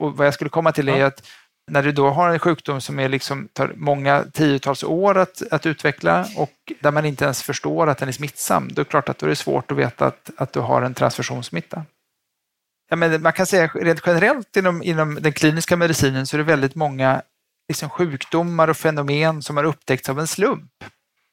Och 0.00 0.16
vad 0.16 0.26
jag 0.26 0.34
skulle 0.34 0.50
komma 0.50 0.72
till 0.72 0.88
är 0.88 1.04
att 1.04 1.22
när 1.70 1.82
du 1.82 1.92
då 1.92 2.10
har 2.10 2.28
en 2.30 2.38
sjukdom 2.38 2.80
som 2.80 2.98
är 2.98 3.08
liksom, 3.08 3.48
tar 3.52 3.72
många 3.76 4.24
tiotals 4.32 4.84
år 4.84 5.18
att, 5.18 5.42
att 5.50 5.66
utveckla 5.66 6.26
och 6.36 6.72
där 6.80 6.90
man 6.90 7.04
inte 7.04 7.24
ens 7.24 7.42
förstår 7.42 7.86
att 7.86 7.98
den 7.98 8.08
är 8.08 8.12
smittsam, 8.12 8.68
då 8.68 8.80
är 8.80 8.84
det 8.84 8.90
klart 8.90 9.08
att 9.08 9.18
då 9.18 9.26
är 9.26 9.30
det 9.30 9.36
svårt 9.36 9.70
att 9.70 9.76
veta 9.76 10.06
att, 10.06 10.30
att 10.36 10.52
du 10.52 10.60
har 10.60 10.82
en 10.82 10.94
transfusionssmitta. 10.94 11.84
Ja, 12.90 12.96
men 12.96 13.22
man 13.22 13.32
kan 13.32 13.46
säga 13.46 13.66
rent 13.66 14.02
generellt 14.06 14.56
inom, 14.56 14.82
inom 14.82 15.14
den 15.14 15.32
kliniska 15.32 15.76
medicinen 15.76 16.26
så 16.26 16.36
är 16.36 16.38
det 16.38 16.44
väldigt 16.44 16.74
många 16.74 17.22
liksom 17.68 17.90
sjukdomar 17.90 18.68
och 18.68 18.76
fenomen 18.76 19.42
som 19.42 19.56
har 19.56 19.64
upptäckts 19.64 20.08
av 20.08 20.20
en 20.20 20.26
slump 20.26 20.72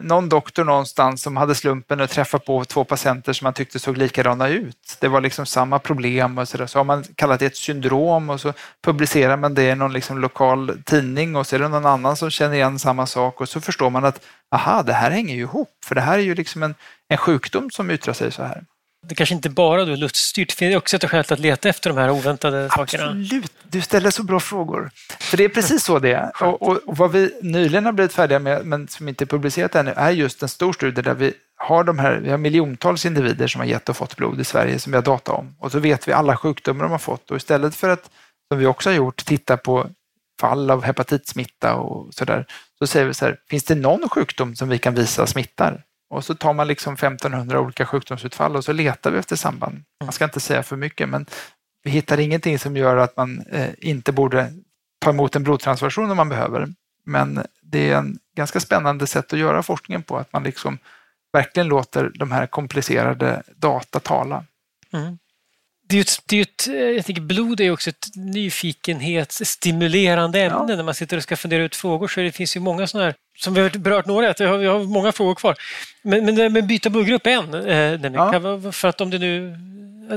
någon 0.04 0.30
doktor 0.30 0.64
någonstans 0.64 1.22
som 1.22 1.38
hade 1.38 1.56
slumpen 1.56 2.02
att 2.02 2.10
träffa 2.10 2.40
på 2.40 2.66
två 2.66 2.84
patienter 2.84 3.34
som 3.34 3.46
man 3.46 3.54
tyckte 3.54 3.80
såg 3.80 3.98
likadana 3.98 4.48
ut. 4.48 4.98
Det 5.00 5.08
var 5.08 5.22
liksom 5.22 5.46
samma 5.46 5.80
problem 5.80 6.38
och 6.38 6.48
så, 6.48 6.58
där. 6.58 6.68
så 6.68 6.80
har 6.80 6.84
man 6.84 7.04
kallat 7.16 7.40
det 7.40 7.46
ett 7.46 7.58
syndrom 7.58 8.30
och 8.30 8.42
så 8.42 8.54
publicerar 8.84 9.38
man 9.38 9.54
det 9.54 9.70
i 9.70 9.76
någon 9.76 9.94
liksom 9.94 10.18
lokal 10.18 10.82
tidning 10.86 11.36
och 11.36 11.48
så 11.48 11.56
är 11.56 11.60
det 11.60 11.68
någon 11.68 11.86
annan 11.86 12.18
som 12.18 12.30
känner 12.30 12.56
igen 12.56 12.80
samma 12.80 13.06
sak 13.06 13.42
och 13.42 13.50
så 13.50 13.62
förstår 13.62 13.90
man 13.90 14.06
att 14.06 14.26
aha, 14.52 14.84
det 14.84 14.94
här 14.94 15.12
hänger 15.12 15.36
ju 15.36 15.42
ihop 15.42 15.70
för 15.86 15.96
det 15.96 16.02
här 16.02 16.18
är 16.18 16.24
ju 16.24 16.36
liksom 16.36 16.64
en, 16.64 16.76
en 17.10 17.18
sjukdom 17.18 17.70
som 17.72 17.92
yttrar 17.92 18.14
sig 18.14 18.32
så 18.32 18.44
här 18.44 18.64
det 19.08 19.16
kanske 19.16 19.36
inte 19.36 19.50
bara 19.50 19.82
är 19.82 19.86
luststyrt, 19.86 20.60
det 20.60 20.74
är 20.74 20.78
också 20.78 20.96
ett 20.96 21.10
skäl 21.10 21.26
att 21.30 21.40
leta 21.40 21.70
efter 21.70 21.90
de 21.90 22.00
här 22.00 22.10
oväntade 22.10 22.66
Absolut. 22.66 22.90
sakerna. 22.90 23.22
Absolut, 23.22 23.52
du 23.64 23.82
ställer 23.82 24.12
så 24.12 24.24
bra 24.24 24.40
frågor. 24.40 24.92
För 25.20 25.38
det 25.38 25.44
är 25.44 25.50
precis 25.50 25.84
så 25.84 26.00
det 26.00 26.14
är. 26.14 26.32
Och, 26.44 26.62
och, 26.62 26.78
och, 26.86 26.98
vad 26.98 27.12
vi 27.12 27.32
nyligen 27.42 27.86
har 27.86 27.92
blivit 27.92 28.14
färdiga 28.14 28.40
med, 28.40 28.66
men 28.66 28.88
som 28.88 29.08
inte 29.08 29.24
är 29.24 29.26
publicerat 29.26 29.76
ännu, 29.76 29.94
är 29.96 30.12
just 30.12 30.44
en 30.44 30.50
stor 30.50 30.74
studie 30.74 31.02
där 31.02 31.14
vi 31.14 31.34
har 31.58 31.84
de 31.84 32.00
här, 32.00 32.16
vi 32.16 32.30
har 32.30 32.38
miljontals 32.38 33.06
individer 33.06 33.48
som 33.48 33.60
har 33.60 33.68
gett 33.68 33.90
och 33.90 33.98
fått 33.98 34.16
blod 34.16 34.40
i 34.40 34.44
Sverige 34.44 34.80
som 34.80 34.92
vi 34.92 34.98
har 34.98 35.04
data 35.04 35.32
om. 35.32 35.56
Och 35.60 35.72
så 35.72 35.80
vet 35.80 36.08
vi 36.08 36.12
alla 36.12 36.38
sjukdomar 36.38 36.84
de 36.84 36.92
har 36.92 37.00
fått 37.00 37.32
och 37.32 37.38
istället 37.38 37.76
för 37.76 37.90
att, 37.90 38.10
som 38.52 38.60
vi 38.60 38.66
också 38.66 38.90
har 38.90 38.96
gjort, 38.96 39.26
titta 39.26 39.58
på 39.58 39.90
fall 40.42 40.72
av 40.72 40.84
hepatitsmitta 40.84 41.76
och 41.76 42.14
sådär, 42.14 42.46
så 42.80 42.88
säger 42.88 43.06
vi 43.06 43.14
så 43.14 43.26
här, 43.26 43.38
finns 43.50 43.64
det 43.64 43.76
någon 43.76 44.10
sjukdom 44.10 44.56
som 44.56 44.70
vi 44.70 44.78
kan 44.78 44.96
visa 44.96 45.28
smittar? 45.28 45.84
Och 46.10 46.26
så 46.26 46.36
tar 46.36 46.54
man 46.54 46.68
liksom 46.68 46.94
1500 46.94 47.60
olika 47.60 47.86
sjukdomsutfall 47.86 48.56
och 48.56 48.66
så 48.66 48.74
letar 48.74 49.12
vi 49.12 49.18
efter 49.18 49.36
samband. 49.36 49.84
Man 50.04 50.14
ska 50.14 50.26
inte 50.26 50.40
säga 50.40 50.64
för 50.64 50.76
mycket, 50.76 51.10
men 51.10 51.26
vi 51.84 51.92
hittar 51.92 52.20
ingenting 52.20 52.60
som 52.60 52.78
gör 52.78 52.98
att 52.98 53.18
man 53.18 53.42
eh, 53.42 53.70
inte 53.78 54.12
borde 54.12 54.54
ta 55.00 55.10
emot 55.10 55.36
en 55.36 55.44
blodtransfusion 55.44 56.12
om 56.12 56.18
man 56.18 56.30
behöver. 56.30 56.68
Men 57.06 57.46
det 57.62 57.92
är 57.92 57.98
en 57.98 58.20
ganska 58.36 58.60
spännande 58.60 59.08
sätt 59.08 59.34
att 59.34 59.40
göra 59.40 59.64
forskningen 59.64 60.04
på, 60.04 60.18
att 60.18 60.34
man 60.34 60.44
liksom 60.44 60.78
verkligen 61.34 61.68
låter 61.68 62.12
de 62.16 62.32
här 62.32 62.48
komplicerade 62.48 63.44
data 63.56 64.00
tala. 64.00 64.46
Mm. 64.94 65.18
Det 65.90 65.96
är 65.96 65.98
ju 65.98 66.02
ett, 66.02 66.20
det 66.26 66.38
är 66.38 66.42
ett, 66.42 66.68
jag 66.96 67.06
tänker 67.06 67.22
blod 67.22 67.62
är 67.62 67.72
också 67.72 67.90
ett 67.90 68.08
nyfikenhetsstimulerande 68.16 70.42
ämne 70.42 70.66
ja. 70.70 70.76
när 70.76 70.84
man 70.84 70.96
sitter 70.96 71.18
och 71.18 71.24
ska 71.24 71.38
fundera 71.38 71.64
ut 71.64 71.76
frågor. 71.76 72.08
Så 72.08 72.20
det 72.20 72.32
finns 72.32 72.56
ju 72.56 72.60
många 72.60 72.88
sådana 72.88 73.06
här, 73.06 73.16
som 73.38 73.54
vi 73.54 73.62
har 73.62 73.70
berört 73.70 74.06
några, 74.06 74.34
vi 74.40 74.46
har, 74.46 74.58
vi 74.58 74.68
har 74.68 74.84
många 74.84 75.12
frågor 75.12 75.36
kvar. 75.36 75.56
Men, 76.02 76.26
men, 76.26 76.54
men 76.54 76.68
byta 76.68 76.90
blodgrupp 76.90 77.28
är 77.28 77.32
en, 77.32 77.54
eh, 77.54 78.12
ja. 78.14 78.72
för 78.72 78.88
att 78.88 79.02
om 79.02 79.10
det 79.10 79.18
nu 79.18 79.56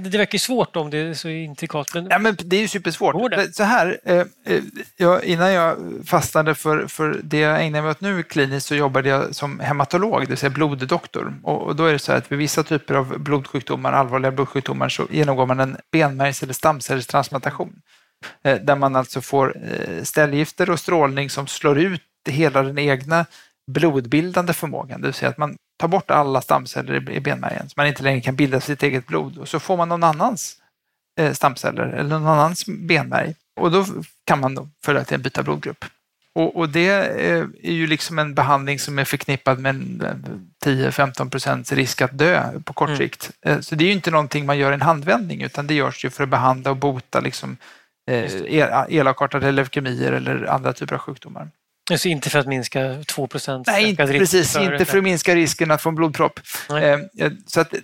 det 0.00 0.18
verkar 0.18 0.38
svårt 0.38 0.76
om 0.76 0.90
det 0.90 0.98
är 0.98 1.14
så 1.14 1.28
intrikat. 1.28 1.94
Men... 1.94 2.06
Ja, 2.10 2.18
men 2.18 2.36
det 2.44 2.56
är 2.56 2.60
ju 2.60 2.68
supersvårt. 2.68 3.32
Så 3.52 3.62
här, 3.62 4.00
eh, 4.04 4.16
eh, 4.46 4.62
jag, 4.96 5.24
innan 5.24 5.52
jag 5.52 5.76
fastnade 6.06 6.54
för, 6.54 6.86
för 6.86 7.20
det 7.22 7.38
jag 7.38 7.64
ägnar 7.64 7.82
mig 7.82 7.90
åt 7.90 8.00
nu 8.00 8.22
kliniskt 8.22 8.66
så 8.66 8.74
jobbade 8.74 9.08
jag 9.08 9.34
som 9.34 9.60
hematolog, 9.60 10.20
det 10.20 10.26
vill 10.26 10.36
säga 10.36 10.50
bloddoktor. 10.50 11.34
Och, 11.42 11.62
och 11.62 11.76
då 11.76 11.84
är 11.84 11.92
det 11.92 11.98
så 11.98 12.12
här 12.12 12.18
att 12.18 12.32
vid 12.32 12.38
vissa 12.38 12.62
typer 12.62 12.94
av 12.94 13.18
blodsjukdomar, 13.18 13.92
allvarliga 13.92 14.32
blodsjukdomar, 14.32 14.88
så 14.88 15.06
genomgår 15.10 15.46
man 15.46 15.60
en 15.60 15.76
benmärgs 15.92 16.42
eller 16.42 16.54
stamcellstransplantation. 16.54 17.72
Eh, 18.44 18.56
där 18.56 18.76
man 18.76 18.96
alltså 18.96 19.20
får 19.20 19.56
ställgifter 20.02 20.70
och 20.70 20.80
strålning 20.80 21.30
som 21.30 21.46
slår 21.46 21.78
ut 21.78 22.02
hela 22.28 22.62
den 22.62 22.78
egna 22.78 23.26
blodbildande 23.66 24.52
förmågan, 24.52 25.00
det 25.00 25.06
vill 25.06 25.14
säga 25.14 25.30
att 25.30 25.38
man 25.38 25.56
tar 25.82 25.88
bort 25.88 26.10
alla 26.10 26.40
stamceller 26.40 27.10
i 27.10 27.20
benmärgen 27.20 27.68
så 27.68 27.74
man 27.76 27.86
inte 27.86 28.02
längre 28.02 28.20
kan 28.20 28.36
bilda 28.36 28.60
sitt 28.60 28.82
eget 28.82 29.06
blod 29.06 29.38
och 29.38 29.48
så 29.48 29.60
får 29.60 29.76
man 29.76 29.88
någon 29.88 30.04
annans 30.04 30.56
eh, 31.20 31.32
stamceller 31.32 31.82
eller 31.82 32.18
någon 32.18 32.28
annans 32.28 32.66
benmärg 32.66 33.34
och 33.60 33.70
då 33.70 33.86
kan 34.24 34.40
man 34.40 34.54
då 34.54 34.68
följaktligen 34.84 35.22
byta 35.22 35.42
blodgrupp. 35.42 35.84
Och, 36.34 36.56
och, 36.56 36.68
det 36.68 36.88
eh, 36.88 37.46
är 37.62 37.72
ju 37.72 37.86
liksom 37.86 38.18
en 38.18 38.34
behandling 38.34 38.78
som 38.78 38.98
är 38.98 39.04
förknippad 39.04 39.58
med 39.58 39.76
10-15 40.64 41.30
procents 41.30 41.72
risk 41.72 42.02
att 42.02 42.18
dö 42.18 42.60
på 42.64 42.72
kort 42.72 42.88
mm. 42.88 42.98
sikt. 42.98 43.30
Mm. 43.46 43.62
Så 43.62 43.74
det 43.74 43.84
är 43.84 43.86
ju 43.86 43.92
inte 43.92 44.10
någonting 44.10 44.46
man 44.46 44.58
gör 44.58 44.70
i 44.70 44.74
en 44.74 44.82
handvändning 44.82 45.42
utan 45.42 45.66
det 45.66 45.74
görs 45.74 46.04
ju 46.04 46.10
för 46.10 46.24
att 46.24 46.30
behandla 46.30 46.70
och 46.70 46.76
bota 46.76 47.20
liksom, 47.20 47.56
elakartade 48.88 49.52
leukemier 49.52 50.12
eller 50.12 50.44
andra 50.44 50.72
typer 50.72 50.94
av 50.94 51.00
sjukdomar. 51.00 51.48
Alltså 51.90 52.08
inte 52.08 52.30
för 52.30 52.38
att 52.38 52.46
minska 52.46 52.96
2 53.08 53.26
procent? 53.26 53.66
Nej, 53.66 53.88
inte, 53.88 54.06
precis. 54.06 54.52
För 54.52 54.72
inte 54.72 54.84
för 54.84 54.98
att 54.98 55.04
minska 55.04 55.34
risken 55.34 55.70
att 55.70 55.82
få 55.82 55.88
en 55.88 55.94
blodpropp. 55.94 56.40
Eh, 56.68 56.98
så 57.46 57.60
att 57.60 57.74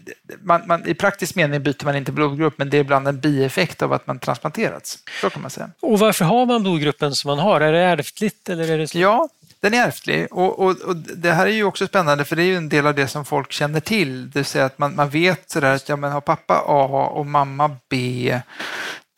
man, 0.42 0.62
man, 0.66 0.88
I 0.88 0.94
praktisk 0.94 1.34
mening 1.34 1.62
byter 1.62 1.84
man 1.84 1.96
inte 1.96 2.12
blodgrupp, 2.12 2.54
men 2.56 2.70
det 2.70 2.76
är 2.76 2.80
ibland 2.80 3.08
en 3.08 3.20
bieffekt 3.20 3.82
av 3.82 3.92
att 3.92 4.06
man 4.06 4.18
transplanterats. 4.18 4.98
Så 5.20 5.30
kan 5.30 5.42
man 5.42 5.50
säga. 5.50 5.70
Och 5.80 5.98
varför 5.98 6.24
har 6.24 6.46
man 6.46 6.62
blodgruppen 6.62 7.14
som 7.14 7.28
man 7.28 7.38
har? 7.38 7.61
Är 7.61 7.72
det 7.72 7.80
ärftligt? 7.80 8.48
Eller 8.48 8.70
är 8.70 8.78
det 8.78 8.88
så? 8.88 8.98
Ja, 8.98 9.28
den 9.61 9.74
är 9.74 9.87
ärftlig 9.87 10.26
och, 10.30 10.58
och, 10.58 10.80
och, 10.80 10.96
det 10.96 11.32
här 11.32 11.46
är 11.46 11.50
ju 11.50 11.64
också 11.64 11.87
spännande 11.87 12.24
för 12.24 12.37
det 12.37 12.42
är 12.42 12.46
ju 12.46 12.56
en 12.56 12.68
del 12.68 12.87
av 12.87 12.94
det 12.94 13.08
som 13.08 13.24
folk 13.24 13.52
känner 13.52 13.80
till. 13.80 14.30
Det 14.30 14.38
vill 14.38 14.44
säga 14.44 14.64
att 14.64 14.78
man, 14.78 14.94
man 14.94 15.11
vet 15.11 15.50
sådär 15.50 15.74
att 15.74 15.88
ja, 15.88 15.96
men 15.96 16.12
har 16.12 16.20
pappa 16.20 16.62
A 16.66 17.11
och 17.14 17.26
mamma 17.26 17.76
B 17.88 18.40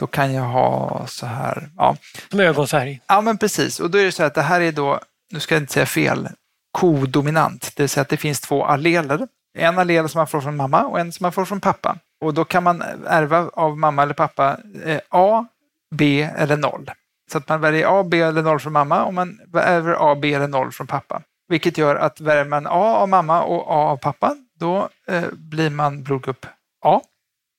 då 0.01 0.07
kan 0.07 0.35
jag 0.35 0.43
ha 0.43 1.07
så 1.07 1.27
här. 1.27 1.69
Ja. 1.77 1.97
Som 2.31 2.41
ögonfärg? 2.41 3.01
Ja, 3.07 3.21
men 3.21 3.39
precis. 3.39 3.81
Och 3.81 3.91
då 3.91 3.99
är 3.99 4.05
det 4.05 4.13
så 4.13 4.23
att 4.23 4.35
det 4.35 4.43
här 4.43 4.61
är 4.61 4.73
då, 4.73 5.01
nu 5.33 5.41
ska 5.41 5.55
jag 5.55 5.63
inte 5.63 5.73
säga 5.73 5.87
fel, 5.87 6.29
kodominant. 6.73 7.73
Det 7.77 7.83
vill 7.83 7.89
säga 7.89 8.03
att 8.03 8.09
det 8.09 8.17
finns 8.17 8.41
två 8.41 8.65
alleler. 8.65 9.29
En 9.59 9.79
allel 9.79 10.09
som 10.09 10.19
man 10.19 10.27
får 10.27 10.41
från 10.41 10.57
mamma 10.57 10.87
och 10.87 11.01
en 11.01 11.13
som 11.13 11.25
man 11.25 11.33
får 11.33 11.45
från 11.45 11.61
pappa. 11.61 11.97
Och 12.25 12.35
då 12.35 12.45
kan 12.45 12.63
man 12.63 12.83
ärva 13.07 13.51
av 13.53 13.79
mamma 13.79 14.03
eller 14.03 14.15
pappa 14.15 14.57
eh, 14.85 15.01
A, 15.09 15.47
B 15.95 16.29
eller 16.37 16.57
0. 16.57 16.91
Så 17.33 17.39
att 17.39 17.49
man 17.49 17.61
väljer 17.61 18.01
A, 18.01 18.05
B 18.05 18.21
eller 18.21 18.43
0 18.43 18.61
från 18.61 18.73
mamma 18.73 19.05
och 19.05 19.15
man 19.15 19.39
ärver 19.55 20.13
A, 20.13 20.15
B 20.15 20.35
eller 20.35 20.49
0 20.49 20.73
från 20.73 20.87
pappa. 20.87 21.23
Vilket 21.49 21.79
gör 21.79 21.97
att 21.97 22.21
väljer 22.21 22.45
man 22.45 22.67
A 22.67 22.97
av 22.97 23.09
mamma 23.09 23.43
och 23.43 23.71
A 23.71 23.91
av 23.91 23.97
pappa, 23.97 24.37
då 24.61 24.89
eh, 25.09 25.25
blir 25.33 25.71
man 25.71 26.03
blodgrupp 26.03 26.47
A. 26.85 27.01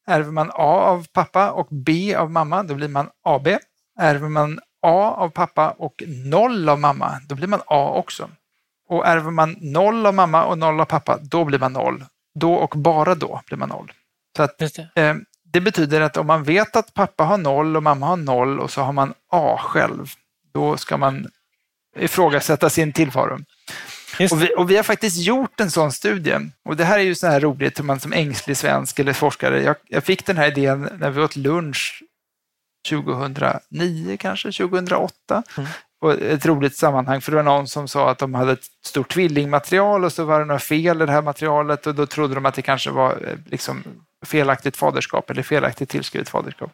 Ärver 0.07 0.31
man 0.31 0.49
A 0.49 0.81
av 0.81 1.07
pappa 1.13 1.51
och 1.51 1.67
B 1.69 2.15
av 2.15 2.31
mamma, 2.31 2.63
då 2.63 2.75
blir 2.75 2.87
man 2.87 3.09
AB. 3.23 3.47
Ärver 3.99 4.29
man 4.29 4.59
A 4.81 5.13
av 5.17 5.29
pappa 5.29 5.69
och 5.69 6.03
0 6.07 6.69
av 6.69 6.79
mamma, 6.79 7.19
då 7.27 7.35
blir 7.35 7.47
man 7.47 7.61
A 7.65 7.93
också. 7.95 8.29
Och 8.89 9.07
ärver 9.07 9.31
man 9.31 9.55
0 9.61 10.05
av 10.05 10.13
mamma 10.13 10.43
och 10.45 10.57
0 10.57 10.81
av 10.81 10.85
pappa, 10.85 11.17
då 11.21 11.45
blir 11.45 11.59
man 11.59 11.73
0. 11.73 12.05
Då 12.39 12.53
och 12.53 12.73
bara 12.77 13.15
då 13.15 13.41
blir 13.47 13.57
man 13.57 13.69
0. 13.69 13.91
Så 14.37 14.43
att, 14.43 14.57
det. 14.57 14.89
Eh, 14.95 15.15
det 15.43 15.61
betyder 15.61 16.01
att 16.01 16.17
om 16.17 16.27
man 16.27 16.43
vet 16.43 16.75
att 16.75 16.93
pappa 16.93 17.23
har 17.23 17.37
0 17.37 17.75
och 17.75 17.83
mamma 17.83 18.05
har 18.05 18.17
0 18.17 18.59
och 18.59 18.71
så 18.71 18.81
har 18.81 18.93
man 18.93 19.13
A 19.31 19.57
själv, 19.59 20.07
då 20.53 20.77
ska 20.77 20.97
man 20.97 21.27
ifrågasätta 21.95 22.69
sin 22.69 22.93
tillvaro. 22.93 23.39
Och 24.31 24.41
vi, 24.41 24.53
och 24.57 24.71
vi, 24.71 24.75
har 24.75 24.83
faktiskt 24.83 25.17
gjort 25.17 25.59
en 25.59 25.71
sån 25.71 25.91
studie. 25.91 26.37
Och 26.69 26.75
det 26.75 26.83
här 26.83 26.99
är 26.99 27.03
ju 27.03 27.15
så 27.15 27.27
här 27.27 27.39
roligt 27.39 27.79
hur 27.79 27.83
man 27.83 27.99
som 27.99 28.13
ängslig 28.13 28.57
svensk 28.57 28.99
eller 28.99 29.13
forskare, 29.13 29.63
jag, 29.63 29.75
jag 29.87 30.03
fick 30.03 30.25
den 30.25 30.37
här 30.37 30.47
idén 30.47 30.89
när 30.99 31.09
vi 31.09 31.21
åt 31.21 31.35
lunch 31.35 32.03
2009 32.89 34.17
kanske, 34.19 34.51
2008. 34.51 35.43
Mm. 35.57 35.69
Och 36.01 36.13
ett 36.13 36.45
roligt 36.45 36.75
sammanhang, 36.75 37.21
för 37.21 37.31
det 37.31 37.35
var 37.35 37.43
någon 37.43 37.67
som 37.67 37.87
sa 37.87 38.11
att 38.11 38.19
de 38.19 38.33
hade 38.33 38.51
ett 38.51 38.65
stort 38.85 39.13
tvillingmaterial 39.13 40.05
och 40.05 40.13
så 40.13 40.23
var 40.23 40.39
det 40.39 40.45
några 40.45 40.59
fel 40.59 41.01
i 41.01 41.05
det 41.05 41.11
här 41.11 41.21
materialet 41.21 41.87
och 41.87 41.95
då 41.95 42.05
trodde 42.05 42.35
de 42.35 42.45
att 42.45 42.55
det 42.55 42.61
kanske 42.61 42.89
var 42.89 43.11
eh, 43.11 43.37
liksom 43.45 43.83
felaktigt 44.25 44.77
faderskap 44.77 45.29
eller 45.29 45.43
felaktigt 45.43 45.89
tillskrivet 45.89 46.29
faderskap. 46.29 46.71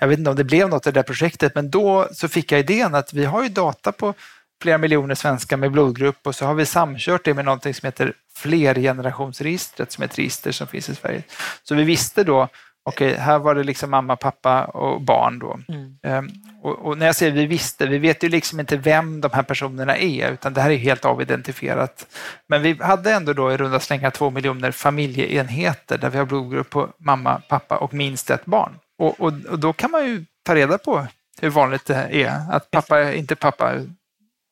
Jag 0.00 0.08
vet 0.08 0.18
inte 0.18 0.30
om 0.30 0.36
det 0.36 0.44
blev 0.44 0.68
något 0.68 0.86
i 0.86 0.90
det 0.90 0.98
där 0.98 1.02
projektet, 1.02 1.54
men 1.54 1.70
då 1.70 2.08
så 2.12 2.28
fick 2.28 2.52
jag 2.52 2.60
idén 2.60 2.94
att 2.94 3.12
vi 3.12 3.24
har 3.24 3.42
ju 3.42 3.48
data 3.48 3.92
på 3.92 4.14
flera 4.60 4.78
miljoner 4.78 5.14
svenskar 5.14 5.56
med 5.56 5.72
blodgrupp 5.72 6.26
och 6.26 6.34
så 6.34 6.46
har 6.46 6.54
vi 6.54 6.66
samkört 6.66 7.24
det 7.24 7.34
med 7.34 7.44
någonting 7.44 7.74
som 7.74 7.86
heter 7.86 8.12
flergenerationsregistret 8.34 9.92
som 9.92 10.02
är 10.02 10.06
ett 10.06 10.18
register 10.18 10.52
som 10.52 10.66
finns 10.66 10.88
i 10.88 10.94
Sverige. 10.94 11.22
Så 11.62 11.74
vi 11.74 11.84
visste 11.84 12.24
då, 12.24 12.48
okej, 12.84 13.10
okay, 13.10 13.20
här 13.20 13.38
var 13.38 13.54
det 13.54 13.64
liksom 13.64 13.90
mamma, 13.90 14.16
pappa 14.16 14.64
och 14.64 15.00
barn 15.00 15.38
då. 15.38 15.58
Mm. 15.68 15.96
Um, 16.02 16.30
och, 16.62 16.86
och, 16.86 16.98
när 16.98 17.06
jag 17.06 17.16
säger 17.16 17.32
vi 17.32 17.46
visste, 17.46 17.86
vi 17.86 17.98
vet 17.98 18.24
ju 18.24 18.28
liksom 18.28 18.60
inte 18.60 18.76
vem 18.76 19.20
de 19.20 19.30
här 19.32 19.42
personerna 19.42 19.96
är, 19.96 20.32
utan 20.32 20.54
det 20.54 20.60
här 20.60 20.70
är 20.70 20.76
helt 20.76 21.04
avidentifierat. 21.04 22.06
Men 22.48 22.62
vi 22.62 22.72
hade 22.80 23.12
ändå 23.12 23.32
då 23.32 23.52
i 23.52 23.56
runda 23.56 23.80
slängar 23.80 24.10
två 24.10 24.30
miljoner 24.30 24.70
familjeenheter 24.70 25.98
där 25.98 26.10
vi 26.10 26.18
har 26.18 26.24
blodgrupp 26.24 26.70
på 26.70 26.88
mamma, 26.98 27.42
pappa 27.48 27.76
och 27.76 27.94
minst 27.94 28.30
ett 28.30 28.44
barn. 28.44 28.72
Och, 28.98 29.20
och, 29.20 29.32
och 29.50 29.58
då 29.58 29.72
kan 29.72 29.90
man 29.90 30.06
ju 30.06 30.24
ta 30.42 30.54
reda 30.54 30.78
på 30.78 31.06
hur 31.40 31.50
vanligt 31.50 31.86
det 31.86 32.08
är 32.24 32.40
att 32.50 32.70
pappa 32.70 32.98
är 32.98 33.12
inte 33.12 33.36
pappa 33.36 33.74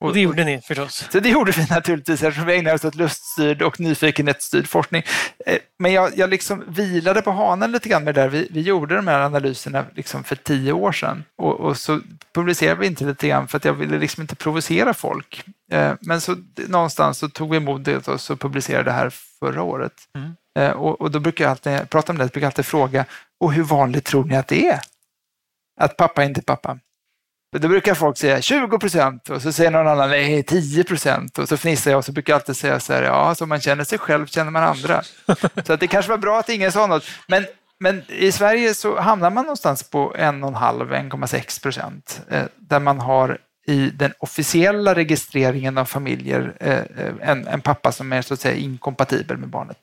och 0.01 0.13
det 0.13 0.21
gjorde 0.21 0.45
ni 0.45 0.61
förstås. 0.61 1.05
Så 1.11 1.21
det 1.21 1.29
gjorde 1.29 1.53
vi 1.53 1.67
naturligtvis 1.71 2.23
eftersom 2.23 2.47
vi 2.47 2.57
ägnade 2.57 2.75
oss 2.75 2.85
åt 2.85 2.95
luststyrd 2.95 3.63
och 3.63 3.81
nyfikenhetsstyrd 3.81 4.69
forskning. 4.69 5.03
Eh, 5.47 5.59
men 5.79 5.93
jag, 5.93 6.19
jag 6.19 6.31
liksom 6.31 6.65
vilade 6.69 7.23
på 7.23 7.31
hanen 7.31 7.73
lite 7.73 7.89
grann 7.89 8.05
med 8.05 8.15
det 8.15 8.21
där. 8.21 8.29
Vi, 8.29 8.49
vi 8.51 8.61
gjorde 8.61 8.97
de 8.97 9.09
här 9.09 9.21
analyserna 9.21 9.85
liksom 9.95 10.25
för 10.25 10.37
tio 10.37 10.73
år 10.73 10.93
sedan 10.93 11.25
och, 11.39 11.61
och, 11.61 11.77
så 11.77 12.01
publicerade 12.35 12.81
vi 12.81 12.87
inte 12.87 13.05
lite 13.05 13.29
grann 13.29 13.49
för 13.49 13.57
att 13.57 13.65
jag 13.65 13.73
ville 13.73 13.99
liksom 13.99 14.21
inte 14.21 14.37
provocera 14.37 14.95
folk. 14.95 15.45
Eh, 15.73 15.95
men 16.01 16.21
så 16.21 16.37
någonstans 16.69 17.19
så 17.19 17.29
tog 17.29 17.51
vi 17.51 17.61
modet 17.61 18.09
och 18.09 18.21
så 18.21 18.37
publicerade 18.37 18.85
det 18.85 18.93
här 18.93 19.11
förra 19.41 19.63
året. 19.63 19.93
Mm. 20.15 20.37
Eh, 20.59 20.71
och, 20.71 21.01
och, 21.01 21.11
då 21.11 21.21
brukar 21.21 21.45
jag 21.45 21.51
alltid 21.51 21.91
prata 21.91 22.13
om 22.13 22.19
det, 22.19 22.25
jag 22.25 22.31
brukar 22.31 22.47
alltid 22.47 22.67
fråga, 22.67 23.05
och 23.41 23.53
hur 23.53 23.63
vanligt 23.63 24.05
tror 24.05 24.25
ni 24.25 24.37
att 24.37 24.49
det 24.49 24.67
är? 24.67 24.81
Att 25.81 25.97
pappa 25.97 26.23
är 26.23 26.27
inte 26.27 26.43
pappa? 26.43 26.79
Då 27.51 27.69
brukar 27.69 27.95
folk 27.95 28.19
säga 28.19 28.41
20 28.41 28.79
procent 28.79 29.31
och 29.31 29.43
så 29.43 29.53
säger 29.53 29.71
någon 29.71 29.89
annan 29.89 30.11
nej 30.11 30.43
10 30.43 30.85
procent 30.85 31.39
och 31.39 31.49
så 31.49 31.57
fnissar 31.57 31.91
jag 31.91 31.99
och 31.99 32.05
så 32.05 32.13
brukar 32.13 32.33
jag 32.33 32.39
alltid 32.39 32.57
säga 32.57 32.81
så 32.81 32.93
här, 32.93 33.03
ja, 33.03 33.35
som 33.35 33.49
man 33.49 33.61
känner 33.61 33.85
sig 33.85 33.99
själv 33.99 34.27
känner 34.27 34.51
man 34.51 34.63
andra. 34.63 35.03
Så 35.67 35.73
att 35.73 35.81
det 35.81 35.87
kanske 35.87 36.11
var 36.11 36.19
bra 36.19 36.39
att 36.39 36.49
ingen 36.49 36.73
sa 36.73 36.87
något. 36.87 37.05
Men, 37.27 37.47
men 37.81 38.03
i 38.09 38.33
Sverige 38.33 38.75
så 38.75 39.01
hamnar 39.01 39.31
man 39.31 39.45
någonstans 39.45 39.83
på 39.83 40.15
1,5-1,6 40.19 41.63
procent 41.63 42.23
eh, 42.31 42.45
där 42.57 42.81
man 42.81 43.01
har 43.01 43.39
i 43.67 43.91
den 43.91 44.13
officiella 44.19 44.95
registreringen 44.95 45.79
av 45.79 45.85
familjer 45.85 46.57
eh, 46.61 46.79
eh, 46.79 47.15
en, 47.21 47.47
en, 47.47 47.61
pappa 47.61 47.93
som 47.93 48.13
är 48.13 48.23
så 48.23 48.35
att 48.35 48.41
säga 48.41 48.57
inkompatibel 48.57 49.37
med 49.37 49.49
barnet. 49.49 49.77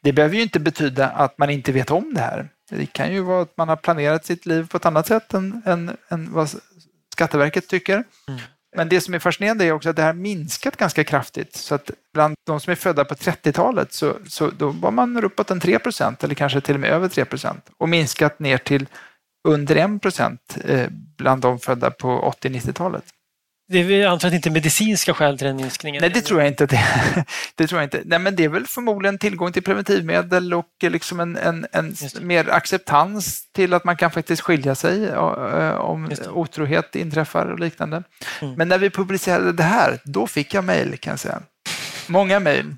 Det 0.00 0.12
behöver 0.12 0.36
ju 0.36 0.42
inte 0.42 0.60
betyda 0.60 1.08
att 1.08 1.38
man 1.38 1.50
inte 1.50 1.72
vet 1.72 1.90
om 1.90 2.14
det 2.14 2.20
här. 2.20 2.48
Det 2.70 2.86
kan 2.86 3.12
ju 3.12 3.20
vara 3.20 3.42
att 3.42 3.56
man 3.56 3.68
har 3.68 3.76
planerat 3.76 4.24
sitt 4.24 4.46
liv 4.46 4.68
på 4.68 4.76
ett 4.76 4.86
annat 4.86 5.06
sätt 5.06 5.34
än, 5.34 5.62
än, 5.66 5.96
än 6.08 6.32
vad 6.32 6.50
Skatteverket 7.12 7.68
tycker. 7.68 8.04
Mm. 8.28 8.40
Men 8.76 8.88
det 8.88 9.00
som 9.00 9.14
är 9.14 9.18
fascinerande 9.18 9.64
är 9.64 9.72
också 9.72 9.90
att 9.90 9.96
det 9.96 10.02
här 10.02 10.12
minskat 10.12 10.76
ganska 10.76 11.04
kraftigt. 11.04 11.56
Så 11.56 11.74
att 11.74 11.90
bland 12.14 12.34
de 12.46 12.60
som 12.60 12.70
är 12.70 12.74
födda 12.74 13.04
på 13.04 13.14
30-talet 13.14 13.92
så, 13.92 14.16
så 14.26 14.50
då 14.50 14.68
var 14.68 14.90
man 14.90 15.24
uppåt 15.24 15.50
en 15.50 15.60
3 15.60 15.78
procent 15.78 16.24
eller 16.24 16.34
kanske 16.34 16.60
till 16.60 16.74
och 16.74 16.80
med 16.80 16.90
över 16.90 17.08
3 17.08 17.24
procent 17.24 17.70
och 17.78 17.88
minskat 17.88 18.38
ner 18.38 18.58
till 18.58 18.86
under 19.48 19.76
1 19.76 20.02
procent 20.02 20.58
eh, 20.64 20.86
bland 21.18 21.42
de 21.42 21.58
födda 21.58 21.90
på 21.90 22.34
80-90-talet. 22.42 23.04
Det 23.72 23.78
är 23.78 24.06
antar 24.06 24.34
inte 24.34 24.50
medicinska 24.50 25.14
skäl 25.14 25.38
till 25.38 25.46
den 25.46 25.56
minskningen? 25.56 26.00
Nej, 26.00 26.10
det 26.10 26.20
tror 26.20 26.40
jag 26.40 26.48
inte. 26.48 26.66
Det, 26.72 26.80
det 27.54 27.66
tror 27.66 27.80
jag 27.80 27.86
inte. 27.86 28.02
Nej, 28.04 28.18
men 28.18 28.36
det 28.36 28.44
är 28.44 28.48
väl 28.48 28.66
förmodligen 28.66 29.18
tillgång 29.18 29.52
till 29.52 29.62
preventivmedel 29.62 30.54
och 30.54 30.66
liksom 30.82 31.20
en, 31.20 31.36
en, 31.36 31.66
en 31.72 31.94
mer 32.20 32.50
acceptans 32.50 33.52
till 33.52 33.74
att 33.74 33.84
man 33.84 33.96
kan 33.96 34.10
faktiskt 34.10 34.42
skilja 34.42 34.74
sig 34.74 35.04
eh, 35.06 35.74
om 35.74 36.10
otrohet 36.32 36.96
inträffar 36.96 37.46
och 37.46 37.60
liknande. 37.60 38.02
Mm. 38.40 38.54
Men 38.54 38.68
när 38.68 38.78
vi 38.78 38.90
publicerade 38.90 39.52
det 39.52 39.62
här, 39.62 39.98
då 40.04 40.26
fick 40.26 40.54
jag 40.54 40.64
mejl 40.64 40.96
kan 40.98 41.10
jag 41.10 41.20
säga. 41.20 41.42
Många 42.06 42.40
mejl 42.40 42.74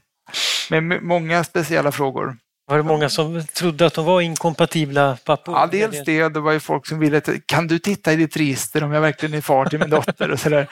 med 0.70 1.02
många 1.02 1.44
speciella 1.44 1.92
frågor. 1.92 2.36
Var 2.66 2.76
det 2.76 2.82
många 2.82 3.08
som 3.08 3.44
trodde 3.44 3.86
att 3.86 3.94
de 3.94 4.04
var 4.04 4.20
inkompatibla 4.20 5.16
pappor? 5.24 5.54
Ja, 5.54 5.66
dels 5.66 6.04
det. 6.04 6.28
Det 6.28 6.40
var 6.40 6.52
ju 6.52 6.60
folk 6.60 6.86
som 6.86 6.98
ville 6.98 7.18
att, 7.18 7.28
kan 7.46 7.66
du 7.66 7.78
titta 7.78 8.12
i 8.12 8.16
ditt 8.16 8.36
register 8.36 8.84
om 8.84 8.92
jag 8.92 9.00
verkligen 9.00 9.34
är 9.34 9.40
far 9.40 9.66
till 9.66 9.78
min 9.78 9.90
dotter 9.90 10.30
och 10.30 10.40
sådär. 10.40 10.66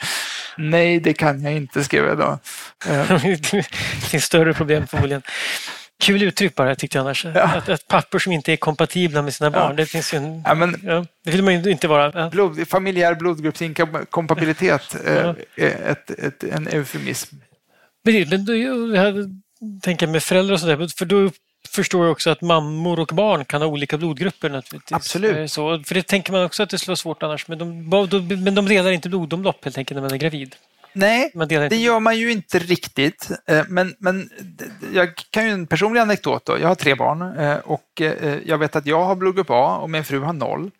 Nej, 0.57 0.99
det 0.99 1.13
kan 1.13 1.43
jag 1.43 1.53
inte, 1.53 1.83
skrev 1.83 2.05
jag 2.05 2.17
då. 2.17 2.39
det 3.51 3.65
finns 4.09 4.23
större 4.23 4.53
problem 4.53 4.87
förmodligen. 4.87 5.21
Kul 5.99 6.23
uttryck 6.23 6.55
bara 6.55 6.75
tyckte 6.75 6.97
jag 6.97 7.03
annars. 7.03 7.25
Ja. 7.25 7.41
Att, 7.41 7.69
att, 7.69 7.87
pappor 7.87 8.19
som 8.19 8.31
inte 8.31 8.53
är 8.53 8.57
kompatibla 8.57 9.21
med 9.21 9.33
sina 9.33 9.51
barn, 9.51 9.69
ja. 9.69 9.73
det 9.73 9.85
finns 9.85 10.13
ju 10.13 10.17
en... 10.17 10.41
Ja, 10.45 10.55
men, 10.55 10.79
ja, 10.83 11.05
det 11.23 11.31
vill 11.31 11.43
man 11.43 11.63
ju 11.63 11.71
inte 11.71 11.87
vara. 11.87 12.29
Blod, 12.29 12.67
familjär 12.67 13.15
blodgruppsinkompatibilitet 13.15 14.95
är 15.05 15.35
ett, 15.57 16.09
ett, 16.09 16.43
en 16.43 16.67
eufemism. 16.67 17.35
Men, 18.03 18.29
men 18.29 18.45
då, 18.45 18.55
jag 18.55 19.29
tänker 19.81 20.07
med 20.07 20.23
föräldrar 20.23 20.53
och 20.53 20.59
sådär, 20.59 20.87
för 20.97 21.05
då 21.05 21.31
förstår 21.69 22.05
jag 22.05 22.11
också 22.11 22.29
att 22.29 22.41
mammor 22.41 22.99
och 22.99 23.11
barn 23.13 23.45
kan 23.45 23.61
ha 23.61 23.67
olika 23.67 23.97
blodgrupper 23.97 24.49
naturligtvis. 24.49 24.95
Absolut. 24.95 25.37
Eh, 25.37 25.45
så, 25.45 25.83
för 25.83 25.95
det 25.95 26.03
tänker 26.03 26.31
man 26.31 26.43
också 26.43 26.63
att 26.63 26.69
det 26.69 26.77
skulle 26.77 26.91
vara 26.91 26.97
svårt 26.97 27.23
annars, 27.23 27.47
men 27.47 27.57
de, 27.57 27.89
men 28.43 28.55
de 28.55 28.65
delar 28.65 28.91
inte 28.91 29.09
blodomlopp 29.09 29.63
helt 29.63 29.77
enkelt 29.77 29.95
när 29.95 30.01
man 30.01 30.13
är 30.13 30.17
gravid. 30.17 30.55
Nej, 30.95 31.31
det 31.69 31.75
gör 31.75 31.99
man 31.99 32.17
ju 32.17 32.31
inte 32.31 32.59
riktigt. 32.59 33.29
Eh, 33.47 33.63
men, 33.67 33.95
men 33.97 34.29
jag 34.93 35.15
kan 35.15 35.45
ju 35.45 35.51
en 35.51 35.67
personlig 35.67 36.01
anekdot 36.01 36.45
då. 36.45 36.59
Jag 36.59 36.67
har 36.67 36.75
tre 36.75 36.95
barn 36.95 37.21
eh, 37.37 37.55
och 37.55 38.01
jag 38.45 38.57
vet 38.57 38.75
att 38.75 38.85
jag 38.85 39.03
har 39.03 39.15
blodgrupp 39.15 39.49
A 39.49 39.77
och 39.77 39.89
min 39.89 40.03
fru 40.03 40.19
har 40.19 40.33
noll. 40.33 40.71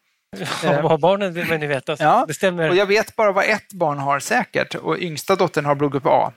Ja, 0.63 0.81
vad 0.81 0.99
barnen 0.99 1.34
vill 1.34 1.47
man 1.47 1.61
ju 1.61 1.67
veta. 1.67 1.95
Ja, 1.99 2.25
det 2.27 2.34
stämmer. 2.34 2.69
Och 2.69 2.75
jag 2.75 2.86
vet 2.86 3.15
bara 3.15 3.31
vad 3.31 3.45
ett 3.45 3.73
barn 3.73 3.97
har 3.97 4.19
säkert 4.19 4.75
och 4.75 4.97
yngsta 4.99 5.36
dottern 5.36 5.65
har 5.65 5.75
blodgrupp 5.75 6.05
A. 6.05 6.31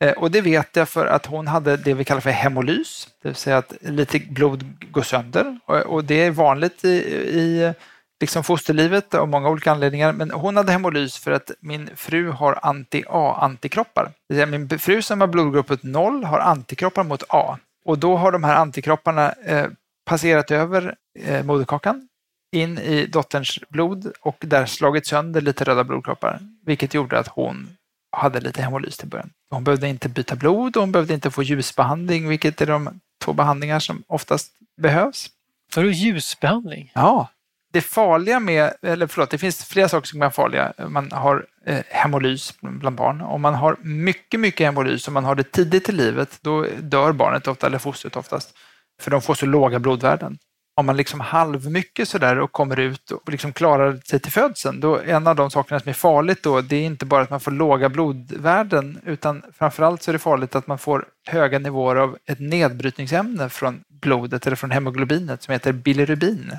Eh, 0.00 0.10
och 0.12 0.30
det 0.30 0.40
vet 0.40 0.76
jag 0.76 0.88
för 0.88 1.06
att 1.06 1.26
hon 1.26 1.46
hade 1.46 1.76
det 1.76 1.94
vi 1.94 2.04
kallar 2.04 2.20
för 2.20 2.30
hemolys, 2.30 3.08
det 3.22 3.28
vill 3.28 3.36
säga 3.36 3.58
att 3.58 3.74
lite 3.80 4.18
blod 4.18 4.64
går 4.90 5.02
sönder. 5.02 5.58
Och 5.86 6.04
det 6.04 6.22
är 6.22 6.30
vanligt 6.30 6.84
i, 6.84 6.88
i 6.88 7.72
liksom 8.20 8.44
fosterlivet 8.44 9.14
av 9.14 9.28
många 9.28 9.48
olika 9.48 9.72
anledningar. 9.72 10.12
Men 10.12 10.30
hon 10.30 10.56
hade 10.56 10.72
hemolys 10.72 11.18
för 11.18 11.30
att 11.30 11.50
min 11.60 11.90
fru 11.96 12.30
har 12.30 12.58
anti-A-antikroppar. 12.62 14.04
Det 14.04 14.34
vill 14.34 14.36
säga 14.36 14.46
min 14.46 14.78
fru 14.78 15.02
som 15.02 15.20
har 15.20 15.28
blodgruppet 15.28 15.82
0 15.82 16.24
har 16.24 16.38
antikroppar 16.38 17.04
mot 17.04 17.22
A. 17.28 17.58
Och 17.84 17.98
då 17.98 18.16
har 18.16 18.32
de 18.32 18.44
här 18.44 18.56
antikropparna 18.56 19.32
eh, 19.46 19.66
passerat 20.04 20.50
över 20.50 20.94
eh, 21.18 21.42
moderkakan 21.42 22.08
in 22.52 22.78
i 22.78 23.06
dotterns 23.06 23.58
blod 23.68 24.12
och 24.20 24.36
där 24.40 24.66
slagit 24.66 25.06
sönder 25.06 25.40
lite 25.40 25.64
röda 25.64 25.84
blodkroppar, 25.84 26.40
vilket 26.66 26.94
gjorde 26.94 27.18
att 27.18 27.28
hon 27.28 27.76
hade 28.16 28.40
lite 28.40 28.62
hemolys 28.62 28.96
till 28.96 29.08
början. 29.08 29.30
Hon 29.50 29.64
behövde 29.64 29.88
inte 29.88 30.08
byta 30.08 30.36
blod 30.36 30.76
och 30.76 30.82
hon 30.82 30.92
behövde 30.92 31.14
inte 31.14 31.30
få 31.30 31.42
ljusbehandling, 31.42 32.28
vilket 32.28 32.60
är 32.60 32.66
de 32.66 33.00
två 33.24 33.32
behandlingar 33.32 33.80
som 33.80 34.02
oftast 34.06 34.52
behövs. 34.76 35.30
För 35.72 35.84
ljusbehandling? 35.84 36.92
Ja. 36.94 37.28
Det 37.72 37.80
farliga 37.80 38.40
med, 38.40 38.72
eller 38.82 39.06
förlåt, 39.06 39.30
det 39.30 39.38
finns 39.38 39.64
flera 39.64 39.88
saker 39.88 40.06
som 40.06 40.22
är 40.22 40.30
farliga. 40.30 40.72
Man 40.88 41.12
har 41.12 41.46
eh, 41.66 41.82
hemolys 41.88 42.54
bland 42.60 42.96
barn. 42.96 43.20
Om 43.20 43.42
man 43.42 43.54
har 43.54 43.76
mycket, 43.82 44.40
mycket 44.40 44.66
hemolys 44.66 45.06
och 45.06 45.12
man 45.12 45.24
har 45.24 45.34
det 45.34 45.52
tidigt 45.52 45.88
i 45.88 45.92
livet, 45.92 46.38
då 46.42 46.66
dör 46.80 47.12
barnet 47.12 47.48
ofta, 47.48 47.66
eller 47.66 47.78
fostret 47.78 48.16
oftast, 48.16 48.54
för 49.00 49.10
de 49.10 49.22
får 49.22 49.34
så 49.34 49.46
låga 49.46 49.78
blodvärden 49.78 50.38
om 50.74 50.86
man 50.86 50.96
liksom 50.96 51.20
halvmycket 51.20 52.08
sådär 52.08 52.38
och 52.38 52.52
kommer 52.52 52.80
ut 52.80 53.10
och 53.10 53.30
liksom 53.32 53.52
klarar 53.52 54.00
sig 54.04 54.20
till 54.20 54.32
födseln, 54.32 54.80
då 54.80 54.98
en 54.98 55.26
av 55.26 55.36
de 55.36 55.50
sakerna 55.50 55.80
som 55.80 55.88
är 55.88 55.92
farligt 55.92 56.42
då, 56.42 56.60
det 56.60 56.76
är 56.76 56.86
inte 56.86 57.06
bara 57.06 57.22
att 57.22 57.30
man 57.30 57.40
får 57.40 57.50
låga 57.50 57.88
blodvärden, 57.88 59.00
utan 59.04 59.42
framförallt 59.58 60.02
så 60.02 60.10
är 60.10 60.12
det 60.12 60.18
farligt 60.18 60.54
att 60.54 60.66
man 60.66 60.78
får 60.78 61.04
höga 61.26 61.58
nivåer 61.58 61.96
av 61.96 62.18
ett 62.26 62.40
nedbrytningsämne 62.40 63.48
från 63.48 63.80
blodet 63.88 64.46
eller 64.46 64.56
från 64.56 64.70
hemoglobinet 64.70 65.42
som 65.42 65.52
heter 65.52 65.72
bilirubin. 65.72 66.52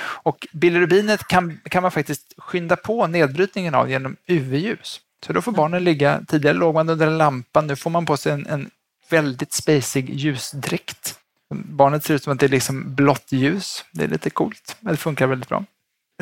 Och 0.00 0.46
bilirubinet 0.52 1.28
kan, 1.28 1.60
kan 1.64 1.82
man 1.82 1.92
faktiskt 1.92 2.34
skynda 2.38 2.76
på 2.76 3.06
nedbrytningen 3.06 3.74
av 3.74 3.90
genom 3.90 4.16
UV-ljus. 4.26 5.00
Så 5.26 5.32
då 5.32 5.42
får 5.42 5.52
barnen 5.52 5.84
ligga, 5.84 6.20
tidigare 6.28 6.56
låg 6.56 6.74
man 6.74 6.88
under 6.88 7.06
en 7.06 7.18
lampa, 7.18 7.60
nu 7.60 7.76
får 7.76 7.90
man 7.90 8.06
på 8.06 8.16
sig 8.16 8.32
en, 8.32 8.46
en 8.46 8.70
väldigt 9.10 9.52
spacig 9.52 10.10
ljusdräkt 10.10 11.18
Barnet 11.54 12.04
ser 12.04 12.14
ut 12.14 12.22
som 12.22 12.32
att 12.32 12.40
det 12.40 12.46
är 12.46 12.50
liksom 12.50 12.94
blått 12.94 13.32
ljus. 13.32 13.84
Det 13.92 14.04
är 14.04 14.08
lite 14.08 14.30
coolt, 14.30 14.76
men 14.80 14.92
det 14.92 14.96
funkar 14.96 15.26
väldigt 15.26 15.48
bra. 15.48 15.64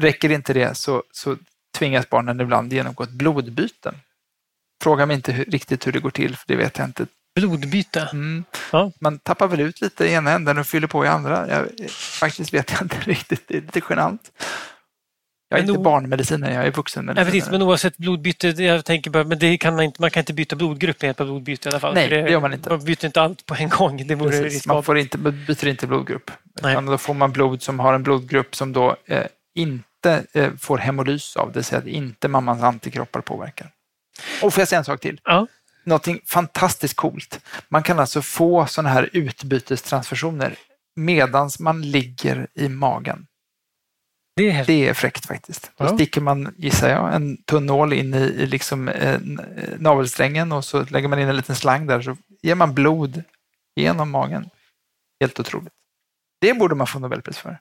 Räcker 0.01 0.31
inte 0.31 0.53
det 0.53 0.75
så, 0.75 1.03
så 1.13 1.37
tvingas 1.79 2.11
barnen 2.11 2.41
ibland 2.41 2.73
genomgå 2.73 3.03
ett 3.03 3.11
blodbyte. 3.11 3.95
Fråga 4.83 5.07
mig 5.07 5.17
inte 5.17 5.33
hur, 5.33 5.45
riktigt 5.45 5.87
hur 5.87 5.93
det 5.93 6.01
går 6.01 6.11
till, 6.11 6.37
för 6.37 6.45
det 6.47 6.57
vet 6.57 6.79
jag 6.79 6.89
inte. 6.89 7.07
Blodbyte? 7.35 8.09
Mm. 8.13 8.45
Ja. 8.73 8.93
Man 9.01 9.19
tappar 9.19 9.49
väl 9.49 9.61
ut 9.61 9.81
lite 9.81 10.07
i 10.07 10.13
ena 10.13 10.31
änden 10.31 10.59
och 10.59 10.67
fyller 10.67 10.87
på 10.87 11.05
i 11.05 11.09
andra. 11.09 11.49
Jag, 11.49 11.91
faktiskt 11.91 12.55
vet 12.55 12.73
jag 12.73 12.83
inte 12.83 12.97
riktigt, 13.01 13.49
det 13.49 13.57
är 13.57 13.61
lite 13.61 13.81
genant. 13.91 14.33
Jag 15.49 15.59
är 15.59 15.63
men 15.63 15.71
inte 15.71 15.83
barnmedicinare, 15.83 16.55
jag 16.55 16.67
är 16.67 16.71
vuxenmedicinare. 16.71 17.29
Ja, 17.29 17.33
precis, 17.33 17.51
men 17.51 17.63
oavsett 17.63 17.97
blodbyte, 17.97 18.49
jag 18.49 18.85
tänker 18.85 19.11
bara, 19.11 19.25
men 19.25 19.39
det 19.39 19.59
kan 19.59 19.75
man, 19.75 19.85
inte, 19.85 20.01
man 20.01 20.11
kan 20.11 20.21
inte 20.21 20.33
byta 20.33 20.57
blodgrupp 20.57 21.03
med 21.03 21.09
hjälp 21.09 21.21
av 21.21 21.27
blodbyte 21.27 21.69
i 21.69 21.71
alla 21.71 21.81
fall. 21.81 21.95
Nej, 21.95 22.09
det, 22.09 22.23
det, 22.23 22.31
gör 22.31 22.41
man 22.41 22.53
inte. 22.53 22.71
Man 22.71 22.85
byter 22.85 23.05
inte 23.05 23.23
allt 23.23 23.47
på 23.47 23.55
en 23.55 23.69
gång. 23.69 24.07
Det 24.07 24.15
vore 24.15 24.43
precis, 24.43 24.67
man 24.67 24.83
får 24.83 24.99
inte, 24.99 25.19
byter 25.19 25.67
inte 25.67 25.87
blodgrupp. 25.87 26.31
Utan 26.59 26.87
då 26.87 26.99
får 26.99 27.15
man 27.15 27.33
blod 27.33 27.63
som 27.63 27.81
har 27.81 27.95
en 27.95 28.03
blodgrupp 28.03 28.57
som 28.57 28.73
då 28.73 28.97
eh, 29.07 29.25
inte 29.55 30.25
eh, 30.33 30.51
får 30.59 30.79
hemolys 30.79 31.37
av, 31.37 31.49
det 31.49 31.55
vill 31.55 31.65
säga 31.65 31.79
att 31.79 31.87
inte 31.87 32.29
mammans 32.29 32.63
antikroppar 32.63 33.21
påverkar. 33.21 33.71
Och 34.43 34.55
får 34.55 34.61
jag 34.61 34.69
säga 34.69 34.79
en 34.79 34.85
sak 34.85 35.01
till? 35.01 35.21
Ja. 35.25 35.47
Någonting 35.85 36.21
fantastiskt 36.27 36.97
coolt. 36.97 37.41
Man 37.69 37.83
kan 37.83 37.99
alltså 37.99 38.23
få 38.23 38.67
sådana 38.67 38.89
här 38.89 39.11
utbytestransfusioner 39.13 40.55
medans 40.97 41.61
man 41.61 41.83
ligger 41.83 42.47
i 42.55 42.69
magen. 42.69 43.27
Det 44.37 44.51
är, 44.51 44.65
det 44.65 44.89
är 44.89 44.95
fräckt 44.95 45.27
faktiskt. 45.27 45.71
Då 45.77 45.85
ja. 45.85 45.89
sticker 45.89 46.21
man, 46.21 46.55
gissar 46.57 46.89
jag, 46.89 47.15
en 47.15 47.43
tunn 47.43 47.67
nål 47.67 47.93
in 47.93 48.15
i, 48.15 48.19
i 48.19 48.47
liksom, 48.47 48.89
eh, 48.89 49.21
navelsträngen 49.79 50.53
och 50.53 50.65
så 50.65 50.85
lägger 50.85 51.09
man 51.09 51.19
in 51.19 51.29
en 51.29 51.37
liten 51.37 51.57
slang 51.57 51.87
där 51.87 52.01
så 52.01 52.17
ger 52.43 52.55
man 52.55 52.75
blod 52.75 53.23
genom 53.77 54.11
magen. 54.11 54.51
Helt 55.21 55.41
otroligt. 55.41 55.73
Det 56.41 56.55
borde 56.55 56.75
man 56.75 56.87
få 56.87 56.99
Nobelpris 56.99 57.39
för. 57.39 57.59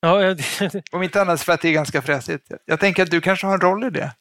Ja, 0.00 0.36
Om 0.92 1.02
inte 1.02 1.22
annat 1.22 1.42
för 1.42 1.52
att 1.52 1.60
det 1.60 1.68
är 1.68 1.72
ganska 1.72 2.02
fräsigt. 2.02 2.52
Jag 2.64 2.80
tänker 2.80 3.02
att 3.02 3.10
du 3.10 3.20
kanske 3.20 3.46
har 3.46 3.54
en 3.54 3.60
roll 3.60 3.84
i 3.84 3.90
det. 3.90 4.14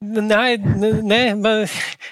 Nej, 0.00 0.58
nej 1.02 1.34
men, 1.34 1.68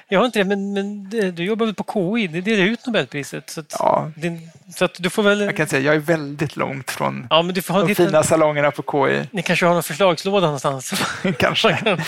jag 0.09 0.19
har 0.19 0.27
inte 0.27 0.39
det, 0.39 0.45
men, 0.45 0.73
men 0.73 1.11
du 1.35 1.45
jobbar 1.45 1.67
väl 1.67 1.75
på 1.75 2.17
KI? 2.17 2.27
Det 2.27 2.41
delar 2.41 2.65
ut 2.65 2.87
Nobelpriset. 2.87 3.51
Så 3.51 3.61
att, 3.61 3.77
ja. 3.79 4.11
din, 4.17 4.51
så 4.77 4.85
att 4.85 4.95
du 4.99 5.11
får 5.11 5.23
väl... 5.23 5.41
Jag 5.41 5.57
kan 5.57 5.67
säga 5.67 5.83
jag 5.83 5.95
är 5.95 5.99
väldigt 5.99 6.57
långt 6.57 6.91
från 6.91 7.27
ja, 7.31 7.43
men 7.43 7.55
du 7.55 7.63
får 7.63 7.75
ha 7.75 7.83
de 7.83 7.95
fina 7.95 8.23
salongerna 8.23 8.71
på 8.71 8.83
KI. 8.83 9.29
Ni 9.31 9.43
kanske 9.43 9.67
har 9.67 9.75
någon 9.75 9.83
förslagslåda 9.83 10.47
någonstans? 10.47 10.93
kanske. 11.39 11.99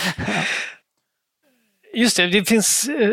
Just 1.93 2.17
det, 2.17 2.27
det 2.27 2.45
finns... 2.45 2.89
Eh, 2.89 3.09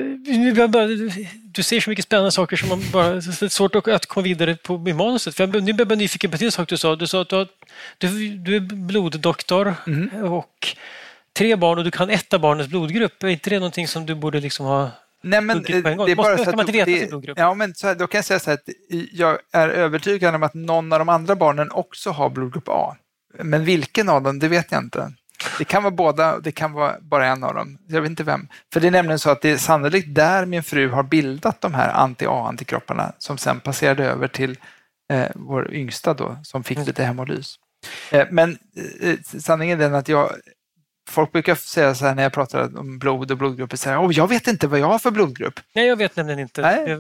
du 1.43 1.63
ser 1.63 1.81
så 1.81 1.91
mycket 1.91 2.05
spännande 2.05 2.33
saker 2.33 2.57
som 2.57 2.69
man 2.69 2.83
bara... 2.93 3.11
Det 3.11 3.43
är 3.43 3.49
svårt 3.49 3.75
att 3.75 4.07
komma 4.07 4.25
vidare 4.25 4.57
på 4.57 4.85
i 4.89 4.93
manuset. 4.93 5.35
För 5.35 5.47
jag, 5.47 5.63
nu 5.63 5.73
blir 5.73 5.87
jag 5.89 5.99
nyfiken 5.99 6.31
på 6.31 6.45
en 6.45 6.53
sak 6.53 6.69
du 6.69 6.77
sa. 6.77 6.97
Du 6.97 7.07
sa 7.07 7.23
att 7.23 7.29
du, 7.29 7.37
har, 7.37 7.49
du, 7.99 8.31
du 8.37 8.57
är 8.57 8.61
bloddoktor 8.61 9.75
mm. 9.87 10.25
och 10.25 10.77
tre 11.37 11.57
barn 11.57 11.79
och 11.79 11.85
du 11.85 11.91
kan 11.91 12.11
ett 12.11 12.35
av 12.35 12.41
barnens 12.41 12.69
blodgrupp. 12.69 13.23
Är 13.23 13.29
inte 13.29 13.51
det 13.51 13.59
någonting 13.59 13.89
som 13.89 14.07
du 14.07 14.15
borde 14.15 14.41
liksom 14.41 14.67
ha 14.67 14.91
Nej, 15.23 15.41
men 15.41 15.63
det 15.63 15.73
är 15.73 16.15
bara 16.15 16.39
så 16.39 16.51
att 16.51 17.09
blodgrupp? 17.09 17.39
Ja, 17.39 17.55
men 17.55 17.75
så 17.75 17.87
här, 17.87 17.95
då 17.95 18.07
kan 18.07 18.19
jag 18.19 18.25
säga 18.25 18.41
så 18.41 18.51
här 18.51 18.55
att 18.55 18.69
jag 19.13 19.39
är 19.53 19.69
övertygad 19.69 20.35
om 20.35 20.43
att 20.43 20.55
någon 20.55 20.93
av 20.93 20.99
de 20.99 21.09
andra 21.09 21.37
barnen 21.37 21.71
också 21.71 22.11
har 22.11 22.31
blodgrupp 22.31 22.69
A. 22.69 22.97
Men 23.39 23.65
vilken 23.65 24.09
av 24.09 24.23
dem, 24.23 24.39
det 24.39 24.49
vet 24.49 24.73
jag 24.73 24.83
inte. 24.83 25.13
Det 25.59 25.65
kan 25.65 25.83
vara 25.83 25.95
båda, 25.95 26.41
det 26.41 26.53
kan 26.53 26.73
vara 26.73 26.97
bara 27.01 27.27
en 27.27 27.45
av 27.45 27.55
dem. 27.55 27.79
Jag 27.89 28.01
vet 28.01 28.11
inte 28.11 28.25
vem. 28.25 28.49
För 28.73 28.81
det 28.81 28.87
är 28.87 28.91
nämligen 28.91 29.19
så 29.19 29.31
att 29.31 29.43
det 29.43 29.51
är 29.51 29.57
sannolikt 29.57 30.15
där 30.15 30.47
min 30.47 30.63
fru 30.63 30.89
har 30.89 31.03
bildat 31.03 31.61
de 31.61 31.75
här 31.75 31.93
anti-A-antikropparna 31.93 33.13
som 33.19 33.39
sen 33.39 33.61
passerade 33.61 34.05
över 34.05 34.29
till 34.29 34.59
eh, 35.13 35.27
vår 35.35 35.75
yngsta 35.75 36.15
då, 36.15 36.37
som 36.43 36.65
fick 36.65 36.77
mm. 36.77 36.87
lite 36.87 37.05
hemolys. 37.05 37.57
Eh, 38.11 38.27
men 38.31 38.59
eh, 39.01 39.17
sanningen 39.23 39.81
är 39.81 39.85
den 39.85 39.95
att 39.95 40.09
jag 40.09 40.31
Folk 41.09 41.33
brukar 41.33 41.55
säga 41.55 41.95
så 41.95 42.07
här 42.07 42.15
när 42.15 42.23
jag 42.23 42.33
pratar 42.33 42.79
om 42.79 42.99
blod 42.99 43.31
och 43.31 43.39
blodgrupper, 43.39 43.77
så 43.77 43.91
här, 43.91 44.07
oh, 44.07 44.13
jag 44.13 44.29
vet 44.29 44.47
inte 44.47 44.67
vad 44.67 44.81
jag 44.81 44.87
har 44.87 44.99
för 44.99 45.11
blodgrupp. 45.11 45.61
Nej, 45.75 45.87
jag 45.87 45.97
vet 45.97 46.17
nämligen 46.17 46.41
inte. 46.41 46.61
Nej, 46.61 46.97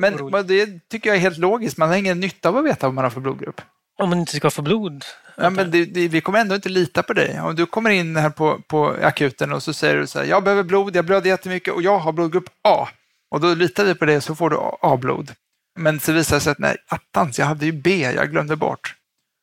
men 0.00 0.46
det 0.46 0.88
tycker 0.88 1.10
jag 1.10 1.16
är 1.16 1.20
helt 1.20 1.38
logiskt. 1.38 1.76
Man 1.76 1.88
har 1.88 1.96
ingen 1.96 2.20
nytta 2.20 2.48
av 2.48 2.56
att 2.56 2.64
veta 2.64 2.86
vad 2.86 2.94
man 2.94 3.04
har 3.04 3.10
för 3.10 3.20
blodgrupp. 3.20 3.60
Om 3.98 4.08
man 4.10 4.18
inte 4.18 4.36
ska 4.36 4.50
få 4.50 4.62
blod? 4.62 5.04
Ja, 5.36 5.50
men 5.50 5.70
det, 5.70 5.84
det, 5.84 6.08
vi 6.08 6.20
kommer 6.20 6.38
ändå 6.38 6.54
inte 6.54 6.68
lita 6.68 7.02
på 7.02 7.12
dig. 7.12 7.40
Om 7.40 7.56
du 7.56 7.66
kommer 7.66 7.90
in 7.90 8.16
här 8.16 8.30
på, 8.30 8.60
på 8.68 8.96
akuten 9.02 9.52
och 9.52 9.62
så 9.62 9.72
säger 9.72 9.96
du 9.96 10.06
så 10.06 10.18
här, 10.18 10.26
jag 10.26 10.44
behöver 10.44 10.62
blod, 10.62 10.96
jag 10.96 11.04
blöder 11.04 11.30
jättemycket 11.30 11.74
och 11.74 11.82
jag 11.82 11.98
har 11.98 12.12
blodgrupp 12.12 12.48
A. 12.68 12.88
Och 13.30 13.40
då 13.40 13.54
litar 13.54 13.84
vi 13.84 13.94
på 13.94 14.04
det 14.04 14.20
så 14.20 14.34
får 14.34 14.50
du 14.50 14.56
A-blod. 14.82 15.32
Men 15.78 16.00
så 16.00 16.12
visar 16.12 16.36
det 16.36 16.40
sig 16.40 16.50
att 16.50 16.58
nej, 16.58 16.76
attans, 16.88 17.38
jag 17.38 17.46
hade 17.46 17.66
ju 17.66 17.72
B, 17.72 18.12
jag 18.16 18.30
glömde 18.30 18.56
bort. 18.56 18.94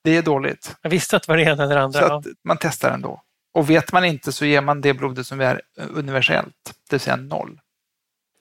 Det 0.04 0.18
är 0.18 0.22
dåligt. 0.22 0.76
Jag 0.82 0.90
visste 0.90 1.16
att 1.16 1.24
det 1.24 1.32
var 1.32 1.38
det 1.38 1.44
ena 1.44 1.64
eller 1.64 1.78
andra. 1.78 2.00
Så 2.00 2.14
att 2.14 2.26
man 2.44 2.58
testar 2.60 2.92
ändå. 2.92 3.22
Och 3.58 3.70
vet 3.70 3.92
man 3.92 4.06
inte 4.06 4.32
så 4.32 4.46
ger 4.46 4.62
man 4.62 4.82
det 4.82 4.94
blodet 4.94 5.28
som 5.28 5.42
är 5.42 5.62
universellt, 5.78 6.56
det 6.64 6.94
vill 6.94 7.00
säga 7.00 7.16
noll. 7.16 7.60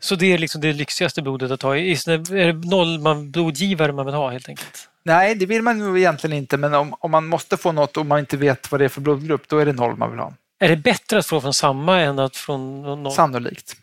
Så 0.00 0.14
det 0.14 0.32
är 0.32 0.38
liksom 0.38 0.60
det 0.60 0.72
lyxigaste 0.72 1.22
blodet 1.22 1.50
att 1.50 1.60
ta? 1.60 1.76
Är 1.76 2.52
det 2.52 2.68
noll 2.68 2.98
man, 2.98 3.30
blodgivare 3.30 3.92
man 3.92 4.06
vill 4.06 4.14
ha 4.14 4.30
helt 4.30 4.48
enkelt? 4.48 4.88
Nej, 5.02 5.34
det 5.34 5.46
vill 5.46 5.62
man 5.62 5.78
nog 5.78 5.98
egentligen 5.98 6.36
inte, 6.36 6.56
men 6.56 6.74
om, 6.74 6.94
om 7.00 7.10
man 7.10 7.26
måste 7.26 7.56
få 7.56 7.72
något 7.72 7.96
och 7.96 8.06
man 8.06 8.18
inte 8.18 8.36
vet 8.36 8.72
vad 8.72 8.80
det 8.80 8.84
är 8.84 8.88
för 8.88 9.00
blodgrupp, 9.00 9.48
då 9.48 9.58
är 9.58 9.66
det 9.66 9.72
noll 9.72 9.96
man 9.96 10.10
vill 10.10 10.20
ha. 10.20 10.32
Är 10.60 10.68
det 10.68 10.76
bättre 10.76 11.18
att 11.18 11.26
få 11.26 11.40
från 11.40 11.54
samma 11.54 12.00
än 12.00 12.18
att 12.18 12.36
från 12.36 12.82
noll? 12.82 13.12
Sannolikt. 13.12 13.76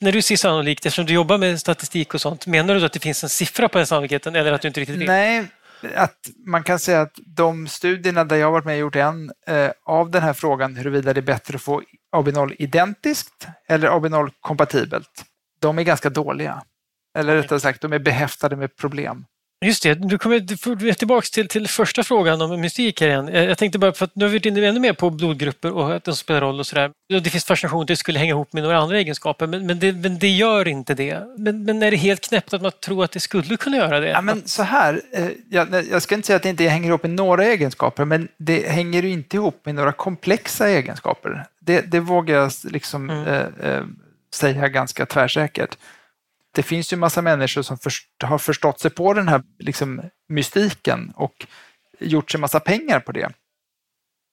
När 0.00 0.12
du 0.12 0.22
säger 0.22 0.36
sannolikt, 0.38 0.86
eftersom 0.86 1.06
du 1.06 1.12
jobbar 1.12 1.38
med 1.38 1.60
statistik 1.60 2.14
och 2.14 2.20
sånt, 2.20 2.46
menar 2.46 2.74
du 2.74 2.86
att 2.86 2.92
det 2.92 3.00
finns 3.00 3.22
en 3.22 3.28
siffra 3.28 3.68
på 3.68 3.78
den 3.78 3.86
sannolikheten 3.86 4.36
eller 4.36 4.52
att 4.52 4.62
du 4.62 4.68
inte 4.68 4.80
riktigt 4.80 4.98
vet? 4.98 5.06
Nej, 5.06 5.44
att 5.94 6.30
man 6.46 6.62
kan 6.62 6.78
säga 6.78 7.00
att 7.00 7.18
de 7.26 7.66
studierna 7.66 8.24
där 8.24 8.36
jag 8.36 8.52
varit 8.52 8.64
med 8.64 8.74
och 8.74 8.80
gjort 8.80 8.96
en 8.96 9.32
eh, 9.46 9.70
av 9.84 10.10
den 10.10 10.22
här 10.22 10.32
frågan 10.32 10.76
huruvida 10.76 11.12
det 11.12 11.20
är 11.20 11.22
bättre 11.22 11.54
att 11.54 11.62
få 11.62 11.82
AB0 12.16 12.54
identiskt 12.58 13.48
eller 13.68 13.88
AB0 13.88 14.30
kompatibelt, 14.40 15.24
de 15.60 15.78
är 15.78 15.82
ganska 15.82 16.10
dåliga. 16.10 16.62
Eller 17.18 17.36
rättare 17.36 17.60
sagt, 17.60 17.80
de 17.80 17.92
är 17.92 17.98
behäftade 17.98 18.56
med 18.56 18.76
problem. 18.76 19.24
Just 19.64 19.82
det, 19.82 19.94
du 19.94 20.18
kommer 20.18 20.94
tillbaka 20.94 21.26
till, 21.32 21.48
till 21.48 21.68
första 21.68 22.04
frågan 22.04 22.42
om 22.42 22.60
mystik 22.60 23.00
här 23.00 23.08
igen. 23.08 23.28
Jag 23.48 23.58
tänkte 23.58 23.78
bara, 23.78 23.92
för 23.92 24.04
att 24.04 24.16
nu 24.16 24.24
har 24.24 24.30
vi 24.30 24.38
varit 24.38 24.46
inne 24.46 24.68
ännu 24.68 24.80
mer 24.80 24.92
på 24.92 25.10
blodgrupper 25.10 25.72
och 25.72 25.94
att 25.94 26.04
de 26.04 26.16
spelar 26.16 26.40
roll 26.40 26.60
och 26.60 26.66
sådär. 26.66 26.90
Det 27.22 27.30
finns 27.30 27.44
fascination 27.44 27.82
att 27.82 27.88
det 27.88 27.96
skulle 27.96 28.18
hänga 28.18 28.30
ihop 28.30 28.52
med 28.52 28.62
några 28.62 28.78
andra 28.78 28.98
egenskaper, 28.98 29.46
men, 29.46 29.66
men, 29.66 29.78
det, 29.78 29.92
men 29.92 30.18
det 30.18 30.28
gör 30.28 30.68
inte 30.68 30.94
det. 30.94 31.22
Men, 31.38 31.64
men 31.64 31.82
är 31.82 31.90
det 31.90 31.96
helt 31.96 32.28
knäppt 32.28 32.54
att 32.54 32.62
man 32.62 32.72
tror 32.84 33.04
att 33.04 33.12
det 33.12 33.20
skulle 33.20 33.56
kunna 33.56 33.76
göra 33.76 34.00
det? 34.00 34.08
Ja, 34.08 34.20
men 34.20 34.42
så 34.48 34.62
här, 34.62 35.00
eh, 35.12 35.28
jag, 35.50 35.84
jag 35.90 36.02
ska 36.02 36.14
inte 36.14 36.26
säga 36.26 36.36
att 36.36 36.42
det 36.42 36.48
inte 36.48 36.64
hänger 36.64 36.88
ihop 36.88 37.02
med 37.02 37.10
några 37.10 37.44
egenskaper, 37.44 38.04
men 38.04 38.28
det 38.36 38.68
hänger 38.68 39.02
ju 39.02 39.10
inte 39.10 39.36
ihop 39.36 39.60
med 39.66 39.74
några 39.74 39.92
komplexa 39.92 40.68
egenskaper. 40.68 41.46
Det, 41.60 41.80
det 41.80 42.00
vågar 42.00 42.34
jag 42.36 42.52
liksom, 42.64 43.10
mm. 43.10 43.26
eh, 43.26 43.70
eh, 43.70 43.82
säga 44.34 44.68
ganska 44.68 45.06
tvärsäkert 45.06 45.76
det 46.54 46.62
finns 46.62 46.92
ju 46.92 46.96
massa 46.96 47.22
människor 47.22 47.62
som 47.62 47.78
först, 47.78 48.08
har 48.22 48.38
förstått 48.38 48.80
sig 48.80 48.90
på 48.90 49.14
den 49.14 49.28
här 49.28 49.42
liksom, 49.58 50.02
mystiken 50.28 51.12
och 51.16 51.46
gjort 52.00 52.30
sig 52.30 52.40
massa 52.40 52.60
pengar 52.60 53.00
på 53.00 53.12
det. 53.12 53.32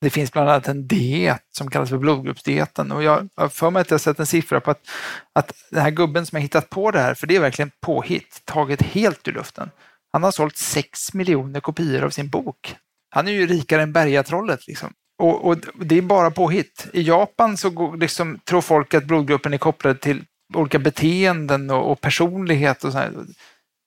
Det 0.02 0.10
finns 0.10 0.32
bland 0.32 0.50
annat 0.50 0.68
en 0.68 0.88
diet 0.88 1.44
som 1.52 1.70
kallas 1.70 1.90
för 1.90 1.98
blodgruppsdieten 1.98 2.92
och 2.92 3.04
jag 3.04 3.30
har 3.36 3.50
för 3.50 3.70
mig 3.70 3.82
att 3.82 3.92
jag 3.92 4.02
sett 4.02 4.20
en 4.20 4.26
siffra 4.26 4.60
på 4.60 4.72
att, 4.72 4.90
att 5.34 5.54
den 5.70 5.82
här 5.82 5.92
gubben 5.92 6.26
som 6.26 6.36
har 6.36 6.42
hittat 6.42 6.70
på 6.70 6.92
det 6.92 7.00
här, 7.00 7.14
för 7.14 7.28
det 7.28 7.36
är 7.36 7.40
verkligen 7.40 7.72
påhitt, 7.82 8.42
taget 8.46 8.82
helt 8.82 9.28
ur 9.28 9.32
luften. 9.32 9.72
Han 10.14 10.24
har 10.24 10.32
sålt 10.32 10.58
6 10.58 11.14
miljoner 11.14 11.60
kopior 11.60 12.04
av 12.04 12.10
sin 12.10 12.30
bok. 12.30 12.76
Han 13.10 13.28
är 13.28 13.32
ju 13.32 13.48
rikare 13.48 13.82
än 13.82 13.94
Bergatrollet. 13.94 14.68
Liksom. 14.68 14.94
Och, 15.18 15.48
och, 15.48 15.58
det 15.76 15.98
är 15.98 16.02
bara 16.02 16.32
påhitt. 16.32 16.88
I 16.94 17.02
Japan 17.02 17.58
så 17.58 17.70
går, 17.70 17.98
liksom, 17.98 18.40
tror 18.40 18.62
folk 18.62 18.94
att 18.94 19.06
blodgruppen 19.06 19.54
är 19.54 19.58
kopplad 19.58 20.02
till 20.02 20.24
olika 20.54 20.80
beteenden 20.80 21.70
och, 21.70 21.92
och 21.92 22.02
personlighet. 22.02 22.84
Och 22.84 22.92
så 22.92 23.00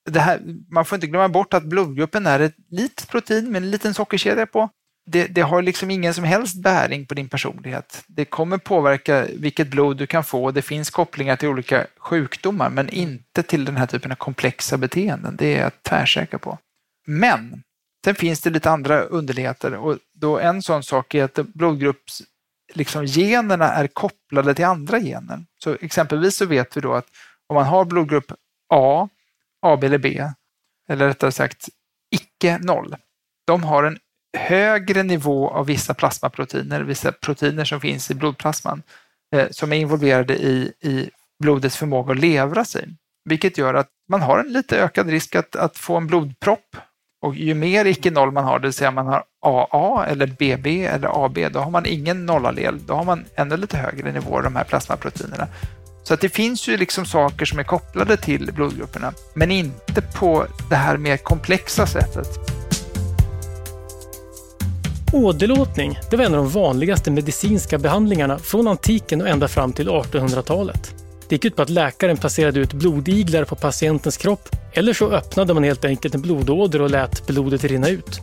det 0.09 0.19
här, 0.19 0.41
man 0.69 0.85
får 0.85 0.95
inte 0.95 1.07
glömma 1.07 1.29
bort 1.29 1.53
att 1.53 1.63
blodgruppen 1.63 2.25
är 2.27 2.39
ett 2.39 2.55
litet 2.69 3.07
protein 3.07 3.51
med 3.51 3.63
en 3.63 3.71
liten 3.71 3.93
sockerkedja 3.93 4.45
på. 4.45 4.69
Det, 5.07 5.27
det, 5.27 5.41
har 5.41 5.61
liksom 5.61 5.91
ingen 5.91 6.13
som 6.13 6.23
helst 6.23 6.63
bäring 6.63 7.05
på 7.05 7.13
din 7.13 7.29
personlighet. 7.29 8.03
Det 8.07 8.25
kommer 8.25 8.57
påverka 8.57 9.27
vilket 9.37 9.67
blod 9.67 9.97
du 9.97 10.07
kan 10.07 10.23
få. 10.23 10.51
Det 10.51 10.61
finns 10.61 10.89
kopplingar 10.89 11.35
till 11.35 11.49
olika 11.49 11.87
sjukdomar, 11.97 12.69
men 12.69 12.89
inte 12.89 13.43
till 13.43 13.65
den 13.65 13.77
här 13.77 13.85
typen 13.85 14.11
av 14.11 14.15
komplexa 14.15 14.77
beteenden. 14.77 15.35
Det 15.35 15.55
är 15.55 15.61
jag 15.61 15.83
tvärsäker 15.83 16.37
på. 16.37 16.57
Men 17.07 17.63
sen 18.05 18.15
finns 18.15 18.41
det 18.41 18.49
lite 18.49 18.71
andra 18.71 19.01
underligheter 19.01 19.75
och 19.75 19.97
då 20.13 20.39
en 20.39 20.61
sån 20.61 20.83
sak 20.83 21.13
är 21.13 21.23
att 21.23 21.35
blodgrupps 21.35 22.21
liksom 22.73 23.05
generna 23.05 23.73
är 23.73 23.87
kopplade 23.87 24.53
till 24.53 24.65
andra 24.65 24.99
gener. 24.99 25.45
Så 25.63 25.77
exempelvis 25.81 26.35
så 26.35 26.45
vet 26.45 26.77
vi 26.77 26.81
då 26.81 26.93
att 26.93 27.07
om 27.47 27.55
man 27.55 27.65
har 27.65 27.85
blodgrupp 27.85 28.31
A, 28.73 29.09
AB 29.61 29.83
eller 29.83 29.97
B, 29.97 30.31
eller 30.89 31.07
rättare 31.07 31.31
sagt 31.31 31.69
icke 32.11 32.57
noll, 32.57 32.95
de 33.47 33.63
har 33.63 33.83
en 33.83 33.99
högre 34.37 35.03
nivå 35.03 35.49
av 35.49 35.65
vissa 35.65 35.93
plasmaproteiner, 35.93 36.81
vissa 36.81 37.11
proteiner 37.11 37.65
som 37.65 37.81
finns 37.81 38.11
i 38.11 38.13
blodplasman, 38.13 38.83
eh, 39.35 39.49
som 39.51 39.73
är 39.73 39.77
involverade 39.77 40.35
i, 40.35 40.73
i 40.81 41.09
blodets 41.39 41.77
förmåga 41.77 42.11
att 42.11 42.19
levra 42.19 42.65
sig. 42.65 42.87
Vilket 43.29 43.57
gör 43.57 43.73
att 43.73 43.89
man 44.09 44.21
har 44.21 44.39
en 44.39 44.53
lite 44.53 44.79
ökad 44.79 45.09
risk 45.09 45.35
att, 45.35 45.55
att 45.55 45.77
få 45.77 45.97
en 45.97 46.07
blodpropp 46.07 46.77
och 47.25 47.35
ju 47.35 47.53
mer 47.53 47.85
icke-noll 47.85 48.31
man 48.31 48.43
har, 48.43 48.59
det 48.59 48.67
vill 48.67 48.73
säga 48.73 48.91
man 48.91 49.07
har 49.07 49.23
AA 49.41 50.05
eller 50.05 50.27
BB 50.27 50.85
eller 50.85 51.25
AB, 51.25 51.37
då 51.51 51.59
har 51.59 51.71
man 51.71 51.85
ingen 51.85 52.25
nollallel. 52.25 52.79
Då 52.87 52.93
har 52.93 53.03
man 53.03 53.25
ännu 53.35 53.57
lite 53.57 53.77
högre 53.77 54.11
nivåer 54.11 54.43
de 54.43 54.55
här 54.55 54.63
plasmaproteinerna. 54.63 55.47
Så 56.03 56.13
att 56.13 56.21
det 56.21 56.29
finns 56.29 56.67
ju 56.67 56.77
liksom 56.77 57.05
saker 57.05 57.45
som 57.45 57.59
är 57.59 57.63
kopplade 57.63 58.17
till 58.17 58.51
blodgrupperna, 58.53 59.13
men 59.33 59.51
inte 59.51 60.01
på 60.01 60.45
det 60.69 60.75
här 60.75 60.97
mer 60.97 61.17
komplexa 61.17 61.85
sättet. 61.87 62.27
Åderlåtning 65.13 65.99
det 66.09 66.17
var 66.17 66.23
en 66.23 66.35
av 66.35 66.43
de 66.43 66.49
vanligaste 66.49 67.11
medicinska 67.11 67.77
behandlingarna 67.77 68.39
från 68.39 68.67
antiken 68.67 69.21
och 69.21 69.27
ända 69.27 69.47
fram 69.47 69.73
till 69.73 69.89
1800-talet. 69.89 71.04
Det 71.29 71.35
gick 71.35 71.45
ut 71.45 71.55
på 71.55 71.61
att 71.61 71.69
läkaren 71.69 72.17
placerade 72.17 72.59
ut 72.59 72.73
blodiglar 72.73 73.43
på 73.43 73.55
patientens 73.55 74.17
kropp 74.17 74.49
eller 74.73 74.93
så 74.93 75.11
öppnade 75.11 75.53
man 75.53 75.63
helt 75.63 75.85
enkelt 75.85 76.15
en 76.15 76.21
blodåder 76.21 76.81
och 76.81 76.89
lät 76.89 77.27
blodet 77.27 77.63
rinna 77.63 77.89
ut. 77.89 78.21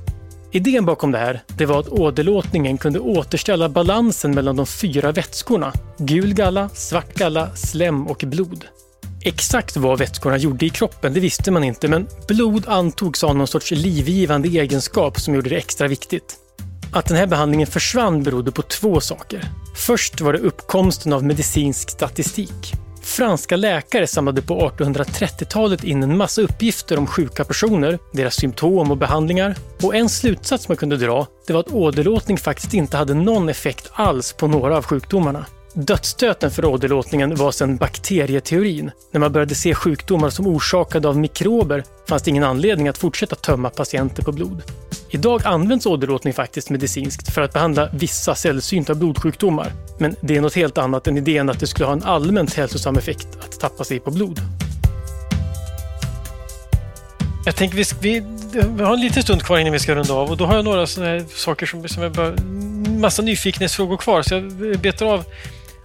Idén 0.52 0.84
bakom 0.84 1.12
det 1.12 1.18
här 1.18 1.42
det 1.46 1.66
var 1.66 1.80
att 1.80 1.88
åderlåtningen 1.88 2.78
kunde 2.78 3.00
återställa 3.00 3.68
balansen 3.68 4.34
mellan 4.34 4.56
de 4.56 4.66
fyra 4.66 5.12
vätskorna. 5.12 5.72
Gul 5.98 6.34
galla, 6.34 6.68
svart 6.68 7.14
galla, 7.14 7.56
slem 7.56 8.06
och 8.06 8.24
blod. 8.26 8.64
Exakt 9.24 9.76
vad 9.76 9.98
vätskorna 9.98 10.36
gjorde 10.36 10.66
i 10.66 10.70
kroppen 10.70 11.14
det 11.14 11.20
visste 11.20 11.50
man 11.50 11.64
inte 11.64 11.88
men 11.88 12.06
blod 12.28 12.64
antogs 12.68 13.22
ha 13.22 13.32
någon 13.32 13.46
sorts 13.46 13.70
livgivande 13.70 14.48
egenskap 14.48 15.20
som 15.20 15.34
gjorde 15.34 15.50
det 15.50 15.56
extra 15.56 15.88
viktigt. 15.88 16.36
Att 16.92 17.06
den 17.06 17.16
här 17.16 17.26
behandlingen 17.26 17.66
försvann 17.66 18.22
berodde 18.22 18.52
på 18.52 18.62
två 18.62 19.00
saker. 19.00 19.44
Först 19.76 20.20
var 20.20 20.32
det 20.32 20.38
uppkomsten 20.38 21.12
av 21.12 21.24
medicinsk 21.24 21.90
statistik. 21.90 22.72
Franska 23.02 23.56
läkare 23.56 24.06
samlade 24.06 24.42
på 24.42 24.70
1830-talet 24.70 25.84
in 25.84 26.02
en 26.02 26.16
massa 26.16 26.42
uppgifter 26.42 26.98
om 26.98 27.06
sjuka 27.06 27.44
personer, 27.44 27.98
deras 28.12 28.34
symptom 28.34 28.90
och 28.90 28.96
behandlingar. 28.96 29.56
Och 29.82 29.94
en 29.94 30.08
slutsats 30.08 30.68
man 30.68 30.76
kunde 30.76 30.96
dra, 30.96 31.26
det 31.46 31.52
var 31.52 31.60
att 31.60 31.72
åderlåtning 31.72 32.38
faktiskt 32.38 32.74
inte 32.74 32.96
hade 32.96 33.14
någon 33.14 33.48
effekt 33.48 33.90
alls 33.92 34.32
på 34.32 34.46
några 34.46 34.76
av 34.76 34.84
sjukdomarna. 34.84 35.46
Dödsstöten 35.74 36.50
för 36.50 36.64
åderlåtningen 36.64 37.34
var 37.34 37.52
sedan 37.52 37.76
bakterieteorin. 37.76 38.90
När 39.10 39.20
man 39.20 39.32
började 39.32 39.54
se 39.54 39.74
sjukdomar 39.74 40.30
som 40.30 40.46
orsakade 40.46 41.08
av 41.08 41.18
mikrober 41.18 41.84
fanns 42.08 42.22
det 42.22 42.30
ingen 42.30 42.44
anledning 42.44 42.88
att 42.88 42.98
fortsätta 42.98 43.36
tömma 43.36 43.70
patienter 43.70 44.22
på 44.22 44.32
blod. 44.32 44.62
Idag 45.10 45.42
används 45.44 45.86
åderlåtning 45.86 46.34
faktiskt 46.34 46.70
medicinskt 46.70 47.34
för 47.34 47.42
att 47.42 47.52
behandla 47.52 47.88
vissa 47.92 48.34
sällsynta 48.34 48.94
blodsjukdomar. 48.94 49.72
Men 49.98 50.16
det 50.20 50.36
är 50.36 50.40
något 50.40 50.54
helt 50.54 50.78
annat 50.78 51.06
än 51.06 51.18
idén 51.18 51.50
att 51.50 51.60
det 51.60 51.66
skulle 51.66 51.86
ha 51.86 51.92
en 51.92 52.02
allmänt 52.02 52.54
hälsosam 52.54 52.96
effekt 52.96 53.28
att 53.40 53.60
tappa 53.60 53.84
sig 53.84 54.00
på 54.00 54.10
blod. 54.10 54.40
Jag 57.44 57.56
tänker 57.56 57.76
vi, 57.76 57.84
vi, 58.00 58.22
vi 58.76 58.82
har 58.82 58.94
en 58.94 59.00
liten 59.00 59.22
stund 59.22 59.42
kvar 59.42 59.58
innan 59.58 59.72
vi 59.72 59.78
ska 59.78 59.94
runda 59.94 60.14
av 60.14 60.30
och 60.30 60.36
då 60.36 60.46
har 60.46 60.54
jag 60.54 60.64
några 60.64 60.86
sådana 60.86 61.24
saker 61.28 61.66
som, 61.66 61.88
som 61.88 62.02
jag 62.02 62.12
bara... 62.12 62.34
Massa 63.00 63.22
nyfikenhetsfrågor 63.22 63.96
kvar 63.96 64.22
så 64.22 64.34
jag 64.34 64.78
betar 64.78 65.06
av 65.06 65.24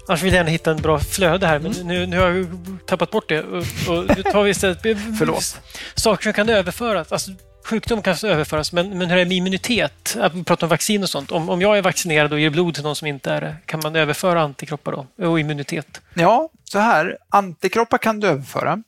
Annars 0.07 0.23
vill 0.23 0.33
jag 0.33 0.39
gärna 0.39 0.49
hitta 0.49 0.71
en 0.71 0.77
bra 0.77 0.99
flöde 0.99 1.47
här, 1.47 1.59
men 1.59 1.71
mm. 1.71 1.87
nu, 1.87 2.05
nu 2.05 2.19
har 2.19 2.27
jag 2.27 2.47
tappat 2.85 3.11
bort 3.11 3.29
det. 3.29 3.43
Och, 3.43 3.57
och 3.57 4.17
nu 4.17 4.23
tar 4.23 4.43
vi 4.43 4.49
istället 4.49 4.81
Förlåt. 5.19 5.61
saker 5.95 6.23
som 6.23 6.33
kan 6.33 6.49
överföras. 6.49 7.11
Alltså, 7.11 7.31
sjukdom 7.65 8.01
kan 8.01 8.15
överföras, 8.23 8.71
men, 8.73 8.97
men 8.97 9.09
hur 9.09 9.17
är 9.17 9.19
det 9.19 9.25
med 9.25 9.37
immunitet? 9.37 10.17
Vi 10.33 10.43
pratar 10.43 10.67
om 10.67 10.69
vaccin 10.69 11.03
och 11.03 11.09
sånt. 11.09 11.31
Om, 11.31 11.49
om 11.49 11.61
jag 11.61 11.77
är 11.77 11.81
vaccinerad 11.81 12.33
och 12.33 12.39
ger 12.39 12.49
blod 12.49 12.73
till 12.73 12.83
någon 12.83 12.95
som 12.95 13.07
inte 13.07 13.31
är 13.31 13.41
det, 13.41 13.55
kan 13.65 13.79
man 13.83 13.95
överföra 13.95 14.41
antikroppar 14.41 14.91
då? 14.91 15.27
Och 15.27 15.39
immunitet? 15.39 16.01
Ja, 16.13 16.49
så 16.63 16.79
här. 16.79 17.17
Antikroppar 17.29 17.97
kan 17.97 18.19
du 18.19 18.27
överföra 18.27 18.83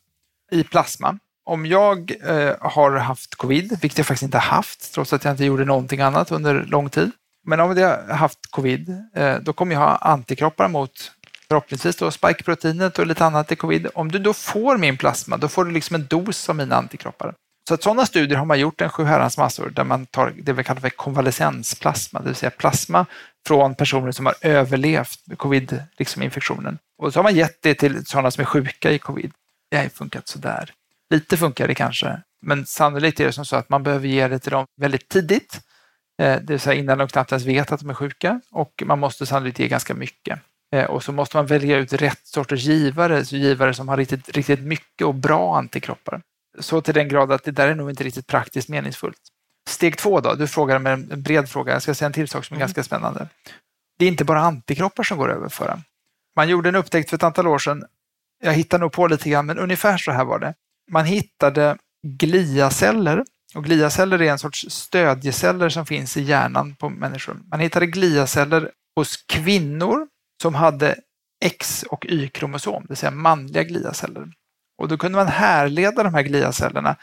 i 0.51 0.63
plasma. 0.63 1.19
Om 1.45 1.65
jag 1.65 2.11
eh, 2.27 2.53
har 2.59 2.97
haft 2.97 3.35
covid, 3.35 3.77
vilket 3.81 3.97
jag 3.97 4.07
faktiskt 4.07 4.23
inte 4.23 4.37
har 4.37 4.55
haft, 4.55 4.93
trots 4.93 5.13
att 5.13 5.23
jag 5.23 5.33
inte 5.33 5.45
gjorde 5.45 5.65
någonting 5.65 6.01
annat 6.01 6.31
under 6.31 6.63
lång 6.63 6.89
tid, 6.89 7.11
men 7.45 7.59
om 7.59 7.77
jag 7.77 7.89
har 7.89 8.13
haft 8.13 8.51
covid, 8.51 8.89
eh, 9.15 9.35
då 9.35 9.53
kommer 9.53 9.75
jag 9.75 9.81
ha 9.81 9.95
antikroppar 9.95 10.67
mot 10.67 11.11
förhoppningsvis 11.47 11.95
då 11.95 12.11
spikeproteinet 12.11 12.99
och 12.99 13.07
lite 13.07 13.25
annat 13.25 13.51
i 13.51 13.55
covid. 13.55 13.87
Om 13.93 14.11
du 14.11 14.19
då 14.19 14.33
får 14.33 14.77
min 14.77 14.97
plasma, 14.97 15.37
då 15.37 15.47
får 15.47 15.65
du 15.65 15.71
liksom 15.71 15.95
en 15.95 16.07
dos 16.07 16.49
av 16.49 16.55
mina 16.55 16.75
antikroppar. 16.75 17.33
Så 17.67 17.73
att 17.73 17.83
sådana 17.83 18.05
studier 18.05 18.37
har 18.37 18.45
man 18.45 18.59
gjort 18.59 18.81
en 18.81 18.89
sju 18.89 19.03
herrans 19.03 19.37
massor 19.37 19.69
där 19.69 19.83
man 19.83 20.05
tar 20.05 20.33
det 20.43 20.53
vi 20.53 20.63
kallar 20.63 20.81
för 20.81 20.89
konvalescensplasma, 20.89 22.19
det 22.19 22.25
vill 22.25 22.35
säga 22.35 22.49
plasma 22.49 23.05
från 23.47 23.75
personer 23.75 24.11
som 24.11 24.25
har 24.25 24.35
överlevt 24.41 25.19
covid-infektionen. 25.37 26.71
Liksom 26.71 27.05
och 27.05 27.13
så 27.13 27.19
har 27.19 27.23
man 27.23 27.35
gett 27.35 27.61
det 27.61 27.75
till 27.75 28.05
sådana 28.05 28.31
som 28.31 28.41
är 28.41 28.45
sjuka 28.45 28.91
i 28.91 28.99
covid. 28.99 29.31
Det 29.71 29.77
har 29.77 29.83
ju 29.83 29.89
funkat 29.89 30.27
sådär. 30.27 30.71
Lite 31.09 31.37
funkar 31.37 31.67
det 31.67 31.75
kanske, 31.75 32.21
men 32.41 32.65
sannolikt 32.65 33.19
är 33.19 33.25
det 33.25 33.31
som 33.31 33.45
så 33.45 33.55
att 33.55 33.69
man 33.69 33.83
behöver 33.83 34.07
ge 34.07 34.27
det 34.27 34.39
till 34.39 34.51
dem 34.51 34.65
väldigt 34.81 35.09
tidigt 35.09 35.59
det 36.25 36.49
vill 36.49 36.59
säga 36.59 36.79
innan 36.79 36.97
de 36.97 37.07
knappt 37.07 37.31
ens 37.31 37.45
vet 37.45 37.71
att 37.71 37.79
de 37.79 37.89
är 37.89 37.93
sjuka 37.93 38.41
och 38.51 38.83
man 38.85 38.99
måste 38.99 39.25
sannolikt 39.25 39.59
ge 39.59 39.67
ganska 39.67 39.93
mycket. 39.93 40.39
Eh, 40.75 40.85
och 40.85 41.03
så 41.03 41.11
måste 41.11 41.37
man 41.37 41.45
välja 41.45 41.77
ut 41.77 41.93
rätt 41.93 42.19
sorters 42.23 42.63
givare, 42.63 43.25
så 43.25 43.35
givare 43.35 43.73
som 43.73 43.87
har 43.87 43.97
riktigt, 43.97 44.29
riktigt 44.29 44.59
mycket 44.59 45.07
och 45.07 45.15
bra 45.15 45.57
antikroppar. 45.57 46.21
Så 46.59 46.81
till 46.81 46.93
den 46.93 47.07
grad 47.07 47.31
att 47.31 47.43
det 47.43 47.51
där 47.51 47.67
är 47.67 47.75
nog 47.75 47.89
inte 47.89 48.03
riktigt 48.03 48.27
praktiskt 48.27 48.69
meningsfullt. 48.69 49.21
Steg 49.69 49.97
två 49.97 50.19
då, 50.19 50.33
du 50.33 50.47
frågar 50.47 50.79
med 50.79 50.93
en 50.93 51.21
bred 51.21 51.49
fråga. 51.49 51.73
Jag 51.73 51.81
ska 51.81 51.93
säga 51.93 52.05
en 52.07 52.13
till 52.13 52.27
sak 52.27 52.45
som 52.45 52.53
är 52.53 52.57
Mm. 52.57 52.67
ganska 52.67 52.83
spännande. 52.83 53.27
Det 53.99 54.05
är 54.05 54.09
inte 54.09 54.25
bara 54.25 54.39
antikroppar 54.41 55.03
som 55.03 55.17
går 55.17 55.29
att 55.31 55.37
överföra. 55.37 55.81
Man 56.35 56.49
gjorde 56.49 56.69
en 56.69 56.75
upptäckt 56.75 57.09
för 57.09 57.17
ett 57.17 57.23
antal 57.23 57.47
år 57.47 57.59
sedan. 57.59 57.83
Jag 58.43 58.53
hittar 58.53 58.79
nog 58.79 58.91
på 58.91 59.07
lite 59.07 59.29
grann, 59.29 59.45
men 59.45 59.57
ungefär 59.59 59.97
så 59.97 60.11
här 60.11 60.25
var 60.25 60.39
det. 60.39 60.53
Man 60.91 61.05
hittade 61.05 61.77
gliaceller 62.07 63.25
och 63.55 63.63
gliaceller 63.63 64.21
är 64.21 64.31
en 64.31 64.39
sorts 64.39 64.65
stödjeceller 64.69 65.69
som 65.69 65.85
finns 65.85 66.17
i 66.17 66.21
hjärnan 66.21 66.75
på 66.75 66.89
människor. 66.89 67.41
Man 67.51 67.59
hittade 67.59 67.87
gliaceller 67.87 68.71
hos 68.95 69.17
kvinnor 69.27 70.07
som 70.41 70.55
hade 70.55 70.95
X 71.45 71.83
och 71.89 72.05
Y-kromosom, 72.09 72.81
det 72.81 72.89
vill 72.89 72.97
säga 72.97 73.11
manliga 73.11 73.63
gliaceller. 73.63 74.27
Och 74.77 74.87
då 74.87 74.97
kunde 74.97 75.15
man 75.15 75.27
härleda 75.27 76.03
de 76.03 76.13
här 76.13 76.21
gliacellerna 76.23 76.95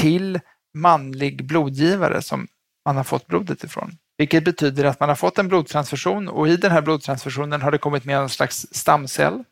till 0.00 0.40
manlig 0.74 1.46
blodgivare 1.46 2.22
som 2.22 2.48
man 2.86 2.96
har 2.96 3.04
fått 3.04 3.26
blodet 3.26 3.64
ifrån. 3.64 3.98
Vilket 4.18 4.44
betyder 4.44 4.84
att 4.84 5.00
man 5.00 5.08
har 5.08 5.16
fått 5.16 5.38
en 5.38 5.48
blodtransfusion 5.48 6.28
och 6.28 6.48
i 6.48 6.56
den 6.56 6.70
här 6.70 6.82
blodtransfusionen 6.82 7.62
har 7.62 7.70
det 7.70 7.78
kommit 7.78 8.04
med 8.04 8.18
en 8.18 8.28
slags 8.28 8.66
stamcell 8.70 9.44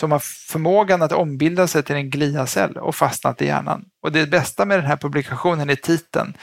som 0.00 0.12
har 0.12 0.18
förmågan 0.18 1.02
att 1.02 1.12
ombilda 1.12 1.66
sig 1.66 1.82
till 1.82 1.96
en 1.96 2.10
gliacell 2.10 2.76
och 2.76 2.94
fastnat 2.94 3.42
i 3.42 3.46
hjärnan. 3.46 3.84
Och 4.02 4.12
det 4.12 4.26
bästa 4.26 4.64
med 4.64 4.78
den 4.78 4.86
här 4.86 4.96
publikationen 4.96 5.70
är 5.70 5.74
titeln 5.74 6.34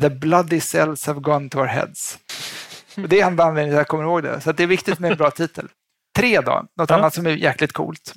The 0.00 0.10
bloody 0.10 0.60
cells 0.60 1.06
have 1.06 1.20
gone 1.20 1.48
to 1.48 1.58
our 1.58 1.66
heads. 1.66 2.18
Och 2.96 3.08
det 3.08 3.20
är 3.20 3.26
enda 3.26 3.44
anledningen 3.44 3.78
jag 3.78 3.88
kommer 3.88 4.04
ihåg 4.04 4.22
det, 4.22 4.40
så 4.40 4.52
det 4.52 4.62
är 4.62 4.66
viktigt 4.66 4.98
med 4.98 5.10
en 5.10 5.16
bra 5.18 5.30
titel. 5.30 5.68
Tre 6.16 6.40
då, 6.40 6.64
något 6.76 6.90
Ja. 6.90 6.96
annat 6.96 7.14
som 7.14 7.26
är 7.26 7.30
jäkligt 7.30 7.72
coolt. 7.72 8.12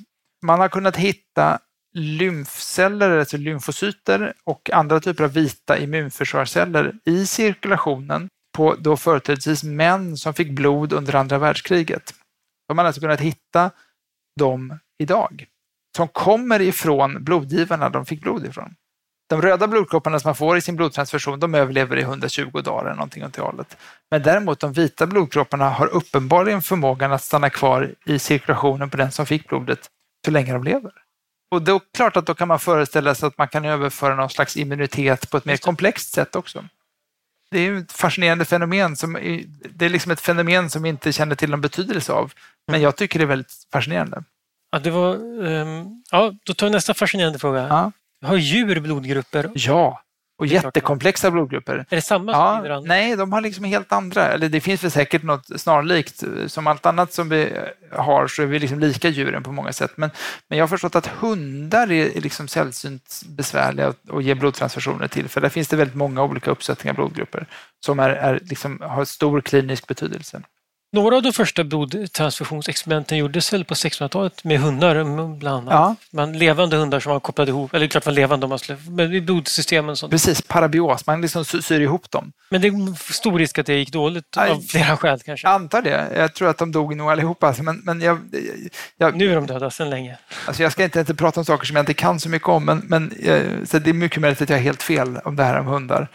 Man 0.46 0.60
har 0.60 0.68
kunnat 0.68 0.96
hitta 0.96 1.58
lymfceller, 1.94 3.18
alltså 3.18 3.36
lymfocyter 3.36 4.32
och 4.44 4.70
andra 4.72 5.00
typer 5.00 5.24
av 5.24 5.32
vita 5.32 5.78
immunförsvarsceller 5.78 6.92
i 7.04 7.26
cirkulationen 7.26 8.28
på 8.56 8.74
då 8.74 8.96
företrädesvis 8.96 9.64
män 9.64 10.16
som 10.16 10.34
fick 10.34 10.50
blod 10.50 10.92
under 10.92 11.14
andra 11.14 11.38
världskriget. 11.38 12.14
De 12.68 12.78
har 12.78 12.84
alltså 12.84 13.00
kunnat 13.00 13.20
hitta 13.20 13.70
dem 14.40 14.78
idag, 15.04 15.44
som 15.96 16.08
kommer 16.08 16.60
ifrån 16.60 17.24
blodgivarna 17.24 17.88
de 17.88 18.06
fick 18.06 18.20
blod 18.20 18.46
ifrån. 18.46 18.74
De 19.28 19.42
röda 19.42 19.68
blodkropparna 19.68 20.20
som 20.20 20.28
man 20.28 20.34
får 20.34 20.56
i 20.56 20.60
sin 20.60 20.76
blodtransfusion, 20.76 21.40
de 21.40 21.54
överlever 21.54 21.96
i 21.96 22.02
120 22.02 22.60
dagar 22.60 22.84
eller 22.84 22.94
någonting 22.94 23.24
åt 23.24 23.32
det 23.32 23.42
hållet. 23.42 23.76
Men 24.10 24.22
däremot 24.22 24.60
de 24.60 24.72
vita 24.72 25.06
blodkropparna 25.06 25.70
har 25.70 25.86
uppenbarligen 25.86 26.62
förmågan 26.62 27.12
att 27.12 27.22
stanna 27.22 27.50
kvar 27.50 27.94
i 28.04 28.18
cirkulationen 28.18 28.90
på 28.90 28.96
den 28.96 29.12
som 29.12 29.26
fick 29.26 29.48
blodet 29.48 29.90
så 30.24 30.30
länge 30.30 30.52
de 30.52 30.64
lever. 30.64 30.92
Och 31.50 31.62
då 31.62 31.80
klart 31.80 32.16
att 32.16 32.26
då 32.26 32.34
kan 32.34 32.48
man 32.48 32.60
föreställa 32.60 33.14
sig 33.14 33.26
att 33.26 33.38
man 33.38 33.48
kan 33.48 33.64
överföra 33.64 34.14
någon 34.14 34.30
slags 34.30 34.56
immunitet 34.56 35.30
på 35.30 35.36
ett 35.36 35.44
mer 35.44 35.56
komplext 35.56 36.14
sätt 36.14 36.36
också. 36.36 36.64
Det 37.50 37.58
är 37.60 37.74
ett 37.74 37.92
fascinerande 37.92 38.44
fenomen. 38.44 38.96
Som, 38.96 39.12
det 39.70 39.84
är 39.84 39.88
liksom 39.88 40.12
ett 40.12 40.20
fenomen 40.20 40.70
som 40.70 40.82
vi 40.82 40.88
inte 40.88 41.12
känner 41.12 41.34
till 41.34 41.50
någon 41.50 41.60
betydelse 41.60 42.12
av. 42.12 42.32
Men 42.70 42.80
jag 42.80 42.96
tycker 42.96 43.18
det 43.18 43.24
är 43.24 43.26
väldigt 43.26 43.66
fascinerande. 43.72 44.24
Ja, 44.74 44.80
det 44.80 44.90
var, 44.90 45.14
ehm, 45.46 46.02
ja, 46.10 46.32
då 46.44 46.54
tar 46.54 46.66
jag 46.66 46.72
nästa 46.72 46.94
fascinerande 46.94 47.38
fråga. 47.38 47.66
Ja, 47.68 47.92
Har 48.28 48.36
djur 48.36 48.80
blodgrupper? 48.80 49.50
ja. 49.54 50.00
och 50.38 50.46
jättekomplexa 50.46 51.30
blodgrupper. 51.30 51.74
Är 51.90 51.96
det 51.96 52.02
samma 52.02 52.32
som 52.32 52.40
Ja, 52.42 52.54
binder 52.54 52.70
andra? 52.70 52.88
nej, 52.88 53.16
de 53.16 53.32
har 53.32 53.40
liksom 53.40 53.64
helt 53.64 53.92
andra. 53.92 54.28
Eller 54.28 54.48
det 54.48 54.60
finns 54.60 54.84
väl 54.84 54.90
säkert 54.90 55.22
något 55.22 55.60
snarlikt. 55.60 56.24
Som 56.46 56.66
allt 56.66 56.86
annat 56.86 57.12
som 57.12 57.28
vi 57.28 57.52
har 57.92 58.26
så 58.26 58.42
är 58.42 58.46
vi 58.46 58.58
liksom 58.58 58.80
lika 58.80 59.08
djuren 59.08 59.42
på 59.42 59.52
många 59.52 59.72
sätt. 59.72 59.92
Men, 59.96 60.10
men 60.48 60.58
jag 60.58 60.62
har 60.62 60.68
förstått 60.68 60.96
att 60.96 61.06
hundar 61.06 61.92
är 61.92 62.20
liksom 62.20 62.48
sällsynt 62.48 63.20
besvärliga 63.28 63.86
att, 63.88 64.10
att 64.10 64.24
ge 64.24 64.34
blodtransfusioner 64.34 65.08
till. 65.08 65.28
För 65.28 65.40
där 65.40 65.48
finns 65.48 65.68
det 65.68 65.76
väldigt 65.76 65.96
många 65.96 66.22
olika 66.22 66.50
uppsättningar 66.50 66.94
blodgrupper 66.94 67.46
som 67.86 67.98
är, 67.98 68.10
är 68.10 68.40
liksom, 68.42 68.80
har 68.80 69.04
stor 69.04 69.40
klinisk 69.40 69.86
betydelse. 69.86 70.42
Några 70.94 71.16
av 71.16 71.22
de 71.22 71.32
första 71.32 71.64
blodtransfusionsexperimenten 71.64 73.18
gjordes 73.18 73.52
väl 73.52 73.64
på 73.64 73.74
1600-talet 73.74 74.44
med 74.44 74.58
hundar 74.60 75.04
bland 75.38 75.68
annat. 75.68 75.72
Ja, 75.74 75.96
Man, 76.10 76.38
levande 76.38 76.76
hundar 76.76 77.00
som 77.00 77.10
man 77.12 77.20
kopplade 77.20 77.50
ihop, 77.50 77.74
eller 77.74 77.86
klart 77.86 78.06
var 78.06 78.12
levande 78.12 78.46
om 78.46 78.50
man 78.50 78.58
skulle, 78.58 78.78
men 78.88 79.14
i 79.14 79.20
blodsystemen 79.20 79.96
sånt. 79.96 80.10
precis. 80.10 80.42
Parabios, 80.42 81.06
man 81.06 81.20
liksom 81.20 81.44
sy- 81.44 81.62
syr 81.62 81.80
ihop 81.80 82.10
dem. 82.10 82.32
Men 82.50 82.60
det 82.60 82.68
är 82.68 83.12
stor 83.12 83.38
risk 83.38 83.58
att 83.58 83.66
det 83.66 83.74
gick 83.74 83.92
dåligt 83.92 84.36
Aj. 84.36 84.50
av 84.50 84.60
flera 84.60 84.96
skäl 84.96 85.18
kanske. 85.24 85.46
Jag 85.46 85.54
antar 85.54 85.82
det. 85.82 86.06
Jag 86.16 86.34
tror 86.34 86.48
att 86.48 86.58
de 86.58 86.72
dog 86.72 86.96
nog 86.96 87.10
allihopa. 87.10 87.46
alltså, 87.46 87.62
Men, 87.62 87.80
men 87.84 88.00
jag, 88.00 88.18
jag, 88.96 89.16
Nu 89.16 89.30
är 89.30 89.34
de 89.34 89.46
döda 89.46 89.70
sedan 89.70 89.90
länge. 89.90 90.18
Alltså 90.46 90.62
jag 90.62 90.72
ska 90.72 90.84
inte, 90.84 91.00
inte 91.00 91.14
prata 91.14 91.40
om 91.40 91.44
saker 91.44 91.66
som 91.66 91.76
jag 91.76 91.82
inte 91.82 91.94
kan 91.94 92.20
så 92.20 92.28
mycket 92.28 92.48
om, 92.48 92.64
men, 92.64 92.78
men 92.88 93.12
eh, 93.22 93.42
så 93.64 93.78
det 93.78 93.90
är 93.90 93.94
mycket 93.94 94.20
möjligt 94.20 94.42
att 94.42 94.48
jag 94.48 94.56
har 94.56 94.62
helt 94.62 94.82
fel 94.82 95.18
om 95.24 95.36
det 95.36 95.44
här 95.44 95.58
om 95.60 95.66
hundar. 95.66 96.08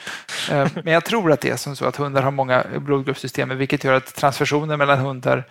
Eh, 0.51 0.67
Men 0.83 0.93
jag 0.93 1.05
tror 1.05 1.31
att 1.31 1.41
det 1.41 1.49
är 1.49 1.55
som 1.55 1.75
så 1.75 1.85
att 1.85 1.95
hundar 1.95 2.21
har 2.21 2.31
många 2.31 2.65
blodgruppssystem, 2.77 3.57
vilket 3.57 3.83
gör 3.83 3.93
att 3.93 4.15
transfusioner 4.15 4.68
mellan 4.77 4.99
hundar, 4.99 5.43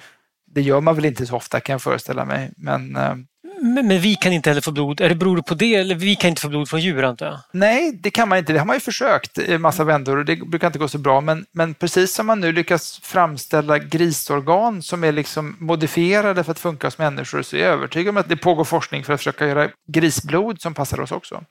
det 0.54 0.62
gör 0.62 0.80
man 0.80 0.94
väl 0.94 1.04
inte 1.04 1.26
så 1.26 1.36
ofta 1.36 1.60
kan 1.60 1.72
jag 1.72 1.82
föreställa 1.82 2.24
mig. 2.24 2.50
Men 2.56 2.96
eh, 2.96 3.14
Men, 3.60 3.86
men 3.88 4.00
vi 4.00 4.14
kan 4.14 4.32
inte 4.32 4.50
heller 4.50 4.60
få 4.60 4.70
blod. 4.72 5.00
Är 5.00 5.08
det 5.08 5.14
beror 5.14 5.42
på 5.42 5.54
det? 5.54 5.74
Eller 5.74 5.94
vi 5.94 6.16
kan 6.16 6.28
inte 6.30 6.42
få 6.42 6.48
blod 6.48 6.68
från 6.68 6.80
djur 6.80 7.02
antar 7.02 7.26
jag? 7.26 7.38
nej, 7.52 7.92
det 8.02 8.10
kan 8.10 8.28
man 8.28 8.38
inte. 8.38 8.52
Det 8.52 8.58
har 8.58 8.66
man 8.66 8.76
ju 8.76 8.80
försökt 8.80 9.38
i 9.38 9.58
massa 9.58 9.84
vändor 9.84 10.16
och 10.16 10.24
det 10.24 10.36
brukar 10.36 10.66
inte 10.66 10.78
gå 10.78 10.88
så 10.88 10.98
bra. 10.98 11.20
Men, 11.20 11.46
men 11.52 11.74
precis 11.74 12.14
som 12.14 12.26
man 12.26 12.40
nu 12.40 12.52
lyckas 12.52 13.00
framställa 13.02 13.78
grisorgan 13.78 14.82
som 14.82 15.04
är 15.04 15.12
liksom 15.12 15.56
modifierade 15.60 16.44
för 16.44 16.52
att 16.52 16.58
funka 16.58 16.86
hos 16.86 16.98
människor 16.98 17.42
så 17.42 17.56
är 17.56 17.60
jag 17.60 17.72
övertygad 17.72 18.08
om 18.10 18.16
att 18.16 18.28
det 18.28 18.36
pågår 18.36 18.64
forskning 18.64 19.04
för 19.04 19.12
att 19.12 19.20
försöka 19.20 19.46
göra 19.46 19.70
grisblod 19.92 20.60
som 20.60 20.74
passar 20.74 21.00
oss 21.00 21.12
också. 21.12 21.44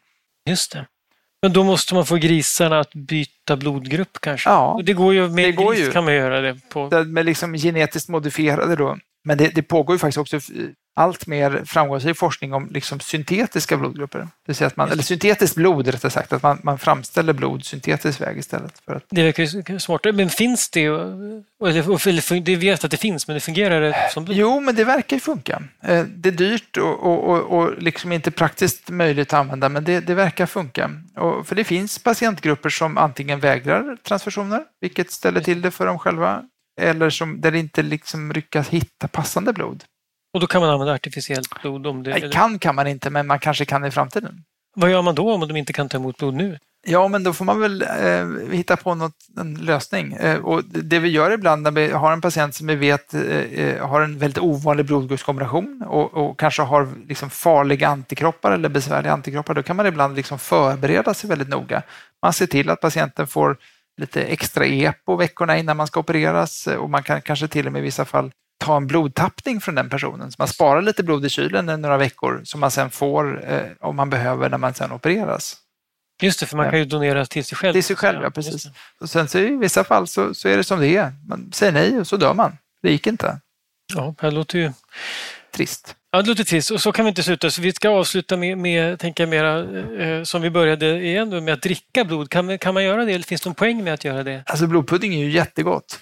Just 0.50 0.72
det. 0.72 0.86
Men 1.48 1.54
då 1.54 1.64
måste 1.64 1.94
man 1.96 2.06
få 2.06 2.16
grisarna 2.16 2.80
att 2.80 2.94
byta 2.94 3.58
blodgrupp 3.58 4.18
kanske? 4.22 4.50
Ja. 4.50 4.74
Och 4.74 4.84
det 4.84 4.94
går 4.94 5.14
ju, 5.14 5.28
med 5.30 5.46
Det 5.46 5.52
går 5.52 5.74
gris 5.74 5.88
ju. 5.88 5.92
kan 5.92 6.04
man 6.06 6.14
göra 6.14 6.42
det 6.42 6.58
på. 6.70 6.90
med 7.06 7.26
liksom 7.26 7.54
genetiskt 7.54 8.10
modifierade 8.10 8.76
då. 8.76 8.98
Men 9.26 9.38
det, 9.38 9.56
det 9.56 9.62
pågår 9.64 9.96
ju 9.96 10.00
faktiskt 10.00 10.18
också 10.18 10.40
allt 10.98 11.28
mer 11.28 11.64
framgångsrik 11.66 12.18
forskning 12.18 12.54
om 12.54 12.70
liksom 12.72 13.00
syntetiska 13.00 13.78
blodgrupper. 13.78 14.20
Det 14.20 14.28
vill 14.46 14.56
säga 14.56 14.68
att 14.68 14.78
man, 14.78 14.92
eller 14.92 15.04
syntetiskt 15.04 15.56
blod 15.56 15.88
rättare 15.88 16.12
sagt, 16.12 16.34
att 16.34 16.44
man, 16.44 16.60
man 16.64 16.80
framställer 16.80 17.34
blod 17.34 17.66
syntetisk 17.66 18.22
väg 18.22 18.38
istället. 18.38 18.74
För 18.86 18.96
att, 18.96 19.04
Det 19.10 19.24
verkar 19.24 19.72
ju 19.74 19.80
smartare. 19.80 20.14
Men 20.14 20.30
finns 20.30 20.70
det? 20.70 20.90
och- 20.90 21.70
Eller, 21.70 22.40
det 22.42 22.56
vet 22.56 22.84
att 22.84 22.92
det 22.92 22.98
finns, 22.98 23.28
men 23.28 23.34
det 23.34 23.40
fungerar 23.40 23.82
det 23.82 24.10
som 24.14 24.26
blod? 24.26 24.38
jo, 24.38 24.60
men 24.60 24.76
det 24.76 24.84
verkar 24.84 25.16
ju 25.16 25.20
funka. 25.20 25.64
Eh, 25.84 26.04
Det 26.04 26.30
är 26.30 26.34
dyrt 26.34 26.78
och, 26.78 27.04
och, 27.04 27.24
och, 27.30 27.58
och 27.60 27.82
liksom 27.82 28.12
inte 28.12 28.32
praktiskt 28.32 28.90
möjligt 28.90 29.34
att 29.34 29.40
använda, 29.40 29.70
men 29.70 29.84
det, 29.84 30.00
det 30.00 30.14
verkar 30.14 30.46
funka. 30.46 30.92
Och, 31.16 31.48
för 31.48 31.56
det 31.56 31.64
finns 31.64 32.00
patientgrupper 32.00 32.70
som 32.70 32.98
antingen 32.98 33.40
vägrar 33.40 33.98
transfusioner, 34.04 34.64
vilket 34.82 35.12
ställer 35.12 35.42
till 35.42 35.62
det 35.62 35.72
för 35.72 35.86
dem 35.86 36.00
själva, 36.00 36.44
eller 36.82 37.10
som, 37.10 37.42
där 37.42 37.52
det 37.52 37.60
inte 37.60 37.82
liksom 37.82 38.32
lyckas 38.32 38.70
hitta 38.70 39.08
passande 39.08 39.54
blod. 39.54 39.84
Och 40.38 40.42
då 40.42 40.48
kan 40.48 40.62
man 40.62 40.70
använda 40.70 40.94
artificiellt 40.94 41.62
blod 41.62 41.88
om 41.88 42.04
det... 42.04 42.10
Nej, 42.10 42.32
Kan 42.32 42.60
kan 42.60 42.76
man 42.76 42.88
inte, 42.88 43.10
men 43.10 43.28
man 43.28 43.40
kanske 43.40 43.66
kan 43.66 43.86
i 43.86 43.92
framtiden. 43.92 44.44
Vad 44.76 44.92
gör 44.92 45.02
man 45.02 45.16
då 45.16 45.34
om 45.34 45.48
de 45.48 45.56
inte 45.56 45.74
kan 45.74 45.90
ta 45.90 45.98
emot 45.98 46.18
blod 46.18 46.34
nu? 46.34 46.58
Ja, 46.88 47.08
men 47.08 47.24
då 47.24 47.34
får 47.34 47.46
man 47.46 47.60
väl 47.60 47.82
eh, 47.82 48.52
hitta 48.52 48.76
på 48.78 48.96
något, 48.96 49.16
en 49.38 49.54
lösning. 49.54 50.14
Eh, 50.14 50.38
och 50.40 50.64
det 50.64 51.00
vi 51.00 51.10
gör 51.10 51.32
ibland 51.32 51.62
när 51.62 51.72
vi 51.72 51.92
har 51.92 52.12
en 52.12 52.22
patient 52.22 52.56
som 52.56 52.68
vi 52.68 52.76
vet 52.76 53.14
eh, 53.14 53.22
eh, 53.22 53.88
har 53.88 54.02
en 54.02 54.18
väldigt 54.18 54.44
ovanlig 54.44 54.86
blodgruppskombination 54.86 55.84
och, 55.88 56.14
och 56.14 56.40
kanske 56.40 56.62
har 56.62 56.90
liksom 57.08 57.30
farliga 57.30 57.88
antikroppar 57.88 58.52
eller 58.52 58.70
besvärliga 58.70 59.14
antikroppar, 59.14 59.54
då 59.54 59.64
kan 59.64 59.76
man 59.76 59.86
ibland 59.86 60.16
liksom 60.16 60.40
förbereda 60.40 61.14
sig 61.14 61.30
väldigt 61.30 61.50
noga. 61.50 61.82
Man 62.22 62.34
ser 62.34 62.48
till 62.48 62.70
att 62.70 62.82
patienten 62.82 63.28
får 63.28 63.58
lite 64.02 64.24
extra 64.24 64.66
EPO 64.66 65.16
veckorna 65.16 65.58
innan 65.58 65.78
man 65.78 65.88
ska 65.88 66.00
opereras 66.00 66.68
och 66.68 66.90
man 66.90 67.04
kan 67.04 67.22
kanske 67.22 67.48
till 67.48 67.68
och 67.68 67.74
med 67.74 67.80
i 67.80 67.84
vissa 67.84 68.06
fall 68.06 68.32
ta 68.58 68.78
en 68.78 68.88
blodtappning 68.88 69.62
från 69.62 69.76
den 69.76 69.90
personen. 69.90 70.32
Så 70.32 70.36
man 70.40 70.48
sparar 70.48 70.82
lite 70.82 71.04
blod 71.04 71.26
i 71.26 71.30
kylen 71.30 71.70
i 71.70 71.78
några 71.78 71.98
veckor 71.98 72.42
som 72.44 72.60
man 72.60 72.72
sen 72.72 72.90
får 72.90 73.52
eh, 73.52 73.62
om 73.80 73.96
man 73.96 74.10
behöver 74.10 74.50
när 74.50 74.58
man 74.58 74.74
sen 74.74 74.92
opereras. 74.92 75.58
Just 76.22 76.40
det, 76.40 76.46
för 76.46 76.58
man 76.58 76.70
kan 76.70 76.80
ju 76.80 76.86
donera 76.86 77.26
till 77.26 77.46
sig 77.46 77.58
själv. 77.58 77.74
Till 77.74 77.84
sig 77.84 77.96
själv, 77.96 78.20
ja, 78.24 78.30
precis. 78.30 78.66
Och 79.02 79.10
sen 79.10 79.28
så 79.28 79.40
i 79.40 79.56
vissa 79.58 79.84
fall 79.84 80.08
så, 80.08 80.34
så 80.34 80.48
är 80.50 80.58
det 80.58 80.64
som 80.64 80.80
det 80.80 80.88
är. 80.98 81.14
Man 81.28 81.52
säger 81.54 81.72
nej 81.72 82.00
och 82.00 82.08
så 82.08 82.18
dör 82.18 82.34
man. 82.34 82.58
Det 82.82 82.92
gick 82.92 83.08
inte. 83.08 83.40
Ja, 83.96 84.16
det 84.22 84.32
låter 84.32 84.60
ju... 84.60 84.72
Trist. 85.52 85.96
Ja, 86.12 86.22
det 86.22 86.28
låter 86.30 86.44
trist. 86.44 86.72
Och 86.72 86.82
så 86.82 86.92
kan 86.92 87.06
vi 87.06 87.10
inte 87.10 87.24
sluta. 87.24 87.50
Så 87.52 87.62
vi 87.62 87.72
ska 87.74 87.90
avsluta 87.90 88.38
med, 88.38 88.58
med 88.58 89.00
tänka 89.00 89.28
mera, 89.28 89.60
eh, 90.04 90.24
som 90.24 90.42
vi 90.42 90.50
började 90.50 91.02
igen 91.02 91.44
med 91.46 91.54
att 91.54 91.62
dricka 91.62 92.04
blod. 92.06 92.30
Kan, 92.30 92.46
man- 92.46 92.58
kan 92.60 92.74
man 92.74 92.84
göra 92.84 93.06
det? 93.06 93.14
Eller 93.14 93.24
finns 93.26 93.42
det 93.42 93.50
någon 93.50 93.56
poäng 93.56 93.84
med 93.84 93.94
att 93.94 94.04
göra 94.06 94.24
det? 94.24 94.44
Alltså 94.46 94.68
blodpudding 94.68 95.14
är 95.14 95.18
ju 95.20 95.32
jättegott. 95.32 96.00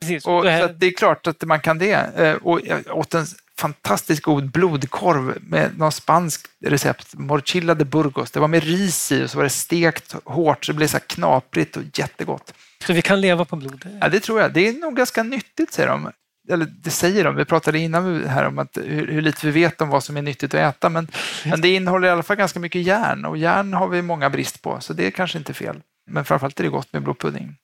Precis. 0.00 0.26
Och, 0.26 0.44
det 0.44 0.60
så 0.60 0.68
det 0.68 0.86
är 0.86 0.92
klart 0.92 1.26
att 1.26 1.42
man 1.42 1.60
kan 1.60 1.78
det. 1.78 1.92
Eh, 2.16 2.34
Och 2.34 2.60
jag 2.64 2.96
åt 2.98 3.14
en 3.14 3.26
fantastiskt 3.58 4.22
god 4.22 4.50
blodkorv 4.50 5.38
med 5.40 5.78
någon 5.78 5.92
spansk 5.92 6.46
recept, 6.66 7.14
morchilla 7.14 7.74
de 7.74 7.84
Burgos. 7.84 8.30
Det 8.30 8.40
var 8.40 8.48
med 8.48 8.62
ris 8.64 9.12
i 9.12 9.24
och 9.24 9.30
så 9.30 9.36
var 9.36 9.44
det 9.44 9.50
stekt 9.50 10.14
hårt 10.24 10.64
så 10.64 10.72
det 10.72 10.76
blev 10.76 10.86
så 10.86 10.92
här 10.96 11.04
knaprigt 11.06 11.76
och 11.76 11.82
jättegott. 11.94 12.54
så 12.86 12.92
vi 12.92 13.02
kan 13.02 13.20
leva 13.20 13.44
på 13.44 13.56
blod? 13.56 13.88
Ja, 14.00 14.08
det 14.08 14.20
tror 14.20 14.40
jag. 14.40 14.52
Det 14.52 14.68
är 14.68 14.72
nog 14.72 14.96
ganska 14.96 15.22
nyttigt, 15.22 15.72
säger 15.72 15.88
de. 15.88 16.10
Eller 16.50 16.66
det 16.66 16.90
säger 16.90 17.24
de. 17.24 17.36
Vi 17.36 17.44
pratade 17.44 17.78
innan 17.78 18.24
här 18.24 18.44
om 18.44 18.58
att 18.58 18.76
hur, 18.84 19.06
hur 19.06 19.22
lite 19.22 19.46
vi 19.46 19.52
vet 19.52 19.80
om 19.80 19.88
vad 19.88 20.04
som 20.04 20.16
är 20.16 20.22
nyttigt 20.22 20.54
att 20.54 20.74
äta. 20.76 20.88
Men, 20.88 21.08
men 21.44 21.60
det 21.60 21.68
innehåller 21.68 22.08
i 22.08 22.10
alla 22.10 22.22
fall 22.22 22.36
ganska 22.36 22.60
mycket 22.60 22.82
järn 22.82 23.24
och 23.24 23.36
järn 23.38 23.74
har 23.74 23.88
vi 23.88 24.02
många 24.02 24.30
brist 24.30 24.62
på, 24.62 24.80
så 24.80 24.92
det 24.92 25.06
är 25.06 25.10
kanske 25.10 25.38
inte 25.38 25.54
fel. 25.54 25.80
men 26.10 26.24
framförallt 26.24 26.60
är 26.60 26.64
det 26.64 26.70
gott 26.70 26.92
med 26.92 27.02
blodpudding. 27.02 27.56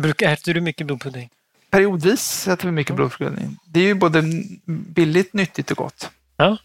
Brukar, 0.00 0.32
äter 0.32 0.54
du 0.54 0.60
mycket 0.60 0.86
blodpudding? 0.86 1.30
Periodvis 1.70 2.48
äter 2.48 2.68
vi 2.68 2.72
mycket 2.72 2.96
blodpudding. 2.96 3.56
Det 3.66 3.80
är 3.80 3.84
ju 3.84 3.94
både 3.94 4.22
billigt, 4.66 5.34
nyttigt 5.34 5.70
och 5.70 5.76
gott. 5.76 6.10
Ja. 6.36 6.56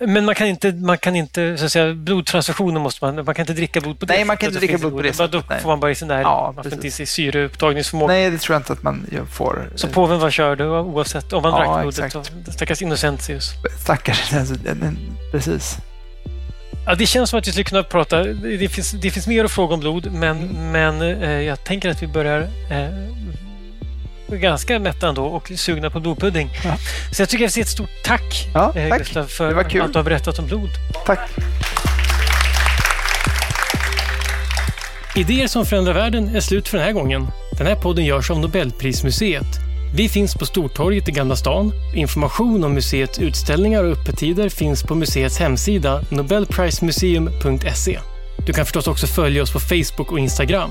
Men 0.00 0.24
man 0.24 0.34
kan 0.34 0.46
inte, 0.46 0.72
man 0.72 0.98
kan 0.98 1.16
inte 1.16 1.58
så 1.58 1.64
att 1.64 1.72
säga, 1.72 1.94
blodtransfusioner 1.94 2.80
måste 2.80 3.04
man, 3.04 3.14
man 3.24 3.34
kan 3.34 3.42
inte 3.42 3.52
dricka 3.52 3.80
blod 3.80 3.98
på 3.98 4.06
det 4.06 4.14
Nej, 4.14 4.24
man 4.24 4.36
kan 4.36 4.46
inte 4.48 4.58
dricka 4.58 4.78
blod 4.78 4.92
på 4.96 5.02
det 5.02 5.12
sättet. 5.12 5.32
Då 5.32 5.42
nej. 5.48 5.60
får 5.60 5.68
man 5.68 5.80
bara 5.80 5.90
i 5.90 5.94
sin 5.94 6.08
där, 6.08 6.20
Ja, 6.20 6.52
man 6.56 6.64
får 6.64 6.72
inte 6.72 6.86
i 6.86 6.90
sig 6.90 7.06
syreupptagningsförmåga. 7.06 8.12
Nej, 8.12 8.30
det 8.30 8.38
tror 8.38 8.54
jag 8.54 8.60
inte 8.60 8.72
att 8.72 8.82
man 8.82 9.06
får. 9.30 9.68
Så 9.74 9.88
påven 9.88 10.18
var 10.20 10.30
körd 10.30 10.60
oavsett 10.60 11.32
om 11.32 11.42
man 11.42 11.52
Ja, 11.52 11.58
drack 11.58 11.82
blodet. 11.82 11.98
exakt. 12.04 12.30
och- 12.48 12.54
Stackars 12.54 12.82
Innocentius. 12.82 13.50
Stackars. 13.84 14.32
Alltså, 14.34 14.54
precis. 15.32 15.76
Ja, 16.86 16.94
det 16.94 17.06
känns 17.06 17.30
som 17.30 17.38
att 17.38 17.46
vi 17.48 17.50
skulle 17.52 17.64
kunna 17.64 17.82
prata, 17.82 18.22
det 18.24 18.68
finns, 18.68 18.90
det 18.90 19.10
finns 19.10 19.26
mer 19.26 19.44
att 19.44 19.50
fråga 19.50 19.74
om 19.74 19.80
blod, 19.80 20.12
men, 20.12 20.36
Mm. 20.38 20.70
men 20.72 21.22
eh, 21.22 21.30
jag 21.40 21.64
tänker 21.64 21.88
att 21.88 22.02
vi 22.02 22.06
börjar 22.06 22.40
eh, 22.70 22.88
ganska 24.38 24.78
mätta 24.78 25.08
ändå 25.08 25.24
och 25.24 25.52
sugna 25.56 25.90
på 25.90 26.00
blodpudding. 26.00 26.50
Ja. 26.64 26.76
Så 27.12 27.22
jag 27.22 27.28
tycker 27.28 27.44
jag 27.44 27.54
vill 27.54 27.62
ett 27.62 27.68
stort 27.68 27.90
tack, 28.04 28.48
Ja, 28.54 28.72
eh, 28.76 28.88
tack. 28.88 28.98
Gustav, 28.98 29.24
för 29.26 29.48
Det 29.48 29.54
var 29.54 29.62
kul. 29.64 29.82
att 29.82 29.92
du 29.92 29.98
har 29.98 30.04
berättat 30.04 30.38
om 30.38 30.46
blod. 30.46 30.70
Tack. 31.06 31.18
Idéer 35.16 35.46
som 35.46 35.66
förändrar 35.66 35.92
världen 35.94 36.36
är 36.36 36.40
slut 36.40 36.68
för 36.68 36.78
den 36.78 36.86
här 36.86 36.92
gången. 36.92 37.26
Den 37.58 37.66
här 37.66 37.74
podden 37.76 38.04
görs 38.04 38.30
av 38.30 38.38
Nobelprismuseet. 38.38 39.46
Vi 39.96 40.08
finns 40.08 40.34
på 40.34 40.46
Stortorget 40.46 41.08
i 41.08 41.12
Gamla 41.12 41.36
stan. 41.36 41.72
Information 41.94 42.64
om 42.64 42.74
museets 42.74 43.18
utställningar 43.18 43.84
och 43.84 43.92
öppettider 43.92 44.48
finns 44.48 44.82
på 44.82 44.94
museets 44.94 45.38
hemsida 45.38 46.02
nobelprismuseum.se. 46.10 47.98
Du 48.46 48.52
kan 48.52 48.64
förstås 48.64 48.86
också 48.86 49.06
följa 49.06 49.42
oss 49.42 49.52
på 49.52 49.60
Facebook 49.60 50.12
och 50.12 50.18
Instagram. 50.18 50.70